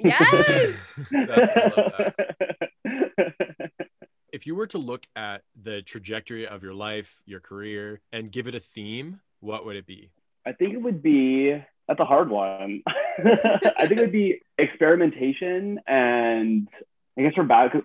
Yes. 0.00 0.74
That's, 1.10 1.52
I 1.54 1.72
love 1.76 1.92
that. 1.98 3.72
If 4.32 4.46
you 4.46 4.54
were 4.54 4.66
to 4.66 4.76
look 4.76 5.06
at 5.16 5.44
the 5.58 5.80
trajectory 5.80 6.46
of 6.46 6.62
your 6.62 6.74
life, 6.74 7.22
your 7.24 7.40
career, 7.40 8.02
and 8.12 8.30
give 8.30 8.46
it 8.46 8.54
a 8.54 8.60
theme, 8.60 9.20
what 9.40 9.64
would 9.64 9.76
it 9.76 9.86
be? 9.86 10.10
I 10.44 10.52
think 10.52 10.74
it 10.74 10.82
would 10.82 11.02
be 11.02 11.58
that's 11.88 12.00
a 12.00 12.04
hard 12.04 12.28
one. 12.28 12.82
I 12.86 13.86
think 13.86 13.92
it 13.92 14.00
would 14.00 14.12
be 14.12 14.42
experimentation 14.58 15.80
and 15.86 16.68
I 17.16 17.22
guess 17.22 17.34
for 17.34 17.44
bad, 17.44 17.82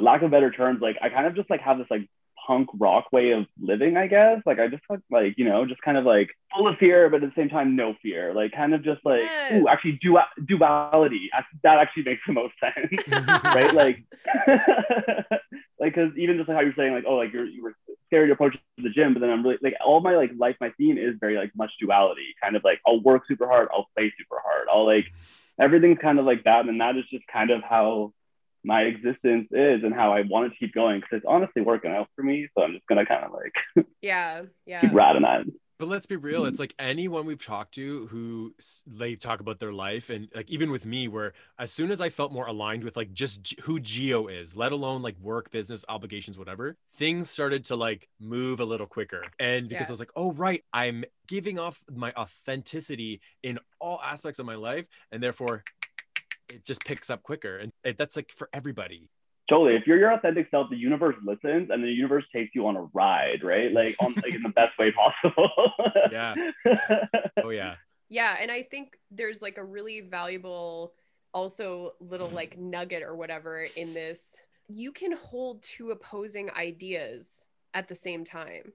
lack 0.00 0.20
of 0.20 0.30
better 0.30 0.50
terms, 0.50 0.80
like 0.82 0.98
I 1.00 1.08
kind 1.08 1.26
of 1.26 1.34
just 1.34 1.48
like 1.48 1.60
have 1.60 1.78
this 1.78 1.86
like 1.90 2.08
punk 2.46 2.68
rock 2.78 3.06
way 3.12 3.30
of 3.32 3.46
living, 3.60 3.96
I 3.96 4.06
guess. 4.06 4.40
Like 4.46 4.58
I 4.58 4.68
just 4.68 4.82
like, 4.90 5.00
like 5.10 5.34
you 5.36 5.44
know, 5.44 5.66
just 5.66 5.82
kind 5.82 5.96
of 5.98 6.04
like 6.04 6.30
full 6.54 6.68
of 6.68 6.76
fear, 6.78 7.10
but 7.10 7.22
at 7.22 7.30
the 7.34 7.40
same 7.40 7.48
time 7.48 7.76
no 7.76 7.94
fear. 8.02 8.34
Like 8.34 8.52
kind 8.52 8.74
of 8.74 8.82
just 8.84 9.00
like 9.04 9.22
Yes. 9.22 9.52
ooh, 9.52 9.66
actually 9.68 9.98
du- 10.02 10.44
duality. 10.46 11.30
That 11.62 11.78
actually 11.78 12.04
makes 12.04 12.22
the 12.26 12.32
most 12.34 12.54
sense, 12.60 13.08
right? 13.44 13.74
Like, 13.74 14.04
like 15.78 15.94
because 15.94 16.12
even 16.16 16.36
just 16.36 16.48
like 16.48 16.56
how 16.56 16.62
you're 16.62 16.74
saying 16.76 16.92
like 16.92 17.04
oh 17.06 17.16
like 17.16 17.32
you're 17.32 17.46
you 17.46 17.62
were 17.62 17.74
scared 18.06 18.28
to 18.28 18.34
approach 18.34 18.56
the 18.78 18.90
gym, 18.90 19.14
but 19.14 19.20
then 19.20 19.30
I'm 19.30 19.42
really 19.42 19.58
like 19.62 19.74
all 19.84 20.00
my 20.00 20.16
like 20.16 20.30
life, 20.38 20.56
my 20.60 20.70
theme 20.78 20.98
is 20.98 21.16
very 21.20 21.36
like 21.36 21.50
much 21.56 21.72
duality. 21.80 22.34
Kind 22.42 22.56
of 22.56 22.64
like 22.64 22.80
I'll 22.86 23.00
work 23.02 23.22
super 23.28 23.46
hard, 23.46 23.68
I'll 23.72 23.88
play 23.96 24.12
super 24.18 24.40
hard, 24.42 24.68
I'll 24.72 24.86
like 24.86 25.06
everything's 25.60 25.98
kind 25.98 26.18
of 26.18 26.24
like 26.24 26.44
that, 26.44 26.66
and 26.68 26.80
that 26.80 26.96
is 26.96 27.04
just 27.10 27.26
kind 27.32 27.50
of 27.50 27.62
how 27.62 28.12
my 28.66 28.82
existence 28.82 29.46
is 29.52 29.84
and 29.84 29.94
how 29.94 30.12
I 30.12 30.22
want 30.22 30.52
to 30.52 30.58
keep 30.58 30.74
going 30.74 31.00
because 31.00 31.18
it's 31.18 31.26
honestly 31.26 31.62
working 31.62 31.92
out 31.92 32.08
for 32.16 32.22
me. 32.22 32.48
So 32.56 32.64
I'm 32.64 32.72
just 32.72 32.86
gonna 32.86 33.06
kind 33.06 33.24
of 33.24 33.32
like 33.32 33.86
Yeah. 34.02 34.42
Yeah. 34.66 34.80
keep 34.80 34.92
riding 34.92 35.22
that. 35.22 35.44
But 35.78 35.88
let's 35.88 36.06
be 36.06 36.16
real. 36.16 36.46
It's 36.46 36.54
mm-hmm. 36.54 36.62
like 36.62 36.74
anyone 36.78 37.26
we've 37.26 37.44
talked 37.44 37.74
to 37.74 38.06
who 38.06 38.54
they 38.86 39.14
talk 39.14 39.40
about 39.40 39.60
their 39.60 39.74
life, 39.74 40.08
and 40.08 40.28
like 40.34 40.50
even 40.50 40.70
with 40.70 40.86
me, 40.86 41.06
where 41.06 41.34
as 41.58 41.70
soon 41.70 41.90
as 41.90 42.00
I 42.00 42.08
felt 42.08 42.32
more 42.32 42.46
aligned 42.46 42.82
with 42.82 42.96
like 42.96 43.12
just 43.12 43.54
who 43.60 43.78
Geo 43.78 44.26
is, 44.26 44.56
let 44.56 44.72
alone 44.72 45.02
like 45.02 45.18
work, 45.20 45.50
business, 45.50 45.84
obligations, 45.88 46.38
whatever, 46.38 46.76
things 46.94 47.28
started 47.28 47.64
to 47.66 47.76
like 47.76 48.08
move 48.18 48.58
a 48.58 48.64
little 48.64 48.86
quicker. 48.86 49.22
And 49.38 49.68
because 49.68 49.84
Yeah. 49.84 49.90
I 49.90 49.92
was 49.92 50.00
like, 50.00 50.12
oh 50.16 50.32
right, 50.32 50.64
I'm 50.72 51.04
giving 51.28 51.58
off 51.58 51.84
my 51.94 52.12
authenticity 52.16 53.20
in 53.42 53.58
all 53.78 54.00
aspects 54.02 54.38
of 54.38 54.46
my 54.46 54.54
life, 54.56 54.86
and 55.12 55.22
therefore 55.22 55.62
it 56.48 56.64
just 56.64 56.84
picks 56.84 57.10
up 57.10 57.22
quicker. 57.22 57.58
And 57.58 57.72
it, 57.84 57.98
that's 57.98 58.16
like 58.16 58.32
for 58.36 58.48
everybody. 58.52 59.10
Totally. 59.48 59.76
If 59.76 59.86
you're 59.86 59.98
your 59.98 60.12
authentic 60.12 60.48
self, 60.50 60.70
the 60.70 60.76
universe 60.76 61.14
listens 61.24 61.70
and 61.70 61.82
the 61.82 61.88
universe 61.88 62.24
takes 62.34 62.54
you 62.54 62.66
on 62.66 62.76
a 62.76 62.82
ride, 62.92 63.44
right? 63.44 63.72
Like 63.72 63.94
on 64.00 64.14
like 64.14 64.34
in 64.34 64.42
the 64.42 64.50
best 64.50 64.78
way 64.78 64.92
possible. 64.92 65.50
Yeah. 66.12 66.34
Oh 67.42 67.50
yeah. 67.50 67.74
Yeah, 68.08 68.36
and 68.40 68.50
I 68.50 68.62
think 68.62 68.96
there's 69.10 69.42
like 69.42 69.58
a 69.58 69.64
really 69.64 70.00
valuable 70.00 70.94
also 71.34 71.92
little 72.00 72.30
like 72.30 72.56
nugget 72.56 73.02
or 73.02 73.16
whatever 73.16 73.64
in 73.64 73.92
this. 73.92 74.36
You 74.68 74.92
can 74.92 75.12
hold 75.12 75.62
two 75.62 75.90
opposing 75.90 76.50
ideas 76.50 77.46
at 77.74 77.88
the 77.88 77.94
same 77.94 78.24
time. 78.24 78.72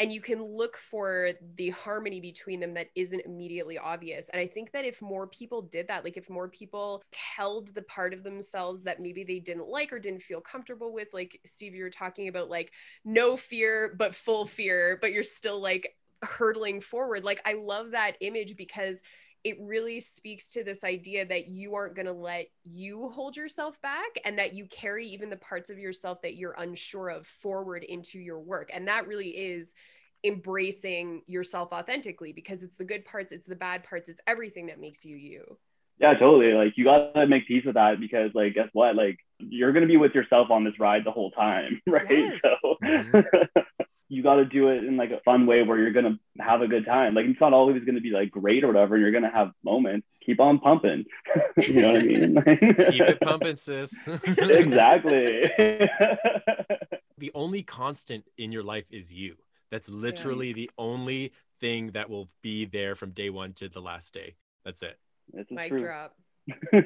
And 0.00 0.12
you 0.12 0.20
can 0.20 0.42
look 0.42 0.76
for 0.76 1.30
the 1.56 1.70
harmony 1.70 2.20
between 2.20 2.60
them 2.60 2.74
that 2.74 2.88
isn't 2.94 3.22
immediately 3.24 3.78
obvious. 3.78 4.28
And 4.28 4.40
i 4.40 4.46
think 4.46 4.72
that 4.72 4.84
if 4.84 5.00
more 5.00 5.26
people 5.26 5.62
did 5.62 5.88
that 5.88 6.04
like 6.04 6.16
if 6.16 6.28
more 6.28 6.48
people 6.48 7.02
held 7.14 7.74
the 7.74 7.82
part 7.82 8.12
of 8.12 8.22
themselves 8.22 8.82
that 8.82 9.00
maybe 9.00 9.24
they 9.24 9.38
didn't 9.38 9.68
like 9.68 9.92
or 9.92 9.98
didn't 9.98 10.22
feel 10.22 10.40
comfortable 10.40 10.92
with 10.92 11.08
like 11.12 11.40
steve 11.46 11.74
you 11.74 11.82
were 11.82 11.90
talking 11.90 12.28
about 12.28 12.48
like 12.50 12.72
no 13.04 13.36
fear 13.36 13.94
but 13.98 14.14
full 14.14 14.46
fear 14.46 14.98
but 15.00 15.12
you're 15.12 15.22
still 15.22 15.60
like 15.60 15.96
hurtling 16.22 16.80
forward. 16.80 17.24
Like 17.24 17.40
i 17.44 17.54
love 17.54 17.92
that 17.92 18.16
image 18.20 18.56
because 18.56 19.02
it 19.44 19.58
really 19.60 20.00
speaks 20.00 20.50
to 20.52 20.64
this 20.64 20.82
idea 20.82 21.26
that 21.26 21.48
you 21.48 21.74
aren't 21.74 21.94
going 21.94 22.06
to 22.06 22.12
let 22.12 22.46
you 22.64 23.10
hold 23.10 23.36
yourself 23.36 23.80
back 23.82 24.18
and 24.24 24.38
that 24.38 24.54
you 24.54 24.66
carry 24.66 25.06
even 25.06 25.28
the 25.28 25.36
parts 25.36 25.68
of 25.68 25.78
yourself 25.78 26.22
that 26.22 26.36
you're 26.36 26.54
unsure 26.56 27.10
of 27.10 27.26
forward 27.26 27.84
into 27.84 28.18
your 28.18 28.40
work. 28.40 28.70
And 28.72 28.88
that 28.88 29.06
really 29.06 29.28
is 29.28 29.74
embracing 30.24 31.20
yourself 31.26 31.72
authentically 31.72 32.32
because 32.32 32.62
it's 32.62 32.76
the 32.76 32.84
good 32.84 33.04
parts, 33.04 33.32
it's 33.32 33.46
the 33.46 33.54
bad 33.54 33.84
parts, 33.84 34.08
it's 34.08 34.22
everything 34.26 34.66
that 34.66 34.80
makes 34.80 35.04
you 35.04 35.16
you. 35.16 35.58
Yeah, 35.98 36.14
totally. 36.14 36.54
Like 36.54 36.72
you 36.76 36.84
gotta 36.84 37.26
make 37.26 37.46
peace 37.46 37.64
with 37.64 37.74
that 37.74 38.00
because 38.00 38.30
like 38.34 38.54
guess 38.54 38.68
what? 38.72 38.96
Like 38.96 39.18
you're 39.38 39.72
gonna 39.72 39.86
be 39.86 39.98
with 39.98 40.14
yourself 40.14 40.50
on 40.50 40.64
this 40.64 40.80
ride 40.80 41.04
the 41.04 41.12
whole 41.12 41.30
time, 41.30 41.80
right? 41.86 42.06
Yes. 42.10 42.40
So 42.42 42.76
mm-hmm. 42.82 43.60
you 44.08 44.22
got 44.22 44.36
to 44.36 44.44
do 44.44 44.68
it 44.68 44.84
in 44.84 44.96
like 44.96 45.10
a 45.10 45.20
fun 45.24 45.46
way 45.46 45.62
where 45.62 45.78
you're 45.78 45.92
gonna 45.92 46.18
have 46.38 46.60
a 46.60 46.68
good 46.68 46.84
time. 46.84 47.14
Like 47.14 47.26
it's 47.26 47.40
not 47.40 47.52
always 47.52 47.82
gonna 47.84 48.00
be 48.00 48.10
like 48.10 48.30
great 48.30 48.64
or 48.64 48.68
whatever. 48.68 48.94
And 48.94 49.02
you're 49.02 49.12
gonna 49.12 49.32
have 49.32 49.52
moments. 49.64 50.06
Keep 50.24 50.40
on 50.40 50.58
pumping. 50.58 51.04
you 51.56 51.80
know 51.80 51.92
what 51.92 52.02
I 52.02 52.04
mean? 52.04 52.34
Keep 52.44 53.00
it 53.00 53.20
pumping, 53.20 53.56
sis. 53.56 54.06
exactly. 54.26 55.50
the 57.18 57.32
only 57.34 57.62
constant 57.62 58.24
in 58.36 58.52
your 58.52 58.62
life 58.62 58.86
is 58.90 59.12
you. 59.12 59.36
That's 59.70 59.88
literally 59.88 60.48
yeah. 60.48 60.54
the 60.54 60.70
only 60.78 61.32
thing 61.60 61.92
that 61.92 62.10
will 62.10 62.28
be 62.42 62.64
there 62.64 62.94
from 62.94 63.10
day 63.10 63.30
one 63.30 63.52
to 63.54 63.68
the 63.68 63.80
last 63.80 64.14
day. 64.14 64.36
That's 64.64 64.82
it. 64.82 64.98
Mic 65.50 65.70
true. 65.70 65.80
drop. 65.80 66.14
oh, 66.50 66.84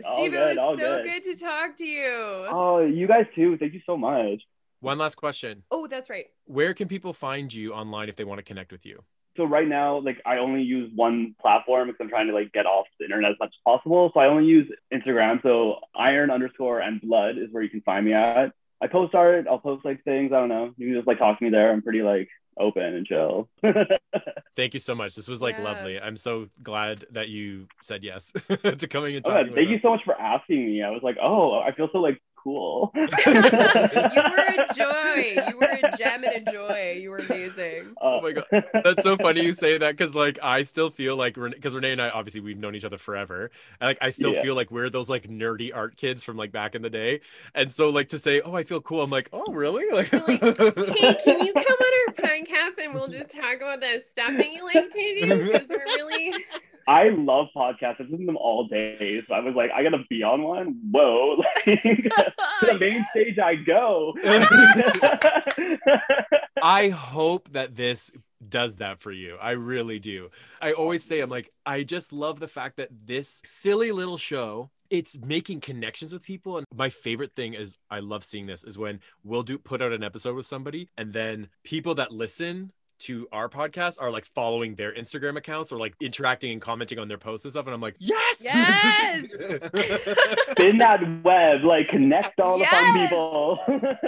Steve, 0.00 0.32
good, 0.32 0.34
it 0.34 0.56
was 0.56 0.78
so 0.78 1.02
good. 1.02 1.04
good 1.04 1.24
to 1.24 1.36
talk 1.36 1.76
to 1.76 1.84
you. 1.84 2.46
Oh, 2.50 2.80
you 2.80 3.06
guys 3.06 3.26
too. 3.34 3.56
Thank 3.58 3.72
you 3.72 3.80
so 3.86 3.96
much. 3.96 4.42
One 4.80 4.98
last 4.98 5.14
question. 5.14 5.62
Oh, 5.70 5.86
that's 5.86 6.10
right. 6.10 6.26
Where 6.44 6.74
can 6.74 6.88
people 6.88 7.14
find 7.14 7.52
you 7.52 7.72
online 7.72 8.10
if 8.10 8.16
they 8.16 8.24
want 8.24 8.38
to 8.38 8.42
connect 8.42 8.70
with 8.72 8.84
you? 8.84 9.02
So 9.36 9.44
right 9.44 9.66
now, 9.66 9.98
like 9.98 10.20
I 10.26 10.36
only 10.36 10.62
use 10.62 10.92
one 10.94 11.34
platform 11.40 11.88
because 11.88 11.98
I'm 12.00 12.08
trying 12.08 12.28
to 12.28 12.34
like 12.34 12.52
get 12.52 12.66
off 12.66 12.86
the 12.98 13.06
internet 13.06 13.32
as 13.32 13.36
much 13.40 13.48
as 13.48 13.60
possible. 13.64 14.10
So 14.14 14.20
I 14.20 14.26
only 14.26 14.44
use 14.44 14.70
Instagram. 14.92 15.42
So 15.42 15.76
iron 15.96 16.30
underscore 16.30 16.80
and 16.80 17.00
blood 17.00 17.38
is 17.38 17.48
where 17.50 17.62
you 17.62 17.70
can 17.70 17.80
find 17.80 18.04
me 18.04 18.12
at. 18.12 18.52
I 18.82 18.86
post 18.86 19.14
art. 19.14 19.46
I'll 19.48 19.58
post 19.58 19.84
like 19.84 20.02
things. 20.04 20.32
I 20.32 20.40
don't 20.40 20.48
know. 20.48 20.72
You 20.76 20.88
can 20.88 20.96
just 20.96 21.06
like 21.06 21.18
talk 21.18 21.38
to 21.38 21.44
me 21.44 21.50
there. 21.50 21.72
I'm 21.72 21.82
pretty 21.82 22.02
like 22.02 22.28
open 22.58 22.82
and 22.82 23.06
chill. 23.06 23.48
thank 24.56 24.74
you 24.74 24.80
so 24.80 24.94
much. 24.94 25.14
This 25.14 25.28
was 25.28 25.42
like 25.42 25.56
yeah. 25.56 25.64
lovely. 25.64 26.00
I'm 26.00 26.16
so 26.16 26.48
glad 26.62 27.04
that 27.12 27.28
you 27.28 27.66
said 27.82 28.04
yes 28.04 28.32
to 28.48 28.88
coming 28.88 29.16
and 29.16 29.26
oh, 29.26 29.32
talking. 29.32 29.52
Oh, 29.52 29.54
thank 29.54 29.68
you 29.68 29.76
us. 29.76 29.82
so 29.82 29.90
much 29.90 30.04
for 30.04 30.18
asking 30.20 30.66
me. 30.66 30.82
I 30.82 30.90
was 30.90 31.02
like, 31.02 31.16
oh, 31.22 31.60
I 31.60 31.72
feel 31.72 31.88
so 31.92 31.98
like 31.98 32.20
cool. 32.44 32.92
you 32.94 33.04
were 33.04 33.08
a 33.08 34.66
joy. 34.74 35.44
You 35.48 35.58
were 35.58 35.78
a 35.82 35.96
gem 35.96 36.22
and 36.24 36.46
a 36.46 36.52
joy. 36.52 36.98
You 37.00 37.10
were 37.10 37.18
amazing. 37.18 37.94
Uh, 37.96 38.04
oh 38.04 38.20
my 38.20 38.32
god, 38.32 38.64
that's 38.84 39.02
so 39.02 39.16
funny 39.16 39.42
you 39.42 39.54
say 39.54 39.78
that 39.78 39.96
because 39.96 40.14
like 40.14 40.38
I 40.42 40.62
still 40.62 40.90
feel 40.90 41.16
like 41.16 41.34
because 41.34 41.74
Renee 41.74 41.92
and 41.92 42.02
I 42.02 42.10
obviously 42.10 42.42
we've 42.42 42.58
known 42.58 42.74
each 42.74 42.84
other 42.84 42.98
forever, 42.98 43.50
and 43.80 43.88
like 43.88 43.98
I 44.02 44.10
still 44.10 44.34
yeah. 44.34 44.42
feel 44.42 44.54
like 44.54 44.70
we're 44.70 44.90
those 44.90 45.08
like 45.08 45.28
nerdy 45.28 45.74
art 45.74 45.96
kids 45.96 46.22
from 46.22 46.36
like 46.36 46.52
back 46.52 46.74
in 46.74 46.82
the 46.82 46.90
day, 46.90 47.20
and 47.54 47.72
so 47.72 47.88
like 47.88 48.10
to 48.10 48.18
say 48.18 48.42
oh 48.42 48.54
I 48.54 48.64
feel 48.64 48.80
cool, 48.80 49.02
I'm 49.02 49.10
like 49.10 49.30
oh 49.32 49.50
really 49.50 49.90
like, 49.92 50.12
like 50.12 50.40
hey 50.98 51.14
can 51.24 51.44
you 51.44 51.52
come 51.52 51.64
on 51.64 52.08
our 52.08 52.14
podcast 52.14 52.84
and 52.84 52.94
we'll 52.94 53.08
just 53.08 53.34
talk 53.34 53.56
about 53.56 53.80
the 53.80 54.02
stuff 54.12 54.32
that 54.36 54.52
you 54.52 54.64
like 54.64 54.90
to 54.90 55.20
do 55.20 55.44
because 55.44 55.68
we're 55.68 55.84
really 55.84 56.32
I 56.86 57.08
love 57.10 57.48
podcasts. 57.56 58.00
I've 58.00 58.10
listened 58.10 58.20
to 58.20 58.26
them 58.26 58.36
all 58.36 58.66
day. 58.66 59.22
So 59.26 59.34
I 59.34 59.40
was 59.40 59.54
like, 59.54 59.70
I 59.72 59.82
gotta 59.82 60.04
be 60.08 60.22
on 60.22 60.42
one. 60.42 60.80
Whoa. 60.90 61.42
Like, 61.66 61.82
to 61.82 62.30
the 62.66 62.78
main 62.78 63.04
stage 63.14 63.38
I 63.38 63.54
go. 63.54 64.14
I 66.62 66.88
hope 66.90 67.52
that 67.52 67.74
this 67.76 68.10
does 68.46 68.76
that 68.76 69.00
for 69.00 69.10
you. 69.12 69.36
I 69.40 69.52
really 69.52 69.98
do. 69.98 70.30
I 70.60 70.72
always 70.72 71.02
say, 71.02 71.20
I'm 71.20 71.30
like, 71.30 71.50
I 71.64 71.82
just 71.82 72.12
love 72.12 72.40
the 72.40 72.48
fact 72.48 72.76
that 72.76 72.90
this 73.06 73.40
silly 73.44 73.92
little 73.92 74.16
show 74.16 74.70
it's 74.90 75.18
making 75.18 75.60
connections 75.60 76.12
with 76.12 76.22
people 76.22 76.58
and 76.58 76.66
my 76.74 76.90
favorite 76.90 77.34
thing 77.34 77.54
is 77.54 77.74
i 77.90 77.98
love 78.00 78.22
seeing 78.22 78.46
this 78.46 78.62
is 78.62 78.76
when 78.76 79.00
we'll 79.24 79.42
do 79.42 79.58
put 79.58 79.80
out 79.80 79.92
an 79.92 80.04
episode 80.04 80.36
with 80.36 80.46
somebody 80.46 80.90
and 80.98 81.14
then 81.14 81.48
people 81.64 81.94
that 81.94 82.12
listen 82.12 82.70
to 83.00 83.28
our 83.32 83.48
podcast 83.48 84.00
are 84.00 84.10
like 84.10 84.24
following 84.24 84.74
their 84.74 84.92
Instagram 84.92 85.36
accounts 85.36 85.72
or 85.72 85.78
like 85.78 85.94
interacting 86.00 86.52
and 86.52 86.60
commenting 86.60 86.98
on 86.98 87.08
their 87.08 87.18
posts 87.18 87.44
and 87.44 87.52
stuff. 87.52 87.66
And 87.66 87.74
I'm 87.74 87.80
like, 87.80 87.96
yes, 87.98 88.40
yes, 88.42 89.22
in 90.58 90.78
that 90.78 91.00
web, 91.22 91.64
like 91.64 91.88
connect 91.88 92.40
all 92.40 92.58
yes! 92.58 92.70
the 92.70 92.76
fun 92.76 93.08
people. 93.08 93.58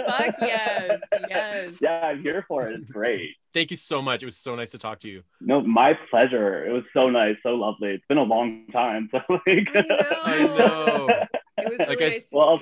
Fuck 0.07 0.35
yes, 0.41 0.99
yes. 1.29 1.77
Yeah, 1.81 2.07
I'm 2.07 2.21
here 2.21 2.43
for 2.47 2.69
it. 2.69 2.79
It's 2.79 2.89
great. 2.89 3.31
Thank 3.57 3.71
you 3.71 3.77
so 3.77 4.03
much. 4.03 4.21
It 4.21 4.27
was 4.27 4.37
so 4.37 4.53
nice 4.53 4.69
to 4.69 4.77
talk 4.77 4.99
to 4.99 5.09
you. 5.09 5.23
No, 5.41 5.61
my 5.61 5.97
pleasure. 6.11 6.63
It 6.63 6.71
was 6.71 6.83
so 6.93 7.09
nice, 7.09 7.37
so 7.41 7.55
lovely. 7.55 7.89
It's 7.89 8.05
been 8.07 8.19
a 8.19 8.23
long 8.23 8.67
time. 8.71 9.09
So 9.11 9.17
like 9.29 9.67
I 9.73 9.81
know. 9.81 9.97
I 10.23 10.37
know. 10.43 11.09
It 11.57 11.71
was 11.71 11.79
really 11.79 11.89
like 11.89 11.99
nice 12.01 12.31
I, 12.31 12.37
well, 12.37 12.61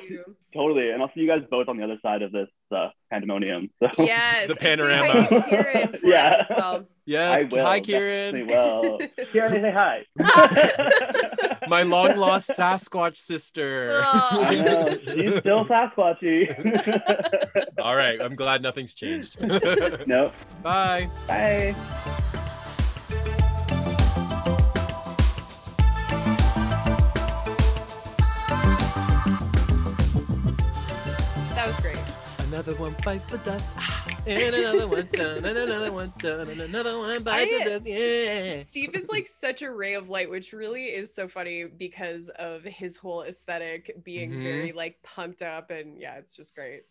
Totally, 0.54 0.92
and 0.92 1.02
I'll 1.02 1.12
see 1.14 1.20
you 1.20 1.28
guys 1.28 1.42
both 1.52 1.68
on 1.68 1.76
the 1.76 1.84
other 1.84 1.98
side 2.02 2.22
of 2.22 2.32
this 2.32 2.48
uh, 2.74 2.88
pandemonium. 3.12 3.70
So 3.82 3.90
yes, 4.06 4.48
the 4.48 4.56
panorama. 4.56 5.28
Kieran 5.50 6.00
yeah. 6.04 6.38
as 6.40 6.48
well. 6.50 6.86
Yes, 7.06 7.44
I 7.44 7.48
will, 7.54 7.66
hi 7.66 7.82
Kieran. 7.82 8.48
Well, 8.48 9.00
Kieran, 9.34 9.52
say 9.52 9.74
hi. 9.74 10.06
My 11.68 11.84
long 11.84 12.16
lost 12.18 12.50
Sasquatch 12.50 13.18
sister. 13.18 14.02
Oh. 14.04 14.44
I 14.44 14.56
know 14.56 14.98
she's 15.04 15.38
still 15.40 15.66
Sasquatchy. 15.66 16.50
All 17.80 17.96
right, 17.96 18.20
I'm 18.22 18.36
glad 18.36 18.62
nothing's 18.62 18.94
changed. 18.94 19.40
nope. 19.42 20.34
Bye. 20.64 21.08
Bye. 21.28 21.76
Another 32.56 32.76
one 32.76 32.96
bites 33.04 33.28
the 33.28 33.38
dust. 33.40 33.76
and 34.26 34.56
another 34.56 34.88
one 34.88 35.10
done, 35.12 35.44
and 35.44 35.58
another 35.58 35.92
one 35.92 36.14
done, 36.20 36.48
and 36.48 36.62
another 36.62 36.98
one 36.98 37.22
bites 37.22 37.52
I, 37.54 37.64
the 37.66 37.70
dust. 37.70 37.86
Yeah. 37.86 38.64
Steve 38.64 38.96
is 38.96 39.10
like 39.10 39.28
such 39.28 39.62
a 39.62 39.70
ray 39.70 39.96
of 39.96 40.08
light, 40.08 40.30
which 40.30 40.54
really 40.54 40.86
is 40.86 41.14
so 41.14 41.28
funny 41.28 41.66
because 41.66 42.30
of 42.30 42.64
his 42.64 42.96
whole 42.96 43.24
aesthetic 43.24 44.02
being 44.06 44.32
mm-hmm. 44.32 44.42
very 44.42 44.72
like 44.72 45.04
pumped 45.04 45.42
up. 45.42 45.70
And 45.70 46.00
yeah, 46.00 46.16
it's 46.16 46.34
just 46.34 46.56
great. 46.56 46.84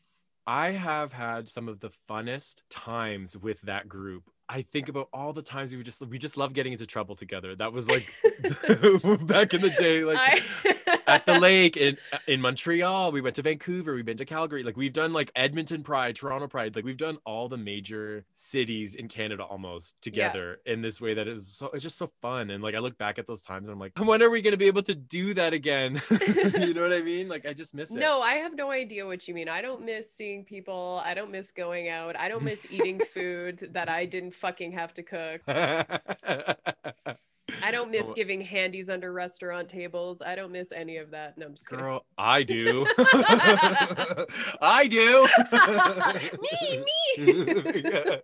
I 0.47 0.73
have 0.73 1.15
had 1.15 1.49
some 1.49 1.71
of 1.71 1.81
the 1.81 1.91
funnest 2.11 2.61
times 2.69 3.35
with 3.35 3.63
that 3.63 3.89
group. 3.89 4.25
I 4.49 4.63
think 4.63 4.89
about 4.89 5.09
all 5.13 5.33
the 5.33 5.43
times 5.43 5.75
we 5.75 5.83
just 5.83 6.07
we 6.07 6.19
just 6.19 6.37
love 6.37 6.53
getting 6.53 6.73
into 6.73 6.87
trouble 6.87 7.17
together. 7.17 7.55
That 7.55 7.73
was 7.73 7.89
like 7.89 8.07
back 9.27 9.55
in 9.55 9.63
the 9.63 9.75
day, 9.79 10.05
like 10.05 10.19
I, 10.19 11.01
at 11.07 11.27
the 11.27 11.39
lake 11.41 11.77
in 11.77 11.97
uh, 12.13 12.19
in 12.27 12.41
Montreal. 12.41 13.13
We 13.13 13.21
went 13.21 13.37
to 13.37 13.43
Vancouver. 13.43 13.95
We've 13.95 14.05
been 14.05 14.17
to 14.19 14.25
Calgary. 14.25 14.63
Like 14.63 14.77
we've 14.77 14.93
done 14.93 15.13
like 15.13 15.31
Edmonton 15.35 15.83
Pride, 15.83 16.17
Toronto 16.17 16.47
Pride. 16.47 16.77
Like 16.77 16.85
we've 16.85 16.97
done 16.97 17.19
all 17.25 17.49
the 17.49 17.57
major 17.57 18.25
cities 18.33 18.95
in 18.95 19.09
Canada 19.09 19.45
almost 19.45 20.03
together 20.03 20.61
yeah. 20.67 20.73
in 20.73 20.83
this 20.83 21.01
way 21.01 21.15
that 21.15 21.29
is 21.29 21.47
so 21.47 21.71
it's 21.73 21.83
just 21.83 21.97
so 21.97 22.11
fun. 22.21 22.51
And 22.51 22.63
like 22.63 22.75
I 22.75 22.79
look 22.79 22.99
back 22.99 23.19
at 23.19 23.27
those 23.27 23.43
times 23.43 23.69
and 23.69 23.75
I'm 23.75 23.81
like, 23.81 23.99
when 23.99 24.23
are 24.23 24.31
we 24.31 24.43
gonna 24.43 24.57
be 24.57 24.67
able 24.67 24.83
to 24.83 24.95
do 24.95 25.35
that 25.35 25.53
again? 25.53 26.01
you 26.11 26.75
know 26.75 26.83
what 26.83 26.93
I 26.93 27.03
mean? 27.03 27.29
Like 27.29 27.47
I 27.47 27.53
just 27.53 27.75
miss 27.75 27.95
it. 27.95 27.99
No, 27.99 28.21
I 28.21 28.35
have 28.35 28.55
no 28.55 28.71
idea 28.71 29.07
what 29.07 29.27
you 29.27 29.35
mean. 29.35 29.49
I 29.49 29.63
don't 29.63 29.85
miss 29.85 30.13
seeing 30.13 30.45
people. 30.45 31.01
I 31.05 31.15
don't 31.15 31.31
miss 31.31 31.51
going 31.51 31.89
out. 31.89 32.17
I 32.17 32.29
don't 32.29 32.43
miss 32.43 32.67
eating 32.71 33.01
food 33.01 33.71
that 33.73 33.89
I 33.89 34.05
didn't 34.05 34.34
fucking 34.35 34.73
have 34.73 34.95
to 34.95 35.03
cook. 35.03 35.43
I 37.63 37.71
don't 37.71 37.91
miss 37.91 38.11
giving 38.13 38.41
handies 38.41 38.91
under 38.91 39.13
restaurant 39.13 39.69
tables. 39.69 40.23
I 40.25 40.35
don't 40.35 40.53
miss 40.53 40.73
any 40.73 40.97
of 40.97 41.11
that. 41.11 41.39
No, 41.39 41.47
I'm 41.47 41.55
just 41.55 41.69
Girl, 41.69 42.01
kidding. 42.01 42.03
I 42.19 42.43
do. 42.43 42.87
I 44.61 44.87
do. 44.87 45.29
me, 46.43 46.85
me. 47.17 48.21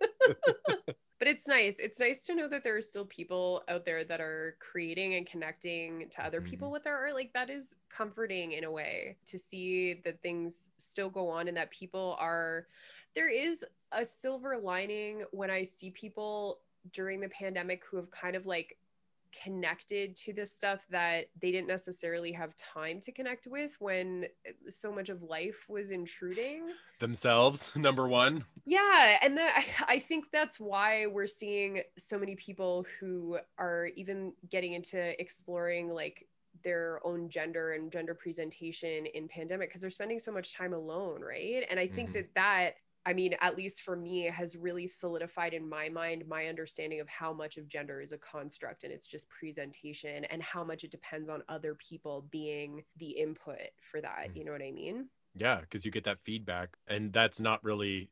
but 1.19 1.27
it's 1.27 1.47
nice. 1.47 1.77
It's 1.79 1.99
nice 1.99 2.25
to 2.25 2.35
know 2.35 2.47
that 2.47 2.63
there 2.63 2.75
are 2.75 2.81
still 2.81 3.05
people 3.05 3.63
out 3.67 3.85
there 3.85 4.03
that 4.03 4.21
are 4.21 4.57
creating 4.59 5.15
and 5.15 5.25
connecting 5.25 6.09
to 6.11 6.25
other 6.25 6.41
people 6.41 6.67
mm-hmm. 6.67 6.73
with 6.73 6.83
their 6.83 6.97
art. 6.97 7.13
Like 7.13 7.31
that 7.33 7.49
is 7.49 7.75
comforting 7.89 8.51
in 8.53 8.63
a 8.63 8.71
way 8.71 9.17
to 9.27 9.37
see 9.37 10.01
that 10.03 10.21
things 10.21 10.69
still 10.77 11.09
go 11.09 11.29
on 11.29 11.47
and 11.47 11.57
that 11.57 11.71
people 11.71 12.15
are 12.19 12.67
there 13.15 13.29
is 13.29 13.63
a 13.91 14.05
silver 14.05 14.57
lining 14.57 15.23
when 15.31 15.49
I 15.49 15.63
see 15.63 15.91
people 15.91 16.59
during 16.91 17.19
the 17.19 17.29
pandemic 17.29 17.83
who 17.85 17.97
have 17.97 18.09
kind 18.11 18.35
of 18.35 18.45
like 18.45 18.77
connected 19.31 20.15
to 20.15 20.33
this 20.33 20.51
stuff 20.51 20.85
that 20.89 21.27
they 21.41 21.51
didn't 21.51 21.67
necessarily 21.67 22.31
have 22.31 22.55
time 22.57 22.99
to 22.99 23.11
connect 23.11 23.47
with 23.47 23.75
when 23.79 24.25
so 24.67 24.91
much 24.91 25.09
of 25.09 25.23
life 25.23 25.65
was 25.69 25.91
intruding. 25.91 26.69
Themselves 26.99 27.71
number 27.75 28.07
one. 28.07 28.45
Yeah 28.65 29.17
and 29.21 29.37
the, 29.37 29.47
i 29.87 29.99
think 29.99 30.25
that's 30.31 30.59
why 30.59 31.07
we're 31.07 31.27
seeing 31.27 31.81
so 31.97 32.17
many 32.17 32.35
people 32.35 32.85
who 32.99 33.37
are 33.57 33.89
even 33.95 34.33
getting 34.49 34.73
into 34.73 35.19
exploring 35.19 35.89
like 35.89 36.27
their 36.63 36.99
own 37.03 37.27
gender 37.29 37.73
and 37.73 37.91
gender 37.91 38.13
presentation 38.13 39.05
in 39.07 39.27
pandemic 39.27 39.69
because 39.69 39.81
they're 39.81 39.89
spending 39.89 40.19
so 40.19 40.31
much 40.31 40.53
time 40.53 40.73
alone 40.73 41.21
right? 41.21 41.65
And 41.69 41.79
i 41.79 41.87
think 41.87 42.09
mm-hmm. 42.09 42.19
that 42.19 42.35
that 42.35 42.71
I 43.05 43.13
mean, 43.13 43.35
at 43.41 43.57
least 43.57 43.81
for 43.81 43.95
me, 43.95 44.25
has 44.25 44.55
really 44.55 44.85
solidified 44.85 45.53
in 45.53 45.67
my 45.67 45.89
mind 45.89 46.27
my 46.27 46.47
understanding 46.47 46.99
of 46.99 47.09
how 47.09 47.33
much 47.33 47.57
of 47.57 47.67
gender 47.67 47.99
is 47.99 48.11
a 48.11 48.17
construct 48.17 48.83
and 48.83 48.93
it's 48.93 49.07
just 49.07 49.29
presentation 49.29 50.25
and 50.25 50.41
how 50.41 50.63
much 50.63 50.83
it 50.83 50.91
depends 50.91 51.27
on 51.27 51.41
other 51.49 51.73
people 51.75 52.25
being 52.29 52.83
the 52.97 53.09
input 53.09 53.69
for 53.79 54.01
that. 54.01 54.27
Mm. 54.29 54.37
You 54.37 54.45
know 54.45 54.51
what 54.51 54.61
I 54.61 54.71
mean? 54.71 55.07
Yeah, 55.35 55.61
because 55.61 55.85
you 55.85 55.91
get 55.91 56.03
that 56.03 56.19
feedback, 56.23 56.75
and 56.87 57.13
that's 57.13 57.39
not 57.39 57.63
really 57.63 58.09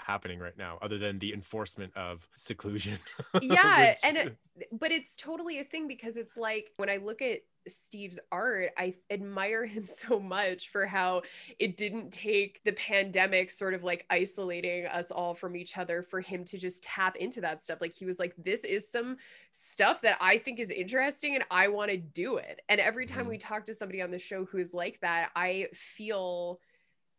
happening 0.00 0.38
right 0.38 0.56
now 0.58 0.78
other 0.82 0.98
than 0.98 1.18
the 1.18 1.32
enforcement 1.32 1.94
of 1.96 2.28
seclusion 2.34 2.98
yeah 3.42 3.90
which... 3.90 3.98
and 4.04 4.16
it, 4.16 4.36
but 4.72 4.90
it's 4.90 5.16
totally 5.16 5.60
a 5.60 5.64
thing 5.64 5.86
because 5.86 6.16
it's 6.16 6.36
like 6.36 6.70
when 6.76 6.88
i 6.88 6.96
look 6.96 7.22
at 7.22 7.40
Steve's 7.68 8.18
art, 8.32 8.70
I 8.78 8.94
admire 9.10 9.66
him 9.66 9.86
so 9.86 10.20
much 10.20 10.70
for 10.70 10.86
how 10.86 11.22
it 11.58 11.76
didn't 11.76 12.10
take 12.10 12.60
the 12.64 12.72
pandemic 12.72 13.50
sort 13.50 13.74
of 13.74 13.84
like 13.84 14.06
isolating 14.10 14.86
us 14.86 15.10
all 15.10 15.34
from 15.34 15.56
each 15.56 15.76
other 15.76 16.02
for 16.02 16.20
him 16.20 16.44
to 16.46 16.58
just 16.58 16.82
tap 16.82 17.16
into 17.16 17.40
that 17.42 17.62
stuff. 17.62 17.80
Like 17.80 17.94
he 17.94 18.04
was 18.04 18.18
like, 18.18 18.34
this 18.36 18.64
is 18.64 18.90
some 18.90 19.16
stuff 19.52 20.00
that 20.02 20.16
I 20.20 20.38
think 20.38 20.60
is 20.60 20.70
interesting 20.70 21.34
and 21.34 21.44
I 21.50 21.68
want 21.68 21.90
to 21.90 21.96
do 21.96 22.36
it. 22.36 22.60
And 22.68 22.80
every 22.80 23.06
time 23.06 23.20
mm-hmm. 23.20 23.30
we 23.30 23.38
talk 23.38 23.66
to 23.66 23.74
somebody 23.74 24.02
on 24.02 24.10
the 24.10 24.18
show 24.18 24.44
who 24.44 24.58
is 24.58 24.74
like 24.74 25.00
that, 25.00 25.30
I 25.36 25.68
feel 25.72 26.60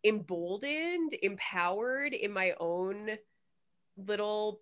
emboldened, 0.04 1.16
empowered 1.22 2.14
in 2.14 2.32
my 2.32 2.54
own 2.60 3.12
little 3.98 4.62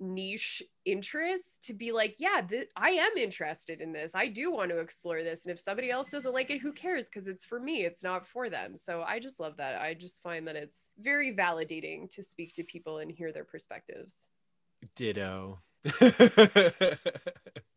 niche 0.00 0.62
interest 0.84 1.62
to 1.64 1.74
be 1.74 1.92
like, 1.92 2.16
yeah, 2.18 2.40
th- 2.48 2.70
I 2.76 2.90
am 2.90 3.12
interested 3.16 3.80
in 3.80 3.92
this. 3.92 4.14
I 4.14 4.28
do 4.28 4.50
want 4.50 4.70
to 4.70 4.78
explore 4.78 5.22
this. 5.22 5.44
And 5.44 5.52
if 5.52 5.60
somebody 5.60 5.90
else 5.90 6.10
doesn't 6.10 6.32
like 6.32 6.50
it, 6.50 6.60
who 6.60 6.72
cares? 6.72 7.08
Because 7.08 7.28
it's 7.28 7.44
for 7.44 7.60
me, 7.60 7.84
it's 7.84 8.02
not 8.02 8.26
for 8.26 8.48
them. 8.48 8.76
So 8.76 9.02
I 9.02 9.20
just 9.20 9.38
love 9.38 9.58
that. 9.58 9.80
I 9.80 9.94
just 9.94 10.22
find 10.22 10.48
that 10.48 10.56
it's 10.56 10.90
very 10.98 11.36
validating 11.36 12.08
to 12.10 12.22
speak 12.22 12.54
to 12.54 12.64
people 12.64 12.98
and 12.98 13.10
hear 13.10 13.30
their 13.32 13.44
perspectives. 13.44 14.30
Ditto. 14.96 15.60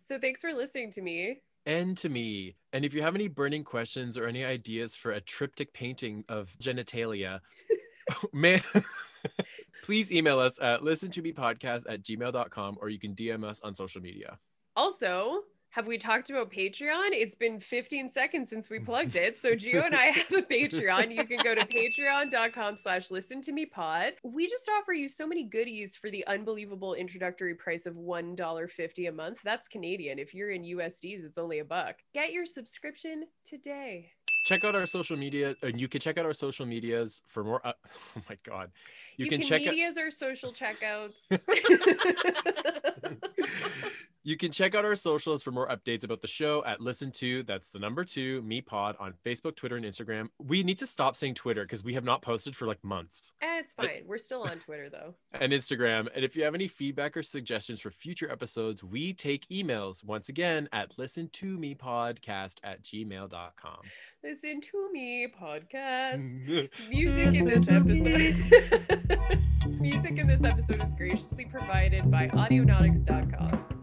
so 0.01 0.19
thanks 0.19 0.41
for 0.41 0.53
listening 0.53 0.91
to 0.91 1.01
me. 1.01 1.41
And 1.65 1.97
to 1.97 2.09
me. 2.09 2.55
And 2.73 2.83
if 2.83 2.93
you 2.93 3.01
have 3.01 3.15
any 3.15 3.27
burning 3.27 3.63
questions 3.63 4.17
or 4.17 4.25
any 4.25 4.43
ideas 4.43 4.95
for 4.95 5.11
a 5.11 5.21
triptych 5.21 5.73
painting 5.73 6.25
of 6.27 6.55
genitalia, 6.61 7.39
man. 8.33 8.61
please 9.83 10.11
email 10.11 10.39
us 10.39 10.59
at 10.61 10.81
listen 10.81 11.11
to 11.11 11.21
me 11.21 11.33
podcast 11.33 11.83
at 11.89 12.01
gmail.com 12.03 12.77
or 12.81 12.89
you 12.89 12.97
can 12.97 13.13
DM 13.13 13.43
us 13.43 13.59
on 13.61 13.73
social 13.73 14.01
media. 14.01 14.39
Also, 14.75 15.41
have 15.73 15.87
we 15.87 15.97
talked 15.97 16.29
about 16.29 16.51
Patreon? 16.51 17.09
It's 17.13 17.33
been 17.33 17.59
15 17.59 18.11
seconds 18.11 18.47
since 18.47 18.69
we 18.69 18.77
plugged 18.91 19.15
it. 19.15 19.39
So 19.39 19.53
Gio 19.53 19.83
and 19.83 19.95
I 19.95 20.05
have 20.05 20.31
a 20.31 20.43
Patreon. 20.43 21.11
You 21.11 21.25
can 21.25 21.39
go 21.43 21.55
to 21.55 21.65
patreon.com 21.65 22.77
slash 22.77 23.09
listen 23.09 23.41
to 23.41 23.51
me 23.51 23.65
pod. 23.65 24.13
We 24.23 24.47
just 24.47 24.69
offer 24.79 24.93
you 24.93 25.09
so 25.09 25.25
many 25.25 25.45
goodies 25.45 25.95
for 25.95 26.11
the 26.11 26.27
unbelievable 26.27 26.93
introductory 26.93 27.55
price 27.55 27.87
of 27.87 27.95
$1.50 27.95 29.09
a 29.09 29.11
month. 29.11 29.39
That's 29.43 29.67
Canadian. 29.67 30.19
If 30.19 30.35
you're 30.35 30.51
in 30.51 30.61
USDs, 30.61 31.25
it's 31.25 31.39
only 31.39 31.57
a 31.57 31.65
buck. 31.65 31.95
Get 32.13 32.31
your 32.31 32.45
subscription 32.45 33.23
today 33.43 34.11
check 34.43 34.65
out 34.65 34.75
our 34.75 34.85
social 34.85 35.15
media 35.15 35.55
and 35.63 35.79
you 35.79 35.87
can 35.87 36.01
check 36.01 36.17
out 36.17 36.25
our 36.25 36.33
social 36.33 36.65
medias 36.65 37.21
for 37.27 37.45
more 37.45 37.65
uh, 37.65 37.71
oh 38.17 38.21
my 38.29 38.37
god 38.43 38.69
you, 39.15 39.23
you 39.23 39.29
can, 39.29 39.39
can 39.39 39.47
check 39.47 39.61
medias 39.61 39.97
out 39.97 40.03
our 40.03 40.11
social 40.11 40.51
checkouts 40.51 41.31
You 44.25 44.37
can 44.37 44.53
check 44.53 44.73
out 44.73 44.85
our 44.85 44.95
socials 44.95 45.43
for 45.43 45.51
more 45.51 45.67
updates 45.67 46.05
about 46.05 46.21
the 46.21 46.27
show 46.27 46.63
at 46.63 46.79
Listen 46.79 47.11
to, 47.11 47.43
that's 47.43 47.71
the 47.71 47.79
number 47.79 48.05
two, 48.05 48.41
Me 48.43 48.61
Pod 48.61 48.95
on 48.97 49.13
Facebook, 49.25 49.57
Twitter, 49.57 49.75
and 49.75 49.83
Instagram. 49.83 50.27
We 50.39 50.63
need 50.63 50.77
to 50.77 50.87
stop 50.87 51.17
saying 51.17 51.33
Twitter 51.33 51.63
because 51.63 51.83
we 51.83 51.93
have 51.95 52.05
not 52.05 52.21
posted 52.21 52.55
for 52.55 52.65
like 52.65 52.81
months. 52.85 53.33
Eh, 53.41 53.59
it's 53.59 53.73
fine. 53.73 54.03
We're 54.05 54.17
still 54.17 54.43
on 54.43 54.59
Twitter 54.59 54.89
though. 54.89 55.15
and 55.33 55.51
Instagram. 55.51 56.07
And 56.15 56.23
if 56.23 56.37
you 56.37 56.43
have 56.45 56.55
any 56.55 56.69
feedback 56.69 57.17
or 57.17 57.23
suggestions 57.23 57.81
for 57.81 57.91
future 57.91 58.31
episodes, 58.31 58.81
we 58.81 59.11
take 59.11 59.45
emails 59.49 60.05
once 60.05 60.29
again 60.29 60.69
at 60.71 60.97
listen 60.97 61.27
to 61.33 61.57
me 61.57 61.75
podcast 61.75 62.59
at 62.63 62.81
gmail.com. 62.81 63.79
Listen 64.23 64.61
to 64.61 64.89
me 64.93 65.27
podcast. 65.27 66.69
Music 66.89 67.35
in 67.35 67.45
this 67.45 67.67
episode. 67.67 69.39
Music 69.81 70.17
in 70.17 70.27
this 70.27 70.45
episode 70.45 70.81
is 70.81 70.93
graciously 70.93 71.43
provided 71.43 72.09
by 72.09 72.29
audionautix.com. 72.29 73.82